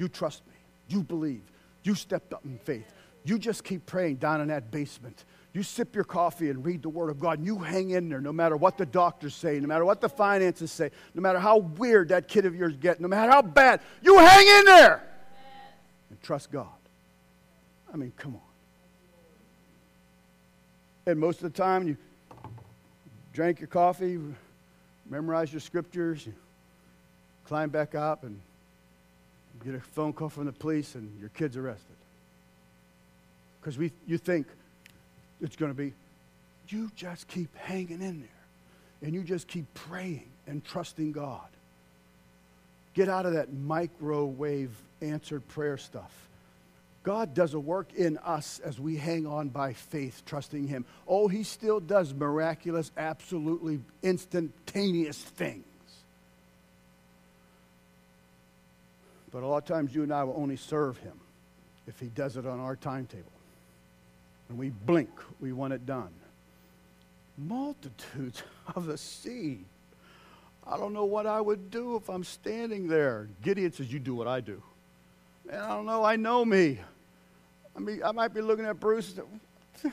You 0.00 0.08
trust 0.08 0.42
me. 0.46 0.54
You 0.88 1.02
believe. 1.02 1.42
You 1.82 1.94
stepped 1.94 2.32
up 2.32 2.42
in 2.46 2.56
faith. 2.56 2.90
You 3.22 3.38
just 3.38 3.64
keep 3.64 3.84
praying 3.84 4.16
down 4.16 4.40
in 4.40 4.48
that 4.48 4.70
basement. 4.70 5.26
You 5.52 5.62
sip 5.62 5.94
your 5.94 6.04
coffee 6.04 6.48
and 6.48 6.64
read 6.64 6.80
the 6.80 6.88
Word 6.88 7.10
of 7.10 7.20
God, 7.20 7.36
and 7.36 7.46
you 7.46 7.58
hang 7.58 7.90
in 7.90 8.08
there 8.08 8.22
no 8.22 8.32
matter 8.32 8.56
what 8.56 8.78
the 8.78 8.86
doctors 8.86 9.34
say, 9.34 9.60
no 9.60 9.66
matter 9.66 9.84
what 9.84 10.00
the 10.00 10.08
finances 10.08 10.72
say, 10.72 10.90
no 11.14 11.20
matter 11.20 11.38
how 11.38 11.58
weird 11.58 12.08
that 12.08 12.28
kid 12.28 12.46
of 12.46 12.54
yours 12.54 12.74
gets, 12.76 12.98
no 12.98 13.08
matter 13.08 13.30
how 13.30 13.42
bad. 13.42 13.82
You 14.00 14.16
hang 14.18 14.46
in 14.46 14.64
there 14.64 15.02
and 16.08 16.22
trust 16.22 16.50
God. 16.50 16.66
I 17.92 17.98
mean, 17.98 18.14
come 18.16 18.36
on. 18.36 18.40
And 21.06 21.20
most 21.20 21.42
of 21.42 21.52
the 21.52 21.62
time, 21.62 21.86
you 21.86 21.98
drank 23.34 23.60
your 23.60 23.68
coffee, 23.68 24.18
memorize 25.10 25.52
your 25.52 25.60
scriptures, 25.60 26.24
you 26.24 26.32
climb 27.44 27.68
back 27.68 27.94
up, 27.94 28.24
and 28.24 28.40
get 29.64 29.74
a 29.74 29.80
phone 29.80 30.12
call 30.12 30.28
from 30.28 30.46
the 30.46 30.52
police, 30.52 30.94
and 30.94 31.18
your 31.20 31.30
kid's 31.30 31.56
arrested. 31.56 31.86
Because 33.60 33.76
you 34.06 34.18
think, 34.18 34.46
it's 35.40 35.56
going 35.56 35.70
to 35.70 35.76
be 35.76 35.94
you 36.72 36.90
just 36.94 37.26
keep 37.28 37.54
hanging 37.56 38.00
in 38.00 38.20
there 38.20 38.28
and 39.02 39.14
you 39.14 39.22
just 39.22 39.48
keep 39.48 39.72
praying 39.74 40.28
and 40.46 40.64
trusting 40.64 41.12
God. 41.12 41.48
Get 42.94 43.08
out 43.08 43.26
of 43.26 43.34
that 43.34 43.52
microwave 43.52 44.70
answered 45.00 45.46
prayer 45.48 45.78
stuff. 45.78 46.12
God 47.02 47.32
does 47.32 47.54
a 47.54 47.60
work 47.60 47.94
in 47.94 48.18
us 48.18 48.60
as 48.62 48.78
we 48.78 48.96
hang 48.96 49.26
on 49.26 49.48
by 49.48 49.72
faith, 49.72 50.22
trusting 50.26 50.68
Him. 50.68 50.84
Oh, 51.08 51.28
He 51.28 51.44
still 51.44 51.80
does 51.80 52.12
miraculous, 52.12 52.90
absolutely 52.96 53.80
instantaneous 54.02 55.16
things. 55.16 55.64
But 59.32 59.42
a 59.42 59.46
lot 59.46 59.58
of 59.58 59.64
times 59.66 59.94
you 59.94 60.02
and 60.02 60.12
I 60.12 60.24
will 60.24 60.36
only 60.36 60.56
serve 60.56 60.98
Him 60.98 61.18
if 61.86 61.98
He 62.00 62.06
does 62.06 62.36
it 62.36 62.46
on 62.46 62.60
our 62.60 62.76
timetable 62.76 63.30
and 64.50 64.58
we 64.58 64.68
blink, 64.70 65.08
we 65.40 65.52
want 65.52 65.72
it 65.72 65.86
done. 65.86 66.10
Multitudes 67.38 68.42
of 68.74 68.86
the 68.86 68.98
sea. 68.98 69.60
I 70.66 70.76
don't 70.76 70.92
know 70.92 71.06
what 71.06 71.26
I 71.26 71.40
would 71.40 71.70
do 71.70 71.96
if 71.96 72.10
I'm 72.10 72.24
standing 72.24 72.86
there. 72.86 73.28
Gideon 73.42 73.72
says, 73.72 73.90
You 73.90 73.98
do 73.98 74.14
what 74.14 74.28
I 74.28 74.40
do. 74.40 74.62
And 75.50 75.60
I 75.60 75.68
don't 75.68 75.86
know, 75.86 76.04
I 76.04 76.16
know 76.16 76.44
me. 76.44 76.78
I 77.74 77.78
mean, 77.78 78.02
I 78.04 78.12
might 78.12 78.34
be 78.34 78.42
looking 78.42 78.66
at 78.66 78.78
Bruce. 78.78 79.14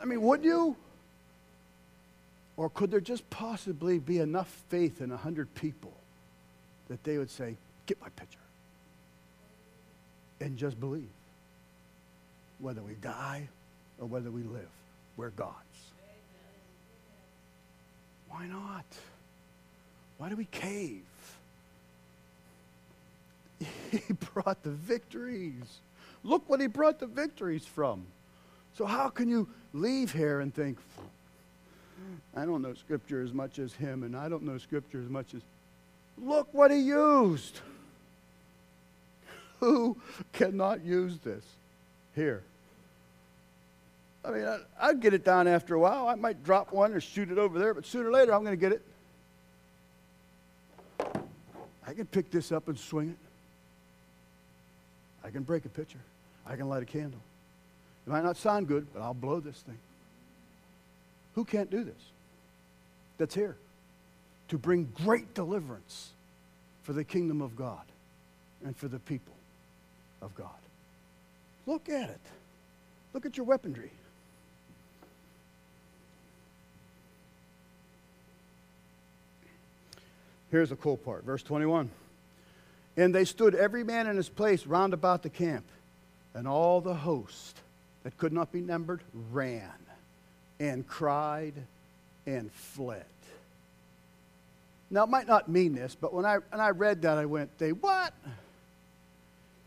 I 0.00 0.04
mean, 0.04 0.22
would 0.22 0.44
you? 0.44 0.76
Or 2.56 2.68
could 2.68 2.90
there 2.90 3.00
just 3.00 3.28
possibly 3.30 3.98
be 3.98 4.18
enough 4.18 4.48
faith 4.68 5.00
in 5.00 5.10
a 5.10 5.16
hundred 5.16 5.54
people 5.54 5.92
that 6.88 7.02
they 7.04 7.18
would 7.18 7.30
say, 7.30 7.56
Get 7.86 8.00
my 8.00 8.08
picture? 8.10 8.38
and 10.42 10.58
just 10.58 10.78
believe. 10.78 11.08
Whether 12.58 12.82
we 12.82 12.94
die 12.94 13.48
or 13.98 14.06
whether 14.06 14.30
we 14.30 14.42
live, 14.42 14.68
we're 15.16 15.30
God's. 15.30 15.54
Why 18.28 18.46
not? 18.46 18.84
Why 20.18 20.28
do 20.28 20.36
we 20.36 20.46
cave? 20.46 21.02
He 23.90 24.14
brought 24.32 24.62
the 24.62 24.70
victories. 24.70 25.80
Look 26.24 26.48
what 26.48 26.60
he 26.62 26.66
brought 26.66 26.98
the 26.98 27.06
victories 27.06 27.66
from. 27.66 28.06
So, 28.78 28.86
how 28.86 29.10
can 29.10 29.28
you 29.28 29.48
leave 29.74 30.12
here 30.12 30.40
and 30.40 30.54
think, 30.54 30.78
I 32.36 32.44
don't 32.44 32.62
know 32.62 32.74
Scripture 32.74 33.22
as 33.22 33.32
much 33.32 33.58
as 33.58 33.72
him, 33.74 34.02
and 34.02 34.16
I 34.16 34.28
don't 34.28 34.42
know 34.42 34.58
Scripture 34.58 35.00
as 35.00 35.08
much 35.08 35.34
as. 35.34 35.42
Look 36.18 36.48
what 36.52 36.70
he 36.70 36.78
used. 36.78 37.60
Who 39.60 39.96
cannot 40.32 40.84
use 40.84 41.18
this? 41.18 41.44
Here. 42.14 42.42
I 44.24 44.30
mean, 44.30 44.44
I, 44.80 44.88
would 44.88 45.00
get 45.00 45.14
it 45.14 45.24
down 45.24 45.48
after 45.48 45.74
a 45.74 45.80
while. 45.80 46.06
I 46.06 46.14
might 46.14 46.44
drop 46.44 46.72
one 46.72 46.92
or 46.92 47.00
shoot 47.00 47.30
it 47.30 47.38
over 47.38 47.58
there, 47.58 47.74
but 47.74 47.86
sooner 47.86 48.08
or 48.08 48.12
later 48.12 48.34
I'm 48.34 48.44
going 48.44 48.58
to 48.58 48.60
get 48.60 48.72
it. 48.72 48.82
I 51.86 51.92
can 51.94 52.06
pick 52.06 52.30
this 52.30 52.52
up 52.52 52.68
and 52.68 52.78
swing 52.78 53.10
it. 53.10 53.16
I 55.24 55.30
can 55.30 55.42
break 55.42 55.64
a 55.64 55.68
pitcher. 55.68 55.98
I 56.46 56.56
can 56.56 56.68
light 56.68 56.82
a 56.82 56.86
candle. 56.86 57.20
It 58.06 58.10
might 58.10 58.24
not 58.24 58.36
sound 58.36 58.68
good, 58.68 58.86
but 58.92 59.02
I'll 59.02 59.14
blow 59.14 59.40
this 59.40 59.60
thing. 59.60 59.78
Who 61.34 61.44
can't 61.44 61.70
do 61.70 61.84
this? 61.84 61.94
That's 63.18 63.34
here 63.34 63.56
to 64.48 64.58
bring 64.58 64.92
great 65.04 65.34
deliverance 65.34 66.10
for 66.82 66.92
the 66.92 67.04
kingdom 67.04 67.40
of 67.40 67.56
God 67.56 67.82
and 68.64 68.76
for 68.76 68.88
the 68.88 68.98
people 68.98 69.34
of 70.20 70.34
God. 70.34 70.48
Look 71.66 71.88
at 71.88 72.10
it. 72.10 72.20
Look 73.14 73.24
at 73.26 73.36
your 73.36 73.46
weaponry. 73.46 73.90
Here's 80.50 80.68
the 80.68 80.76
cool 80.76 80.98
part, 80.98 81.24
verse 81.24 81.42
21. 81.42 81.90
And 82.98 83.14
they 83.14 83.24
stood 83.24 83.54
every 83.54 83.84
man 83.84 84.06
in 84.06 84.16
his 84.16 84.28
place 84.28 84.66
round 84.66 84.92
about 84.92 85.22
the 85.22 85.30
camp, 85.30 85.64
and 86.34 86.46
all 86.46 86.82
the 86.82 86.94
host 86.94 87.56
that 88.02 88.18
could 88.18 88.34
not 88.34 88.52
be 88.52 88.60
numbered 88.60 89.00
ran 89.30 89.72
and 90.60 90.86
cried 90.86 91.54
and 92.26 92.52
fled. 92.52 93.04
Now, 94.90 95.04
it 95.04 95.08
might 95.08 95.26
not 95.26 95.48
mean 95.48 95.74
this, 95.74 95.96
but 95.98 96.12
when 96.12 96.26
I, 96.26 96.36
when 96.50 96.60
I 96.60 96.70
read 96.70 97.02
that, 97.02 97.16
I 97.16 97.24
went, 97.24 97.56
they 97.58 97.72
what? 97.72 98.12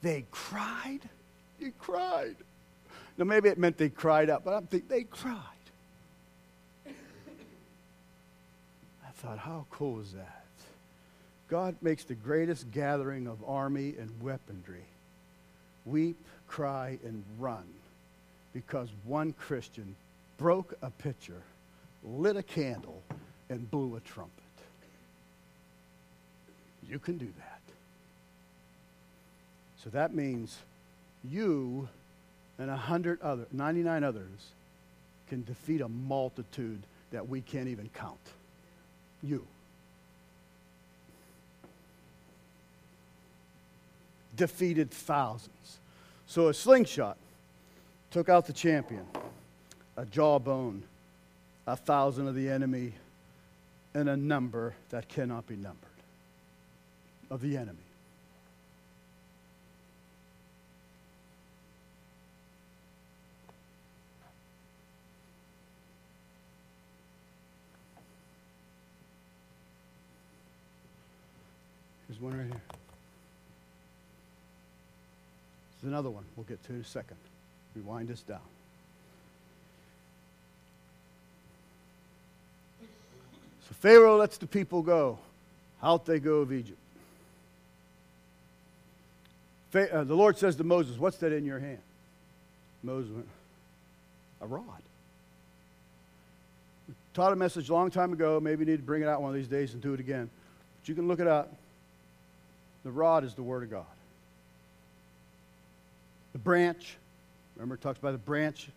They 0.02 0.26
cried. 0.32 1.00
They 1.60 1.72
cried. 1.80 2.36
Now, 3.18 3.26
maybe 3.26 3.50
it 3.50 3.58
meant 3.58 3.78
they 3.78 3.90
cried 3.90 4.30
out, 4.30 4.46
but 4.46 4.54
I'm 4.54 4.68
thinking 4.68 4.90
they 4.90 5.04
cried. 5.04 5.40
I 6.88 6.92
thought, 9.16 9.40
how 9.40 9.66
cool 9.72 10.00
is 10.02 10.12
that? 10.12 10.44
God 11.50 11.76
makes 11.82 12.04
the 12.04 12.16
greatest 12.16 12.72
gathering 12.72 13.28
of 13.28 13.38
army 13.48 13.96
and 14.00 14.10
weaponry 14.22 14.84
weep, 15.86 16.18
cry, 16.48 16.98
and 17.04 17.24
run 17.40 17.64
because 18.54 18.90
one 19.06 19.34
Christian 19.34 19.96
broke 20.38 20.74
a 20.82 20.90
pitcher, 20.90 21.42
lit 22.04 22.38
a 22.38 22.44
candle, 22.44 23.02
and 23.50 23.70
blew 23.70 23.96
a 23.96 24.00
trumpet. 24.02 24.32
You 26.90 27.00
can 27.00 27.18
do 27.18 27.32
that. 27.38 27.62
So 29.84 29.90
that 29.92 30.14
means 30.14 30.58
you 31.24 31.88
and 32.58 32.70
a 32.70 32.78
hundred 32.78 33.22
other, 33.22 33.46
99 33.52 34.04
others 34.04 34.50
can 35.30 35.44
defeat 35.44 35.82
a 35.82 35.88
multitude 35.88 36.82
that 37.12 37.28
we 37.28 37.42
can't 37.42 37.68
even 37.68 37.90
count. 37.94 38.18
You. 39.24 39.46
Defeated 44.36 44.92
thousands. 44.92 45.80
So 46.28 46.50
a 46.50 46.54
slingshot 46.54 47.18
took 48.12 48.30
out 48.30 48.48
the 48.48 48.54
champion, 48.54 49.06
a 49.98 50.06
jawbone, 50.06 50.84
a 51.68 51.76
thousand 51.76 52.28
of 52.28 52.36
the 52.36 52.50
enemy, 52.50 52.94
and 53.94 54.10
a 54.10 54.18
number 54.18 54.74
that 54.90 55.08
cannot 55.08 55.48
be 55.48 55.56
numbered 55.56 55.78
of 57.32 57.42
the 57.42 57.56
enemy. 57.56 57.78
There's 72.08 72.22
one 72.22 72.38
right 72.38 72.48
here. 72.48 72.62
There's 75.82 75.92
another 75.92 76.10
one 76.10 76.24
we'll 76.36 76.46
get 76.46 76.64
to 76.66 76.74
in 76.74 76.82
a 76.82 76.84
second. 76.84 77.18
Rewind 77.76 78.08
this 78.08 78.22
down. 78.22 78.40
So 83.68 83.76
Pharaoh 83.80 84.18
lets 84.18 84.38
the 84.38 84.48
people 84.48 84.82
go. 84.82 85.20
Out 85.82 86.06
they 86.06 86.20
go 86.20 86.38
of 86.38 86.54
Egypt. 86.54 86.80
Uh, 89.74 90.06
the 90.06 90.16
Lord 90.16 90.38
says 90.38 90.56
to 90.56 90.64
Moses, 90.64 90.98
What's 90.98 91.18
that 91.18 91.34
in 91.34 91.46
your 91.46 91.60
hand? 91.60 91.80
Moses 92.82 93.12
went, 93.12 93.28
A 94.42 94.48
rod. 94.48 94.64
Taught 97.14 97.34
a 97.34 97.36
message 97.36 97.70
a 97.70 97.74
long 97.74 97.92
time 97.92 98.14
ago. 98.14 98.40
Maybe 98.40 98.66
you 98.66 98.72
need 98.72 98.78
to 98.78 98.84
bring 98.84 99.02
it 99.02 99.08
out 99.08 99.22
one 99.22 99.30
of 99.30 99.36
these 99.36 99.48
days 99.48 99.74
and 99.74 99.82
do 99.82 99.94
it 99.94 100.00
again. 100.00 100.30
But 100.82 100.90
you 100.90 100.96
can 100.96 101.08
look 101.08 101.20
it 101.20 101.28
up. 101.28 101.54
The 102.84 102.92
rod 102.92 103.24
is 103.24 103.34
the 103.34 103.44
Word 103.44 103.64
of 103.64 103.72
God. 103.72 103.86
The 106.34 106.40
branch, 106.40 106.96
remember 107.56 107.76
it 107.76 107.82
talks 107.82 108.00
about 108.00 108.12
the 108.12 108.18
branch, 108.18 108.68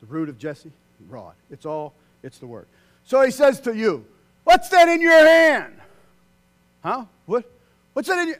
the 0.00 0.06
root 0.06 0.28
of 0.28 0.38
Jesse, 0.38 0.70
rod. 1.08 1.34
It's 1.50 1.66
all, 1.66 1.92
it's 2.22 2.38
the 2.38 2.46
Word. 2.46 2.66
So 3.06 3.22
he 3.22 3.30
says 3.30 3.60
to 3.62 3.74
you, 3.74 4.04
What's 4.44 4.68
that 4.70 4.88
in 4.88 5.00
your 5.00 5.12
hand? 5.12 5.74
Huh? 6.82 7.04
What? 7.26 7.50
What's 7.92 8.08
that 8.08 8.18
in 8.20 8.28
your 8.28 8.38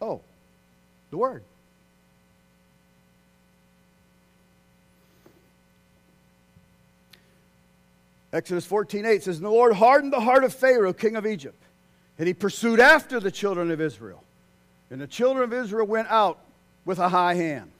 Oh, 0.00 0.20
the 1.10 1.16
Word. 1.16 1.42
Exodus 8.32 8.66
14 8.66 9.06
8 9.06 9.22
says, 9.22 9.36
And 9.36 9.46
the 9.46 9.50
Lord 9.50 9.74
hardened 9.74 10.12
the 10.12 10.20
heart 10.20 10.44
of 10.44 10.52
Pharaoh, 10.52 10.92
king 10.92 11.16
of 11.16 11.24
Egypt 11.24 11.64
and 12.18 12.28
he 12.28 12.34
pursued 12.34 12.80
after 12.80 13.20
the 13.20 13.30
children 13.30 13.70
of 13.70 13.80
Israel. 13.80 14.22
And 14.90 15.00
the 15.00 15.06
children 15.06 15.44
of 15.44 15.52
Israel 15.52 15.86
went 15.86 16.08
out 16.08 16.38
with 16.84 16.98
a 16.98 17.08
high 17.08 17.34
hand. 17.34 17.70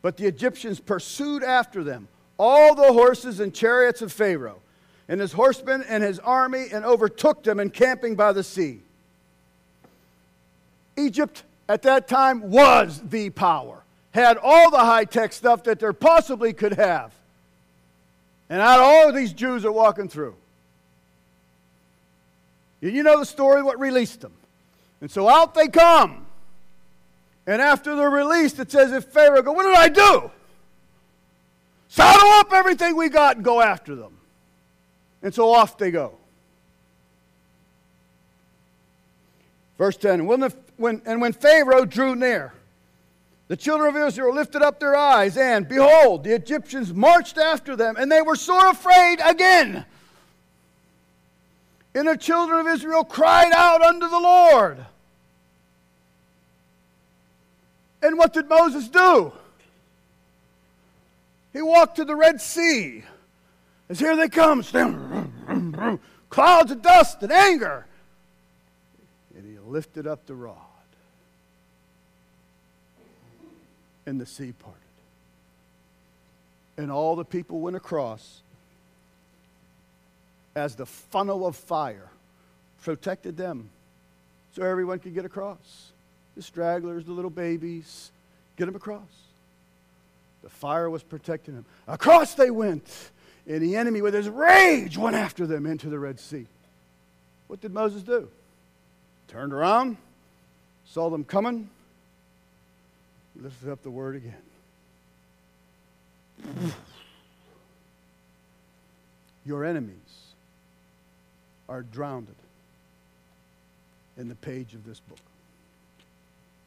But 0.00 0.16
the 0.16 0.26
Egyptians 0.26 0.80
pursued 0.80 1.42
after 1.42 1.84
them 1.84 2.08
all 2.38 2.74
the 2.74 2.92
horses 2.92 3.40
and 3.40 3.52
chariots 3.52 4.00
of 4.00 4.12
Pharaoh 4.12 4.60
and 5.08 5.20
his 5.20 5.32
horsemen 5.32 5.82
and 5.88 6.02
his 6.02 6.18
army 6.18 6.66
and 6.72 6.84
overtook 6.84 7.42
them 7.42 7.58
encamping 7.58 8.14
by 8.14 8.32
the 8.32 8.42
sea. 8.42 8.80
Egypt 10.96 11.42
at 11.68 11.82
that 11.82 12.08
time 12.08 12.50
was 12.50 13.00
the 13.08 13.30
power, 13.30 13.82
had 14.12 14.36
all 14.42 14.70
the 14.70 14.78
high 14.78 15.04
tech 15.04 15.32
stuff 15.32 15.64
that 15.64 15.78
there 15.80 15.92
possibly 15.92 16.52
could 16.52 16.74
have. 16.74 17.12
And 18.50 18.58
not 18.58 18.80
all 18.80 19.08
of 19.08 19.14
these 19.14 19.32
Jews 19.32 19.64
are 19.64 19.72
walking 19.72 20.08
through. 20.08 20.34
You 22.80 23.02
know 23.02 23.18
the 23.18 23.26
story 23.26 23.62
what 23.62 23.78
released 23.78 24.20
them. 24.20 24.32
And 25.00 25.10
so 25.10 25.28
out 25.28 25.54
they 25.54 25.68
come. 25.68 26.26
And 27.46 27.62
after 27.62 27.96
they're 27.96 28.10
released, 28.10 28.58
it 28.58 28.70
says 28.70 28.92
if 28.92 29.04
Pharaoh 29.04 29.42
go, 29.42 29.52
what 29.52 29.64
did 29.64 29.74
I 29.74 29.88
do? 29.88 30.30
Saddle 31.88 32.28
up 32.32 32.52
everything 32.52 32.96
we 32.96 33.08
got 33.08 33.36
and 33.36 33.44
go 33.44 33.60
after 33.60 33.94
them. 33.94 34.17
And 35.22 35.34
so 35.34 35.52
off 35.52 35.78
they 35.78 35.90
go. 35.90 36.14
Verse 39.76 39.96
10 39.96 40.26
when 40.26 40.40
the, 40.40 40.54
when, 40.76 41.02
And 41.06 41.20
when 41.20 41.32
Pharaoh 41.32 41.84
drew 41.84 42.16
near, 42.16 42.52
the 43.46 43.56
children 43.56 43.96
of 43.96 44.08
Israel 44.08 44.34
lifted 44.34 44.60
up 44.60 44.78
their 44.78 44.94
eyes, 44.94 45.36
and 45.36 45.66
behold, 45.66 46.24
the 46.24 46.34
Egyptians 46.34 46.92
marched 46.92 47.38
after 47.38 47.76
them, 47.76 47.96
and 47.98 48.12
they 48.12 48.20
were 48.20 48.36
sore 48.36 48.68
afraid 48.68 49.20
again. 49.24 49.86
And 51.94 52.06
the 52.06 52.16
children 52.16 52.60
of 52.60 52.66
Israel 52.66 53.04
cried 53.04 53.52
out 53.54 53.80
unto 53.80 54.08
the 54.08 54.20
Lord. 54.20 54.84
And 58.02 58.18
what 58.18 58.32
did 58.34 58.48
Moses 58.48 58.88
do? 58.88 59.32
He 61.52 61.62
walked 61.62 61.96
to 61.96 62.04
the 62.04 62.14
Red 62.14 62.40
Sea. 62.40 63.02
As 63.88 63.98
here 63.98 64.16
they 64.16 64.28
come, 64.28 64.62
clouds 66.28 66.70
of 66.70 66.82
dust 66.82 67.22
and 67.22 67.32
anger. 67.32 67.86
And 69.34 69.44
he 69.50 69.58
lifted 69.58 70.06
up 70.06 70.26
the 70.26 70.34
rod. 70.34 70.56
And 74.04 74.20
the 74.20 74.26
sea 74.26 74.52
parted. 74.52 74.80
And 76.76 76.90
all 76.90 77.16
the 77.16 77.24
people 77.24 77.60
went 77.60 77.76
across 77.76 78.40
as 80.54 80.74
the 80.74 80.86
funnel 80.86 81.46
of 81.46 81.56
fire 81.56 82.10
protected 82.82 83.36
them 83.36 83.70
so 84.54 84.62
everyone 84.62 84.98
could 84.98 85.14
get 85.14 85.24
across. 85.24 85.92
The 86.36 86.42
stragglers, 86.42 87.04
the 87.04 87.12
little 87.12 87.30
babies, 87.30 88.10
get 88.56 88.66
them 88.66 88.76
across. 88.76 89.02
The 90.42 90.48
fire 90.48 90.88
was 90.88 91.02
protecting 91.02 91.54
them. 91.54 91.64
Across 91.86 92.34
they 92.34 92.50
went, 92.50 93.10
and 93.48 93.62
the 93.62 93.76
enemy, 93.76 94.02
with 94.02 94.14
his 94.14 94.28
rage, 94.28 94.96
went 94.96 95.16
after 95.16 95.46
them 95.46 95.66
into 95.66 95.88
the 95.88 95.98
Red 95.98 96.20
Sea. 96.20 96.46
What 97.46 97.60
did 97.60 97.72
Moses 97.72 98.02
do? 98.02 98.28
Turned 99.26 99.52
around, 99.52 99.96
saw 100.86 101.08
them 101.10 101.24
coming, 101.24 101.68
lifted 103.40 103.70
up 103.70 103.82
the 103.82 103.90
word 103.90 104.16
again. 104.16 104.34
Your 109.44 109.64
enemies 109.64 109.96
are 111.68 111.82
drowned 111.82 112.28
in 114.18 114.28
the 114.28 114.34
page 114.34 114.74
of 114.74 114.84
this 114.84 115.00
book. 115.00 115.18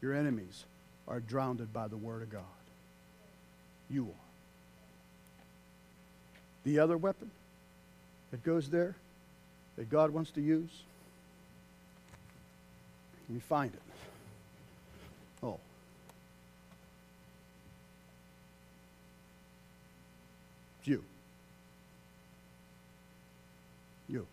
Your 0.02 0.16
enemies 0.16 0.64
are 1.08 1.20
drowned 1.20 1.72
by 1.74 1.88
the 1.88 1.98
Word 1.98 2.24
of 2.24 2.32
God. 2.32 2.42
You 3.90 4.06
are. 4.06 4.31
The 6.64 6.80
other 6.80 6.98
weapon 6.98 7.32
that 8.32 8.44
goes 8.44 8.70
there 8.70 8.96
that 9.78 9.90
God 9.90 10.12
wants 10.12 10.32
to 10.32 10.42
use, 10.42 10.70
let 13.28 13.36
me 13.36 13.42
find 13.42 13.74
it. 13.74 13.82
Oh. 15.44 15.60
You. 20.84 21.04
You. 24.08 24.28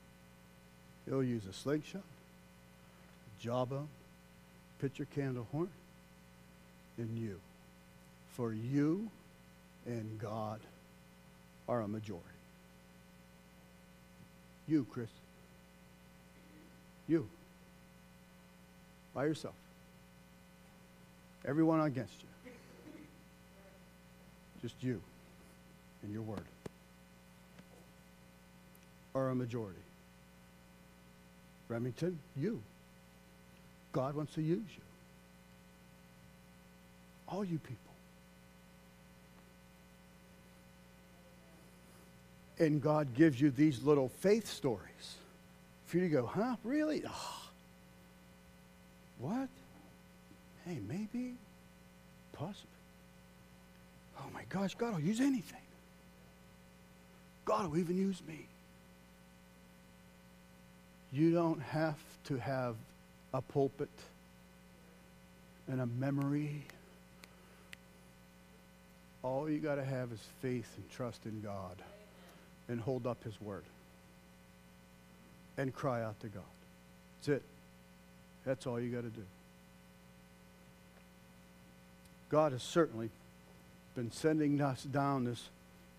He'll 1.07 1.23
use 1.23 1.47
a 1.47 1.53
slingshot, 1.53 2.03
a 2.03 3.43
jawbone, 3.43 3.89
pitcher 4.81 5.07
candle 5.15 5.47
horn, 5.51 5.71
and 6.99 7.17
you. 7.17 7.41
For 8.37 8.53
you 8.53 9.11
and 9.87 10.19
God 10.21 10.61
are 11.69 11.83
a 11.83 11.89
majority. 11.89 12.25
You, 14.67 14.87
Chris. 14.91 15.09
You. 17.07 17.29
By 19.15 19.25
yourself. 19.25 19.55
Everyone 21.47 21.81
against 21.81 22.15
you. 22.21 22.53
Just 24.61 24.75
you 24.83 25.01
and 26.03 26.13
your 26.13 26.23
word 26.23 26.45
are 29.15 29.31
a 29.31 29.35
majority. 29.35 29.79
Remington, 31.69 32.19
you. 32.37 32.61
God 33.93 34.15
wants 34.15 34.35
to 34.35 34.43
use 34.43 34.59
you. 34.77 34.83
All 37.29 37.45
you 37.45 37.59
people. 37.59 37.88
And 42.59 42.83
God 42.83 43.15
gives 43.15 43.41
you 43.41 43.51
these 43.51 43.83
little 43.85 44.09
faith 44.21 44.49
stories 44.49 45.17
for 45.87 45.99
you 45.99 46.05
to 46.05 46.09
go, 46.09 46.27
huh? 46.27 46.57
Really? 46.65 47.03
Oh, 47.07 47.43
What? 49.19 49.49
Hey, 50.67 50.79
maybe, 50.89 51.35
possibly. 52.33 52.69
Oh 54.19 54.27
my 54.35 54.43
gosh, 54.49 54.75
God 54.75 54.95
will 54.95 55.01
use 55.01 55.21
anything. 55.21 55.61
God 57.45 57.71
will 57.71 57.79
even 57.79 57.97
use 57.97 58.21
me. 58.29 58.47
You 61.13 61.33
don't 61.33 61.61
have 61.63 61.97
to 62.25 62.37
have 62.37 62.75
a 63.33 63.41
pulpit 63.41 63.89
and 65.69 65.81
a 65.81 65.87
memory. 65.87 66.63
All 69.23 69.49
you 69.49 69.59
got 69.59 69.77
to 69.77 69.85
have 69.85 70.13
is 70.13 70.21
faith 70.43 70.69
and 70.77 70.91
trust 70.91 71.25
in 71.25 71.41
God 71.41 71.77
and 72.69 72.81
hold 72.81 73.07
up 73.07 73.23
His 73.25 73.41
word 73.41 73.65
and 75.57 75.75
cry 75.75 76.03
out 76.03 76.19
to 76.21 76.29
God. 76.29 76.43
That's 77.21 77.39
it. 77.39 77.43
That's 78.45 78.67
all 78.67 78.81
you 78.81 78.91
got 78.91 79.03
to 79.03 79.09
do. 79.09 79.25
God 82.31 82.53
has 82.53 82.63
certainly 82.63 83.11
been 83.97 84.13
sending 84.13 84.61
us 84.61 84.83
down 84.85 85.25
this 85.25 85.49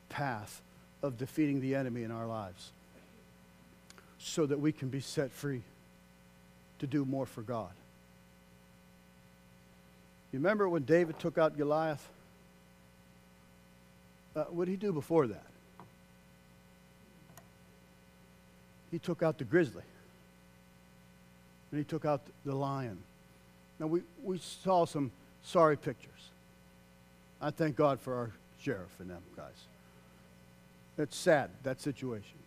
path 0.09 0.61
of 1.01 1.17
defeating 1.17 1.59
the 1.59 1.75
enemy 1.75 2.03
in 2.03 2.11
our 2.11 2.25
lives 2.25 2.71
so 4.19 4.45
that 4.45 4.59
we 4.59 4.71
can 4.71 4.89
be 4.89 5.01
set 5.01 5.31
free 5.31 5.61
to 6.79 6.87
do 6.87 7.05
more 7.05 7.25
for 7.25 7.41
God. 7.41 7.71
You 10.31 10.39
remember 10.39 10.69
when 10.69 10.83
David 10.83 11.19
took 11.19 11.37
out 11.37 11.57
Goliath? 11.57 12.07
Uh, 14.35 14.43
what 14.45 14.65
did 14.65 14.71
he 14.71 14.77
do 14.77 14.93
before 14.93 15.27
that? 15.27 15.48
He 18.91 18.99
took 18.99 19.23
out 19.23 19.37
the 19.37 19.43
grizzly. 19.43 19.83
And 21.71 21.77
he 21.77 21.83
took 21.83 22.05
out 22.05 22.21
the 22.45 22.55
lion. 22.55 22.97
Now, 23.79 23.87
we, 23.87 24.01
we 24.23 24.39
saw 24.39 24.85
some 24.85 25.11
sorry 25.43 25.77
pictures. 25.77 26.11
I 27.41 27.51
thank 27.51 27.75
God 27.75 27.99
for 27.99 28.15
our 28.15 28.31
sheriff 28.61 28.89
and 28.99 29.09
them 29.09 29.21
guys. 29.35 29.47
It's 30.97 31.15
sad, 31.15 31.49
that 31.63 31.79
situation. 31.79 32.37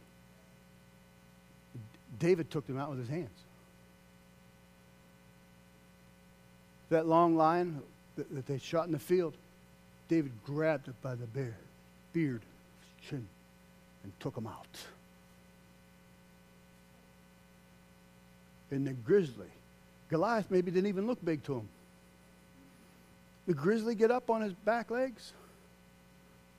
David 2.18 2.51
took 2.51 2.66
them 2.66 2.78
out 2.78 2.90
with 2.90 2.99
his 2.99 3.09
hands. 3.09 3.30
That 6.90 7.07
long 7.07 7.36
lion 7.36 7.80
that, 8.16 8.34
that 8.34 8.47
they 8.47 8.59
shot 8.59 8.86
in 8.86 8.93
the 8.93 8.99
field, 8.99 9.32
David 10.09 10.32
grabbed 10.45 10.88
it 10.88 11.01
by 11.01 11.14
the 11.14 11.24
beard, 11.26 11.55
beard, 12.12 12.43
chin, 13.09 13.26
and 14.05 14.12
took 14.20 14.36
him 14.36 14.47
out. 14.47 14.66
And 18.73 18.87
the 18.87 18.95
grizzly, 18.95 19.51
Goliath 20.09 20.51
maybe 20.51 20.70
didn't 20.70 20.89
even 20.89 21.07
look 21.07 21.23
big 21.23 21.45
to 21.45 21.57
him. 21.57 21.68
The 23.47 23.53
grizzly 23.53 23.95
get 23.95 24.11
up 24.11 24.31
on 24.31 24.41
his 24.41 24.55
back 24.55 24.91
legs, 24.91 25.33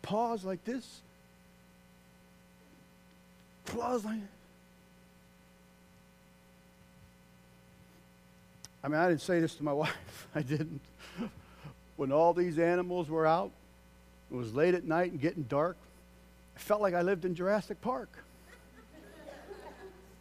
paws 0.04 0.46
like 0.46 0.64
this, 0.64 1.02
claws 3.66 4.06
like 4.06 4.20
I 8.84 8.90
mean, 8.90 9.00
I 9.00 9.08
didn't 9.08 9.22
say 9.22 9.40
this 9.40 9.56
to 9.56 9.64
my 9.64 9.74
wife. 9.84 10.28
I 10.36 10.42
didn't. 10.42 10.82
When 11.96 12.12
all 12.12 12.34
these 12.34 12.60
animals 12.60 13.10
were 13.10 13.26
out, 13.26 13.52
it 14.30 14.36
was 14.36 14.54
late 14.54 14.76
at 14.76 14.84
night 14.84 15.12
and 15.12 15.22
getting 15.22 15.44
dark. 15.44 15.78
I 16.56 16.60
felt 16.60 16.82
like 16.82 16.94
I 16.94 17.02
lived 17.02 17.26
in 17.26 17.34
Jurassic 17.34 17.82
Park. 17.82 18.10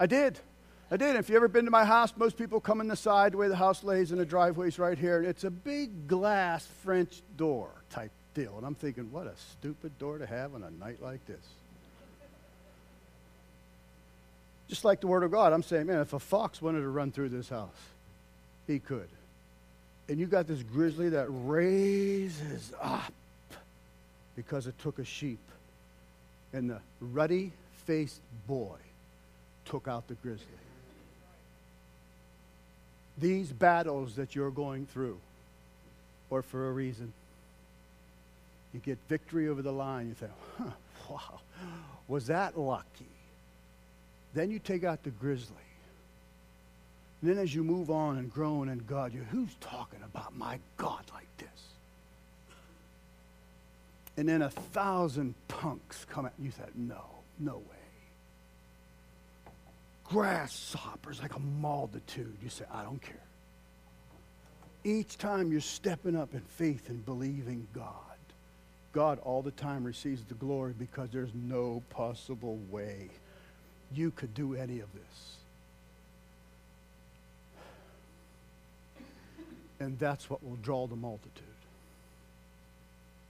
I 0.01 0.07
did. 0.07 0.39
I 0.93 0.99
did. 0.99 1.17
If 1.17 1.31
you've 1.31 1.37
ever 1.37 1.49
been 1.49 1.65
to 1.65 1.71
my 1.71 1.87
house, 1.87 2.13
most 2.19 2.37
people 2.37 2.61
come 2.61 2.83
in 2.83 2.87
the 2.87 2.97
side, 2.97 3.33
the 3.33 3.39
way 3.39 3.49
the 3.49 3.57
house 3.57 3.83
lays, 3.83 4.11
and 4.11 4.21
the 4.21 4.27
driveway's 4.27 4.79
right 4.79 4.99
here, 4.99 5.23
it's 5.23 5.43
a 5.43 5.51
big 5.51 6.07
glass 6.07 6.69
French 6.85 7.23
door 7.39 7.71
type 7.89 8.11
deal. 8.35 8.59
And 8.59 8.67
I'm 8.67 8.75
thinking, 8.75 9.11
what 9.11 9.27
a 9.27 9.33
stupid 9.53 9.99
door 9.99 10.19
to 10.19 10.27
have 10.27 10.55
on 10.55 10.63
a 10.63 10.71
night 10.71 11.03
like 11.03 11.27
this. 11.27 11.41
Just 14.69 14.85
like 14.85 15.01
the 15.01 15.07
Word 15.07 15.23
of 15.23 15.31
God, 15.31 15.55
I'm 15.55 15.63
saying, 15.63 15.87
man, 15.87 16.01
if 16.01 16.13
a 16.13 16.19
fox 16.19 16.61
wanted 16.61 16.81
to 16.81 16.89
run 16.89 17.11
through 17.11 17.31
this 17.31 17.49
house, 17.49 17.71
he 18.67 18.79
could. 18.79 19.09
And 20.11 20.21
you 20.21 20.27
got 20.27 20.47
this 20.47 20.63
grizzly 20.63 21.09
that 21.09 21.27
raises 21.31 22.71
up 22.83 23.15
because 24.37 24.67
it 24.67 24.79
took 24.79 24.99
a 24.99 25.07
sheep. 25.07 25.41
And 26.53 26.69
the 26.69 26.81
ruddy 27.01 27.53
faced 27.87 28.21
boy 28.47 28.77
took 29.65 29.89
out 29.89 30.07
the 30.07 30.15
grizzly 30.17 30.45
these 33.19 33.53
battles 33.53 34.17
that 34.17 34.35
you're 34.35 34.51
going 34.51 34.87
through, 34.87 35.19
or 36.31 36.43
for 36.43 36.69
a 36.69 36.73
reason. 36.73 37.13
You 38.73 38.81
get 38.81 38.99
victory 39.09 39.49
over 39.49 39.61
the 39.61 39.73
line. 39.73 40.09
You 40.09 40.15
think, 40.15 40.33
huh, 40.59 40.71
wow, 41.11 41.41
was 42.09 42.27
that 42.29 42.59
lucky? 42.59 43.07
Then 44.35 44.51
you 44.51 44.59
take 44.59 44.83
out 44.83 45.03
the 45.03 45.11
grizzly. 45.11 45.57
And 47.21 47.31
then 47.31 47.39
as 47.39 47.55
you 47.55 47.63
move 47.63 47.91
on 47.91 48.17
and 48.17 48.33
growing 48.33 48.69
in 48.69 48.83
God, 48.89 49.13
you 49.13 49.21
who's 49.31 49.55
talking 49.61 50.01
about 50.03 50.37
my 50.37 50.59
God 50.79 51.05
like 51.13 51.29
this? 51.37 51.49
And 54.17 54.29
then 54.29 54.43
a 54.43 54.51
thousand 54.51 55.35
punks 55.49 56.07
come 56.11 56.27
at 56.27 56.33
you. 56.39 56.47
You 56.47 56.51
said, 56.51 56.71
no, 56.75 57.03
no 57.39 57.57
way 57.57 57.82
grasshoppers 60.05 61.21
like 61.21 61.35
a 61.35 61.41
multitude. 61.41 62.37
You 62.43 62.49
say, 62.49 62.65
I 62.73 62.83
don't 62.83 63.01
care. 63.01 63.17
Each 64.85 65.17
time 65.17 65.53
you're 65.53 65.61
stepping 65.61 66.17
up 66.17 66.35
in 66.35 66.41
faith 66.41 66.89
and 66.89 67.05
believing 67.05 67.67
God, 67.73 67.93
God 68.93 69.19
all 69.23 69.43
the 69.43 69.53
time 69.53 69.85
receives 69.85 70.25
the 70.25 70.35
glory 70.35 70.75
because 70.79 71.11
there's 71.11 71.33
no 71.35 71.83
possible 71.91 72.59
way 72.71 73.09
you 73.95 74.11
could 74.11 74.35
do 74.35 74.55
any 74.55 74.81
of 74.81 74.89
this. 74.93 75.37
And 79.81 79.99
that's 79.99 80.29
what 80.31 80.45
will 80.45 80.57
draw 80.57 80.87
the 80.87 80.97
multitude 80.97 81.43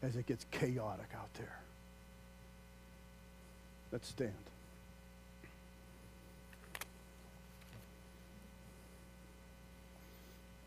as 0.02 0.16
it 0.16 0.26
gets 0.26 0.44
chaotic 0.50 1.08
out 1.16 1.32
there. 1.34 1.58
Let's 3.90 4.08
stand. 4.08 4.32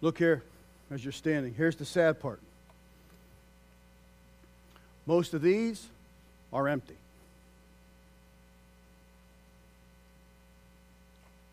Look 0.05 0.19
here 0.19 0.43
as 0.91 1.03
you're 1.03 1.11
standing. 1.11 1.55
Here's 1.55 1.77
the 1.77 1.83
sad 1.83 2.19
part 2.19 2.39
most 5.07 5.33
of 5.33 5.41
these 5.41 5.83
are 6.53 6.67
empty. 6.67 6.93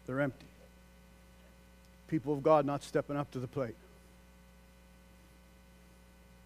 They're 0.06 0.20
empty. 0.20 0.44
People 2.08 2.34
of 2.34 2.42
God 2.42 2.66
not 2.66 2.82
stepping 2.82 3.16
up 3.16 3.30
to 3.30 3.38
the 3.38 3.46
plate. 3.46 3.74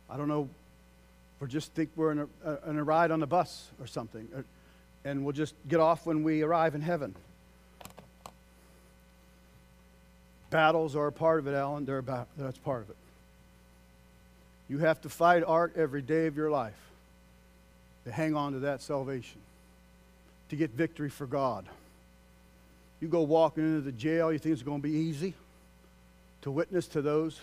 I 0.08 0.16
don't 0.16 0.28
know, 0.28 0.48
or 1.40 1.48
just 1.48 1.72
think 1.72 1.90
we're 1.96 2.12
in 2.12 2.28
a, 2.44 2.70
in 2.70 2.78
a 2.78 2.84
ride 2.84 3.10
on 3.10 3.18
the 3.18 3.26
bus 3.26 3.66
or 3.80 3.88
something, 3.88 4.28
and 5.04 5.24
we'll 5.24 5.32
just 5.32 5.56
get 5.66 5.80
off 5.80 6.06
when 6.06 6.22
we 6.22 6.42
arrive 6.42 6.76
in 6.76 6.82
heaven. 6.82 7.16
Battles 10.50 10.94
are 10.94 11.08
a 11.08 11.12
part 11.12 11.40
of 11.40 11.46
it, 11.46 11.54
Alan. 11.54 11.84
They're 11.84 11.98
about, 11.98 12.28
that's 12.36 12.58
part 12.58 12.82
of 12.82 12.90
it. 12.90 12.96
You 14.68 14.78
have 14.78 15.00
to 15.02 15.08
fight 15.08 15.42
art 15.46 15.74
every 15.76 16.02
day 16.02 16.26
of 16.26 16.36
your 16.36 16.50
life 16.50 16.74
to 18.04 18.12
hang 18.12 18.34
on 18.34 18.52
to 18.52 18.58
that 18.60 18.82
salvation, 18.82 19.40
to 20.50 20.56
get 20.56 20.70
victory 20.70 21.10
for 21.10 21.26
God. 21.26 21.66
You 23.00 23.08
go 23.08 23.22
walking 23.22 23.64
into 23.64 23.80
the 23.80 23.92
jail, 23.92 24.32
you 24.32 24.38
think 24.38 24.52
it's 24.52 24.62
going 24.62 24.80
to 24.80 24.88
be 24.88 24.94
easy 24.94 25.34
to 26.42 26.50
witness 26.50 26.86
to 26.88 27.02
those 27.02 27.40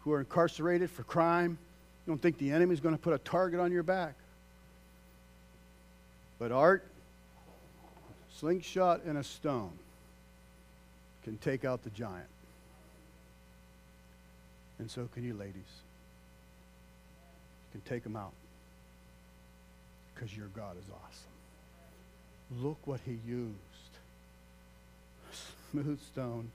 who 0.00 0.12
are 0.12 0.20
incarcerated 0.20 0.90
for 0.90 1.02
crime. 1.02 1.58
You 2.06 2.12
don't 2.12 2.22
think 2.22 2.38
the 2.38 2.52
enemy 2.52 2.74
is 2.74 2.80
going 2.80 2.94
to 2.94 3.00
put 3.00 3.14
a 3.14 3.18
target 3.18 3.58
on 3.58 3.72
your 3.72 3.82
back. 3.82 4.14
But 6.38 6.52
art, 6.52 6.84
slingshot, 8.38 9.04
and 9.04 9.18
a 9.18 9.24
stone 9.24 9.72
can 11.26 11.36
take 11.38 11.64
out 11.64 11.82
the 11.82 11.90
giant. 11.90 12.28
And 14.78 14.88
so 14.88 15.08
can 15.12 15.24
you, 15.24 15.34
ladies. 15.34 15.56
You 17.74 17.80
can 17.80 17.80
take 17.80 18.04
them 18.04 18.14
out 18.14 18.32
because 20.14 20.36
your 20.36 20.46
God 20.54 20.76
is 20.78 20.84
awesome. 20.88 22.62
Look 22.64 22.78
what 22.84 23.00
he 23.04 23.18
used. 23.26 23.56
Smooth 25.72 26.00
stone. 26.12 26.48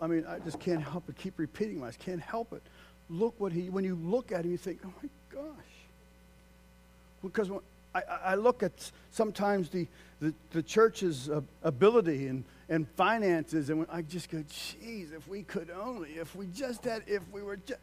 I 0.00 0.06
mean, 0.06 0.24
I 0.26 0.38
just 0.38 0.58
can't 0.58 0.82
help 0.82 1.02
but 1.04 1.18
keep 1.18 1.34
repeating 1.36 1.78
myself. 1.78 1.98
Can't 1.98 2.22
help 2.22 2.54
it. 2.54 2.62
Look 3.10 3.34
what 3.36 3.52
he, 3.52 3.68
when 3.68 3.84
you 3.84 3.94
look 3.94 4.32
at 4.32 4.46
him, 4.46 4.52
you 4.52 4.56
think, 4.56 4.80
oh 4.86 4.92
my 5.02 5.08
gosh. 5.30 5.44
Because 7.22 7.50
when, 7.50 7.60
I, 7.94 8.02
I 8.24 8.34
look 8.34 8.62
at 8.62 8.90
sometimes 9.10 9.68
the, 9.68 9.86
the, 10.20 10.34
the 10.50 10.62
church's 10.62 11.28
uh, 11.28 11.42
ability 11.62 12.26
and, 12.26 12.44
and 12.68 12.88
finances, 12.96 13.70
and 13.70 13.86
I 13.90 14.02
just 14.02 14.30
go, 14.30 14.42
geez, 14.48 15.12
if 15.12 15.28
we 15.28 15.42
could 15.42 15.70
only, 15.70 16.10
if 16.10 16.34
we 16.34 16.46
just 16.54 16.84
had, 16.84 17.02
if 17.06 17.22
we 17.32 17.42
were 17.42 17.56
just. 17.56 17.80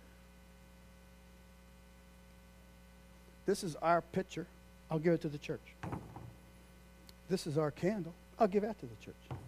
This 3.46 3.64
is 3.64 3.76
our 3.78 4.02
picture. 4.02 4.46
I'll 4.90 5.00
give 5.00 5.14
it 5.14 5.22
to 5.22 5.30
the 5.30 5.38
church. 5.38 5.62
This 7.30 7.48
is 7.48 7.58
our 7.58 7.72
candle. 7.72 8.14
I'll 8.38 8.48
give 8.48 8.64
that 8.64 8.80
to 8.80 8.86
the 8.86 9.06
church. 9.06 9.40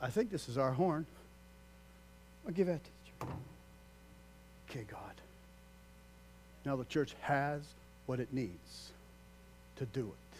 I 0.00 0.10
think 0.10 0.30
this 0.30 0.48
is 0.48 0.58
our 0.58 0.72
horn. 0.72 1.06
I'll 2.46 2.52
give 2.52 2.66
that 2.66 2.80
to 2.84 2.90
the 2.90 3.26
church. 3.26 3.36
Okay, 4.70 4.84
God. 4.90 5.14
Now 6.66 6.76
the 6.76 6.84
church 6.84 7.14
has 7.22 7.62
what 8.06 8.20
it 8.20 8.32
needs 8.32 8.90
to 9.76 9.84
do 9.86 10.06
it 10.06 10.38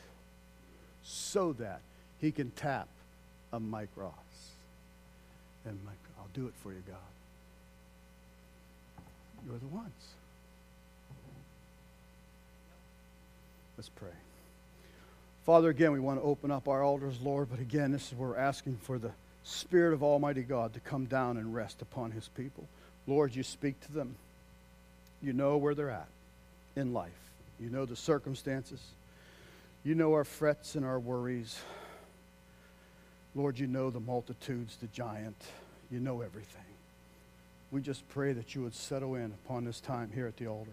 so 1.03 1.53
that 1.55 1.81
he 2.21 2.33
can 2.33 2.51
tap 2.53 2.89
a 3.53 3.61
Mike 3.61 3.91
Ross. 3.97 4.13
And 5.65 5.79
Mike, 5.85 5.95
I'll 6.19 6.29
do 6.35 6.47
it 6.47 6.55
for 6.63 6.73
you, 6.73 6.83
God. 6.87 6.97
You're 9.47 9.59
the 9.59 9.67
ones. 9.67 9.93
Let's 13.77 13.89
pray. 13.89 14.09
Father, 15.45 15.69
again, 15.69 15.93
we 15.93 16.01
want 16.01 16.19
to 16.19 16.25
open 16.25 16.51
up 16.51 16.69
our 16.69 16.83
altars, 16.83 17.21
Lord, 17.21 17.49
but 17.51 17.61
again, 17.61 17.93
this 17.93 18.11
is 18.11 18.19
where 18.19 18.31
we're 18.31 18.39
asking 18.39 18.79
for 18.83 18.99
the 18.99 19.11
Spirit 19.43 19.93
of 19.93 20.03
Almighty 20.03 20.43
God 20.43 20.73
to 20.73 20.81
come 20.81 21.05
down 21.05 21.37
and 21.37 21.55
rest 21.55 21.83
upon 21.83 22.13
His 22.13 22.29
people. 22.29 22.67
Lord, 23.07 23.35
you 23.35 23.43
speak 23.43 23.79
to 23.81 23.93
them. 23.93 24.17
You 25.23 25.35
know 25.35 25.59
where 25.59 25.75
they're 25.75 25.91
at 25.91 26.09
in 26.77 26.95
life, 26.95 27.13
you 27.61 27.71
know 27.71 27.85
the 27.85 27.97
circumstances, 27.97 28.81
you 29.85 29.95
know 29.95 30.13
our 30.13 30.25
frets 30.25 30.75
and 30.75 30.85
our 30.85 30.99
worries. 30.99 31.59
Lord, 33.35 33.59
you 33.59 33.67
know 33.67 33.91
the 33.91 34.01
multitudes, 34.01 34.77
the 34.81 34.87
giant, 34.89 35.37
you 35.91 36.01
know 36.01 36.21
everything. 36.21 36.63
We 37.73 37.81
just 37.81 38.09
pray 38.11 38.33
that 38.33 38.55
you 38.55 38.63
would 38.63 38.75
settle 38.75 39.17
in 39.17 39.33
upon 39.45 39.65
this 39.65 39.81
time 39.81 40.11
here 40.15 40.27
at 40.27 40.37
the 40.37 40.47
altar. 40.47 40.71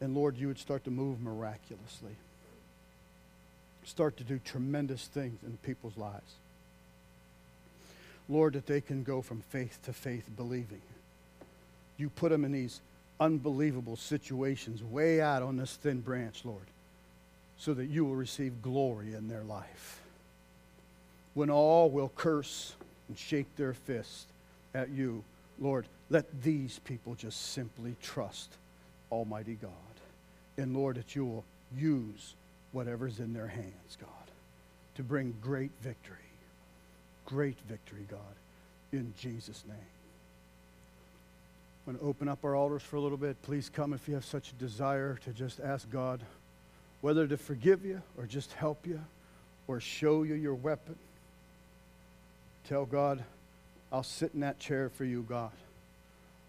And 0.00 0.14
Lord, 0.14 0.36
you 0.36 0.46
would 0.48 0.58
start 0.58 0.84
to 0.84 0.90
move 0.90 1.20
miraculously. 1.20 2.16
Start 3.84 4.16
to 4.18 4.24
do 4.24 4.40
tremendous 4.44 5.06
things 5.06 5.38
in 5.42 5.56
people's 5.58 5.96
lives. 5.96 6.32
Lord, 8.28 8.52
that 8.54 8.66
they 8.66 8.80
can 8.80 9.02
go 9.02 9.22
from 9.22 9.42
faith 9.50 9.78
to 9.84 9.92
faith 9.92 10.28
believing. 10.36 10.82
You 11.96 12.10
put 12.10 12.30
them 12.30 12.44
in 12.44 12.52
these 12.52 12.80
unbelievable 13.20 13.96
situations 13.96 14.82
way 14.82 15.20
out 15.20 15.42
on 15.42 15.56
this 15.56 15.74
thin 15.76 16.00
branch, 16.00 16.44
Lord, 16.44 16.66
so 17.58 17.74
that 17.74 17.86
you 17.86 18.04
will 18.04 18.14
receive 18.14 18.62
glory 18.62 19.14
in 19.14 19.28
their 19.28 19.42
life. 19.42 20.00
When 21.34 21.50
all 21.50 21.90
will 21.90 22.12
curse 22.16 22.74
and 23.08 23.18
shake 23.18 23.54
their 23.56 23.74
fist 23.74 24.26
at 24.74 24.90
you, 24.90 25.24
Lord, 25.58 25.86
let 26.10 26.42
these 26.42 26.78
people 26.80 27.14
just 27.14 27.52
simply 27.52 27.96
trust 28.02 28.50
Almighty 29.10 29.58
God. 29.60 29.70
And 30.56 30.76
Lord, 30.76 30.96
that 30.96 31.14
you 31.14 31.24
will 31.24 31.44
use 31.76 32.34
whatever's 32.72 33.18
in 33.18 33.32
their 33.32 33.46
hands, 33.46 33.96
God, 34.00 34.08
to 34.96 35.02
bring 35.02 35.34
great 35.42 35.70
victory. 35.82 36.16
Great 37.26 37.58
victory, 37.68 38.06
God, 38.10 38.18
in 38.92 39.12
Jesus' 39.18 39.64
name. 39.68 39.76
I'm 41.88 41.94
going 41.94 42.04
to 42.04 42.10
open 42.10 42.28
up 42.28 42.44
our 42.44 42.54
altars 42.54 42.82
for 42.82 42.96
a 42.96 43.00
little 43.00 43.16
bit. 43.16 43.40
Please 43.40 43.70
come 43.70 43.94
if 43.94 44.06
you 44.08 44.12
have 44.12 44.24
such 44.26 44.50
a 44.50 44.54
desire 44.56 45.18
to 45.24 45.30
just 45.30 45.58
ask 45.58 45.90
God 45.90 46.20
whether 47.00 47.26
to 47.26 47.38
forgive 47.38 47.82
you 47.82 48.02
or 48.18 48.26
just 48.26 48.52
help 48.52 48.86
you 48.86 49.00
or 49.66 49.80
show 49.80 50.22
you 50.22 50.34
your 50.34 50.54
weapon. 50.54 50.96
Tell 52.68 52.84
God, 52.84 53.24
I'll 53.90 54.02
sit 54.02 54.32
in 54.34 54.40
that 54.40 54.58
chair 54.58 54.90
for 54.90 55.06
you, 55.06 55.24
God. 55.26 55.50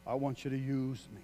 I 0.05 0.15
want 0.15 0.43
you 0.43 0.51
to 0.51 0.57
use 0.57 1.07
me. 1.15 1.21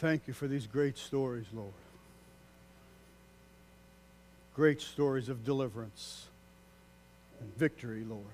Thank 0.00 0.26
you 0.26 0.34
for 0.34 0.48
these 0.48 0.66
great 0.66 0.98
stories, 0.98 1.46
Lord. 1.54 1.70
Great 4.54 4.80
stories 4.80 5.28
of 5.28 5.44
deliverance 5.44 6.28
and 7.40 7.54
victory, 7.56 8.04
Lord. 8.04 8.24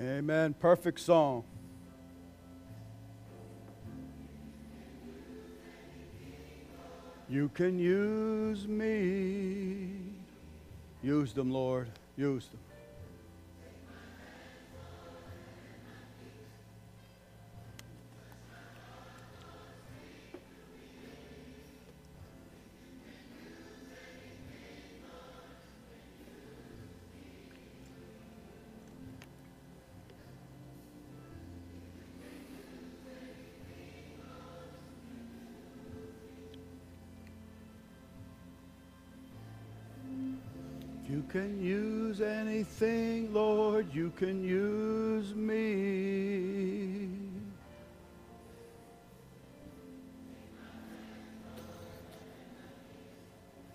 Amen. 0.00 0.54
Perfect 0.54 1.00
song. 1.00 1.44
You 7.28 7.50
can 7.50 7.78
use 7.78 8.66
me. 8.66 9.90
Use 11.02 11.32
them, 11.32 11.50
Lord. 11.50 11.88
Use 12.16 12.48
them. 12.48 12.67
Use 42.18 42.26
anything, 42.26 43.32
Lord. 43.32 43.86
You 43.94 44.12
can 44.16 44.42
use 44.42 45.34
me. 45.34 47.08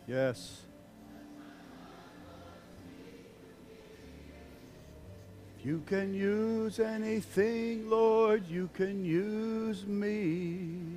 Yes. 0.07 0.61
If 5.59 5.65
You 5.65 5.81
can 5.85 6.13
use 6.13 6.79
anything, 6.79 7.89
Lord. 7.89 8.45
You 8.47 8.69
can 8.73 9.05
use 9.05 9.85
me. 9.85 10.92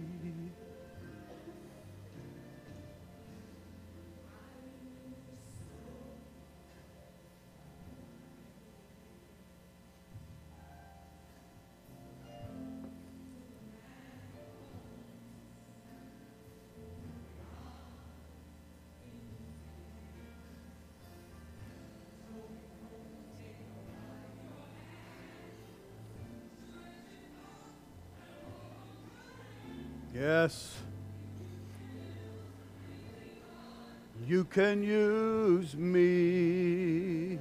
can 34.57 34.83
use 34.83 35.77
me. 35.77 37.39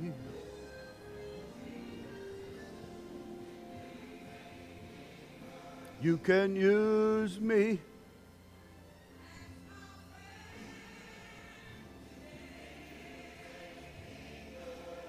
You 6.02 6.18
can 6.18 6.58
use 6.58 7.40
me. 7.40 7.80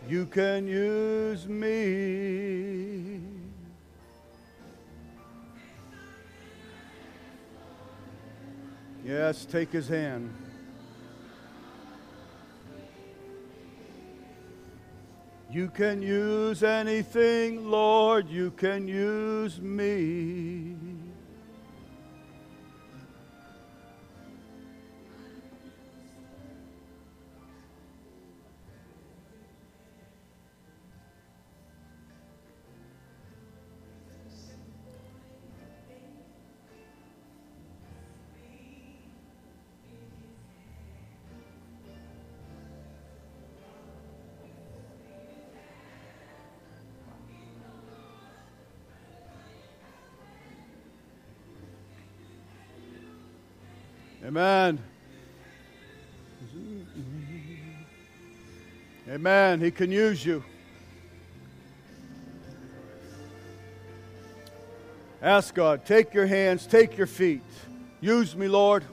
You 0.09 0.27
can 0.27 0.69
use 0.69 1.49
me. 1.49 3.21
Yes, 9.05 9.45
take 9.45 9.73
his 9.73 9.89
hand. 9.89 10.46
You 15.57 15.69
can 15.69 16.03
use 16.03 16.63
anything, 16.63 17.71
Lord, 17.71 18.29
you 18.29 18.51
can 18.51 18.87
use 18.87 19.59
me. 19.59 20.96
Amen. 54.37 54.79
Amen. 59.09 59.61
He 59.63 59.71
can 59.71 59.91
use 59.91 60.27
you. 60.27 60.45
Ask 65.23 65.55
God, 65.55 65.87
take 65.87 66.13
your 66.13 66.27
hands, 66.27 66.67
take 66.67 66.99
your 66.99 67.07
feet. 67.07 67.41
Use 68.03 68.37
me, 68.37 68.47
Lord. 68.47 68.85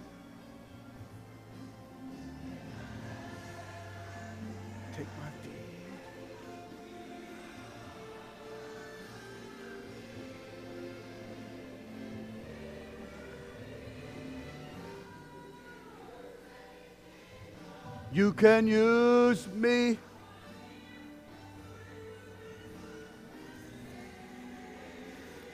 Can 18.43 18.67
use 18.67 19.47
me. 19.53 19.97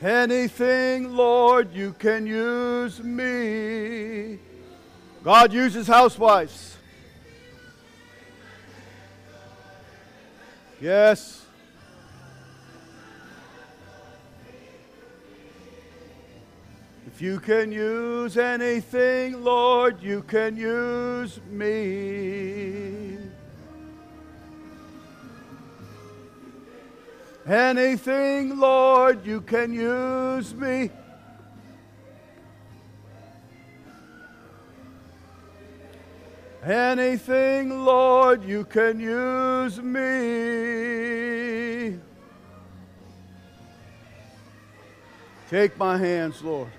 Anything, 0.02 1.16
Lord, 1.16 1.72
you 1.72 1.94
can 1.94 2.26
use 2.26 3.00
me. 3.04 4.40
God 5.24 5.54
uses 5.54 5.86
housewives. 5.86 6.78
Yes. 10.82 11.46
If 17.20 17.24
you 17.24 17.40
can 17.42 17.70
use 17.74 18.38
anything, 18.38 19.44
Lord, 19.44 20.02
you 20.02 20.22
can 20.22 20.56
use 20.56 21.42
me. 21.50 23.18
Anything, 27.46 28.58
Lord, 28.58 29.26
you 29.26 29.42
can 29.42 29.74
use 29.74 30.56
me. 30.56 30.92
Anything, 36.64 37.84
Lord, 37.84 38.46
you 38.46 38.64
can 38.64 38.98
use 38.98 39.78
me. 39.82 40.00
Take 45.50 45.78
my 45.78 45.98
hands, 45.98 46.42
Lord. 46.42 46.70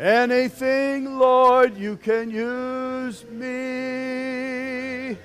Anything, 0.00 1.18
Lord, 1.18 1.76
you 1.76 1.96
can 1.98 2.30
use 2.30 3.22
me. 3.26 5.18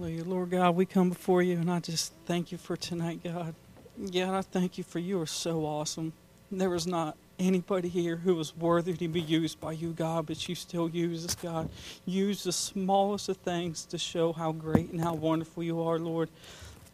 Hallelujah. 0.00 0.24
Lord 0.24 0.50
God, 0.50 0.76
we 0.76 0.86
come 0.86 1.10
before 1.10 1.42
you 1.42 1.58
and 1.58 1.70
I 1.70 1.78
just 1.78 2.14
thank 2.24 2.50
you 2.50 2.56
for 2.56 2.74
tonight, 2.74 3.20
God. 3.22 3.54
God, 4.10 4.34
I 4.34 4.40
thank 4.40 4.78
you 4.78 4.84
for 4.84 4.98
you 4.98 5.20
are 5.20 5.26
so 5.26 5.66
awesome. 5.66 6.14
There 6.50 6.74
is 6.74 6.86
not 6.86 7.18
anybody 7.38 7.90
here 7.90 8.16
who 8.16 8.40
is 8.40 8.56
worthy 8.56 8.94
to 8.94 9.08
be 9.08 9.20
used 9.20 9.60
by 9.60 9.72
you, 9.72 9.90
God, 9.90 10.24
but 10.24 10.48
you 10.48 10.54
still 10.54 10.88
use 10.88 11.26
us, 11.26 11.34
God. 11.34 11.68
Use 12.06 12.44
the 12.44 12.52
smallest 12.52 13.28
of 13.28 13.36
things 13.38 13.84
to 13.86 13.98
show 13.98 14.32
how 14.32 14.52
great 14.52 14.88
and 14.90 15.02
how 15.02 15.12
wonderful 15.12 15.62
you 15.62 15.82
are, 15.82 15.98
Lord. 15.98 16.30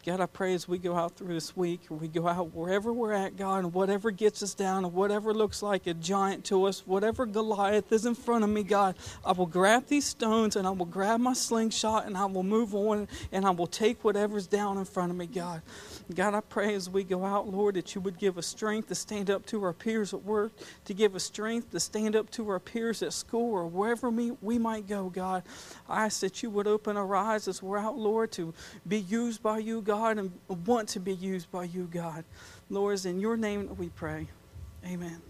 God, 0.06 0.20
I 0.20 0.26
pray 0.26 0.54
as 0.54 0.68
we 0.68 0.78
go 0.78 0.94
out 0.94 1.16
through 1.16 1.34
this 1.34 1.56
week, 1.56 1.80
we 1.88 2.06
go 2.06 2.28
out 2.28 2.54
wherever 2.54 2.92
we're 2.92 3.12
at, 3.12 3.36
God, 3.36 3.64
and 3.64 3.74
whatever 3.74 4.12
gets 4.12 4.40
us 4.40 4.54
down, 4.54 4.84
and 4.84 4.94
whatever 4.94 5.34
looks 5.34 5.64
like 5.64 5.88
a 5.88 5.94
giant 5.94 6.44
to 6.44 6.66
us, 6.66 6.86
whatever 6.86 7.26
Goliath 7.26 7.90
is 7.90 8.06
in 8.06 8.14
front 8.14 8.44
of 8.44 8.50
me, 8.50 8.62
God, 8.62 8.94
I 9.24 9.32
will 9.32 9.46
grab 9.46 9.88
these 9.88 10.04
stones 10.04 10.54
and 10.54 10.64
I 10.64 10.70
will 10.70 10.86
grab 10.86 11.18
my 11.18 11.32
slingshot 11.32 12.06
and 12.06 12.16
I 12.16 12.26
will 12.26 12.44
move 12.44 12.72
on 12.72 13.08
and 13.32 13.44
I 13.44 13.50
will 13.50 13.66
take 13.66 14.04
whatever's 14.04 14.46
down 14.46 14.78
in 14.78 14.84
front 14.84 15.10
of 15.10 15.16
me, 15.16 15.26
God. 15.26 15.60
God, 16.14 16.34
I 16.34 16.40
pray 16.40 16.74
as 16.74 16.88
we 16.88 17.02
go 17.02 17.24
out, 17.24 17.48
Lord, 17.48 17.74
that 17.74 17.96
you 17.96 18.00
would 18.00 18.16
give 18.16 18.38
us 18.38 18.46
strength 18.46 18.86
to 18.88 18.94
stand 18.94 19.28
up 19.28 19.44
to 19.46 19.64
our 19.64 19.72
peers 19.72 20.14
at 20.14 20.22
work, 20.22 20.52
to 20.84 20.94
give 20.94 21.16
us 21.16 21.24
strength 21.24 21.72
to 21.72 21.80
stand 21.80 22.14
up 22.14 22.30
to 22.30 22.48
our 22.48 22.60
peers 22.60 23.02
at 23.02 23.12
school 23.12 23.52
or 23.52 23.66
wherever 23.66 24.08
we, 24.08 24.30
we 24.40 24.56
might 24.56 24.86
go, 24.86 25.08
God. 25.08 25.42
I 25.88 26.04
ask 26.04 26.20
that 26.20 26.44
you 26.44 26.50
would 26.50 26.68
open 26.68 26.96
our 26.96 27.16
eyes 27.16 27.48
as 27.48 27.60
we're 27.60 27.78
out, 27.78 27.98
Lord, 27.98 28.30
to 28.32 28.54
be 28.86 29.00
used 29.00 29.42
by 29.42 29.58
you, 29.58 29.82
God, 29.96 30.18
and 30.18 30.30
want 30.66 30.88
to 30.90 31.00
be 31.00 31.14
used 31.14 31.50
by 31.50 31.64
you, 31.64 31.88
God. 31.90 32.24
Lord, 32.68 32.94
it's 32.94 33.06
in 33.06 33.18
your 33.18 33.36
name 33.36 33.74
we 33.78 33.88
pray. 33.88 34.28
Amen. 34.84 35.25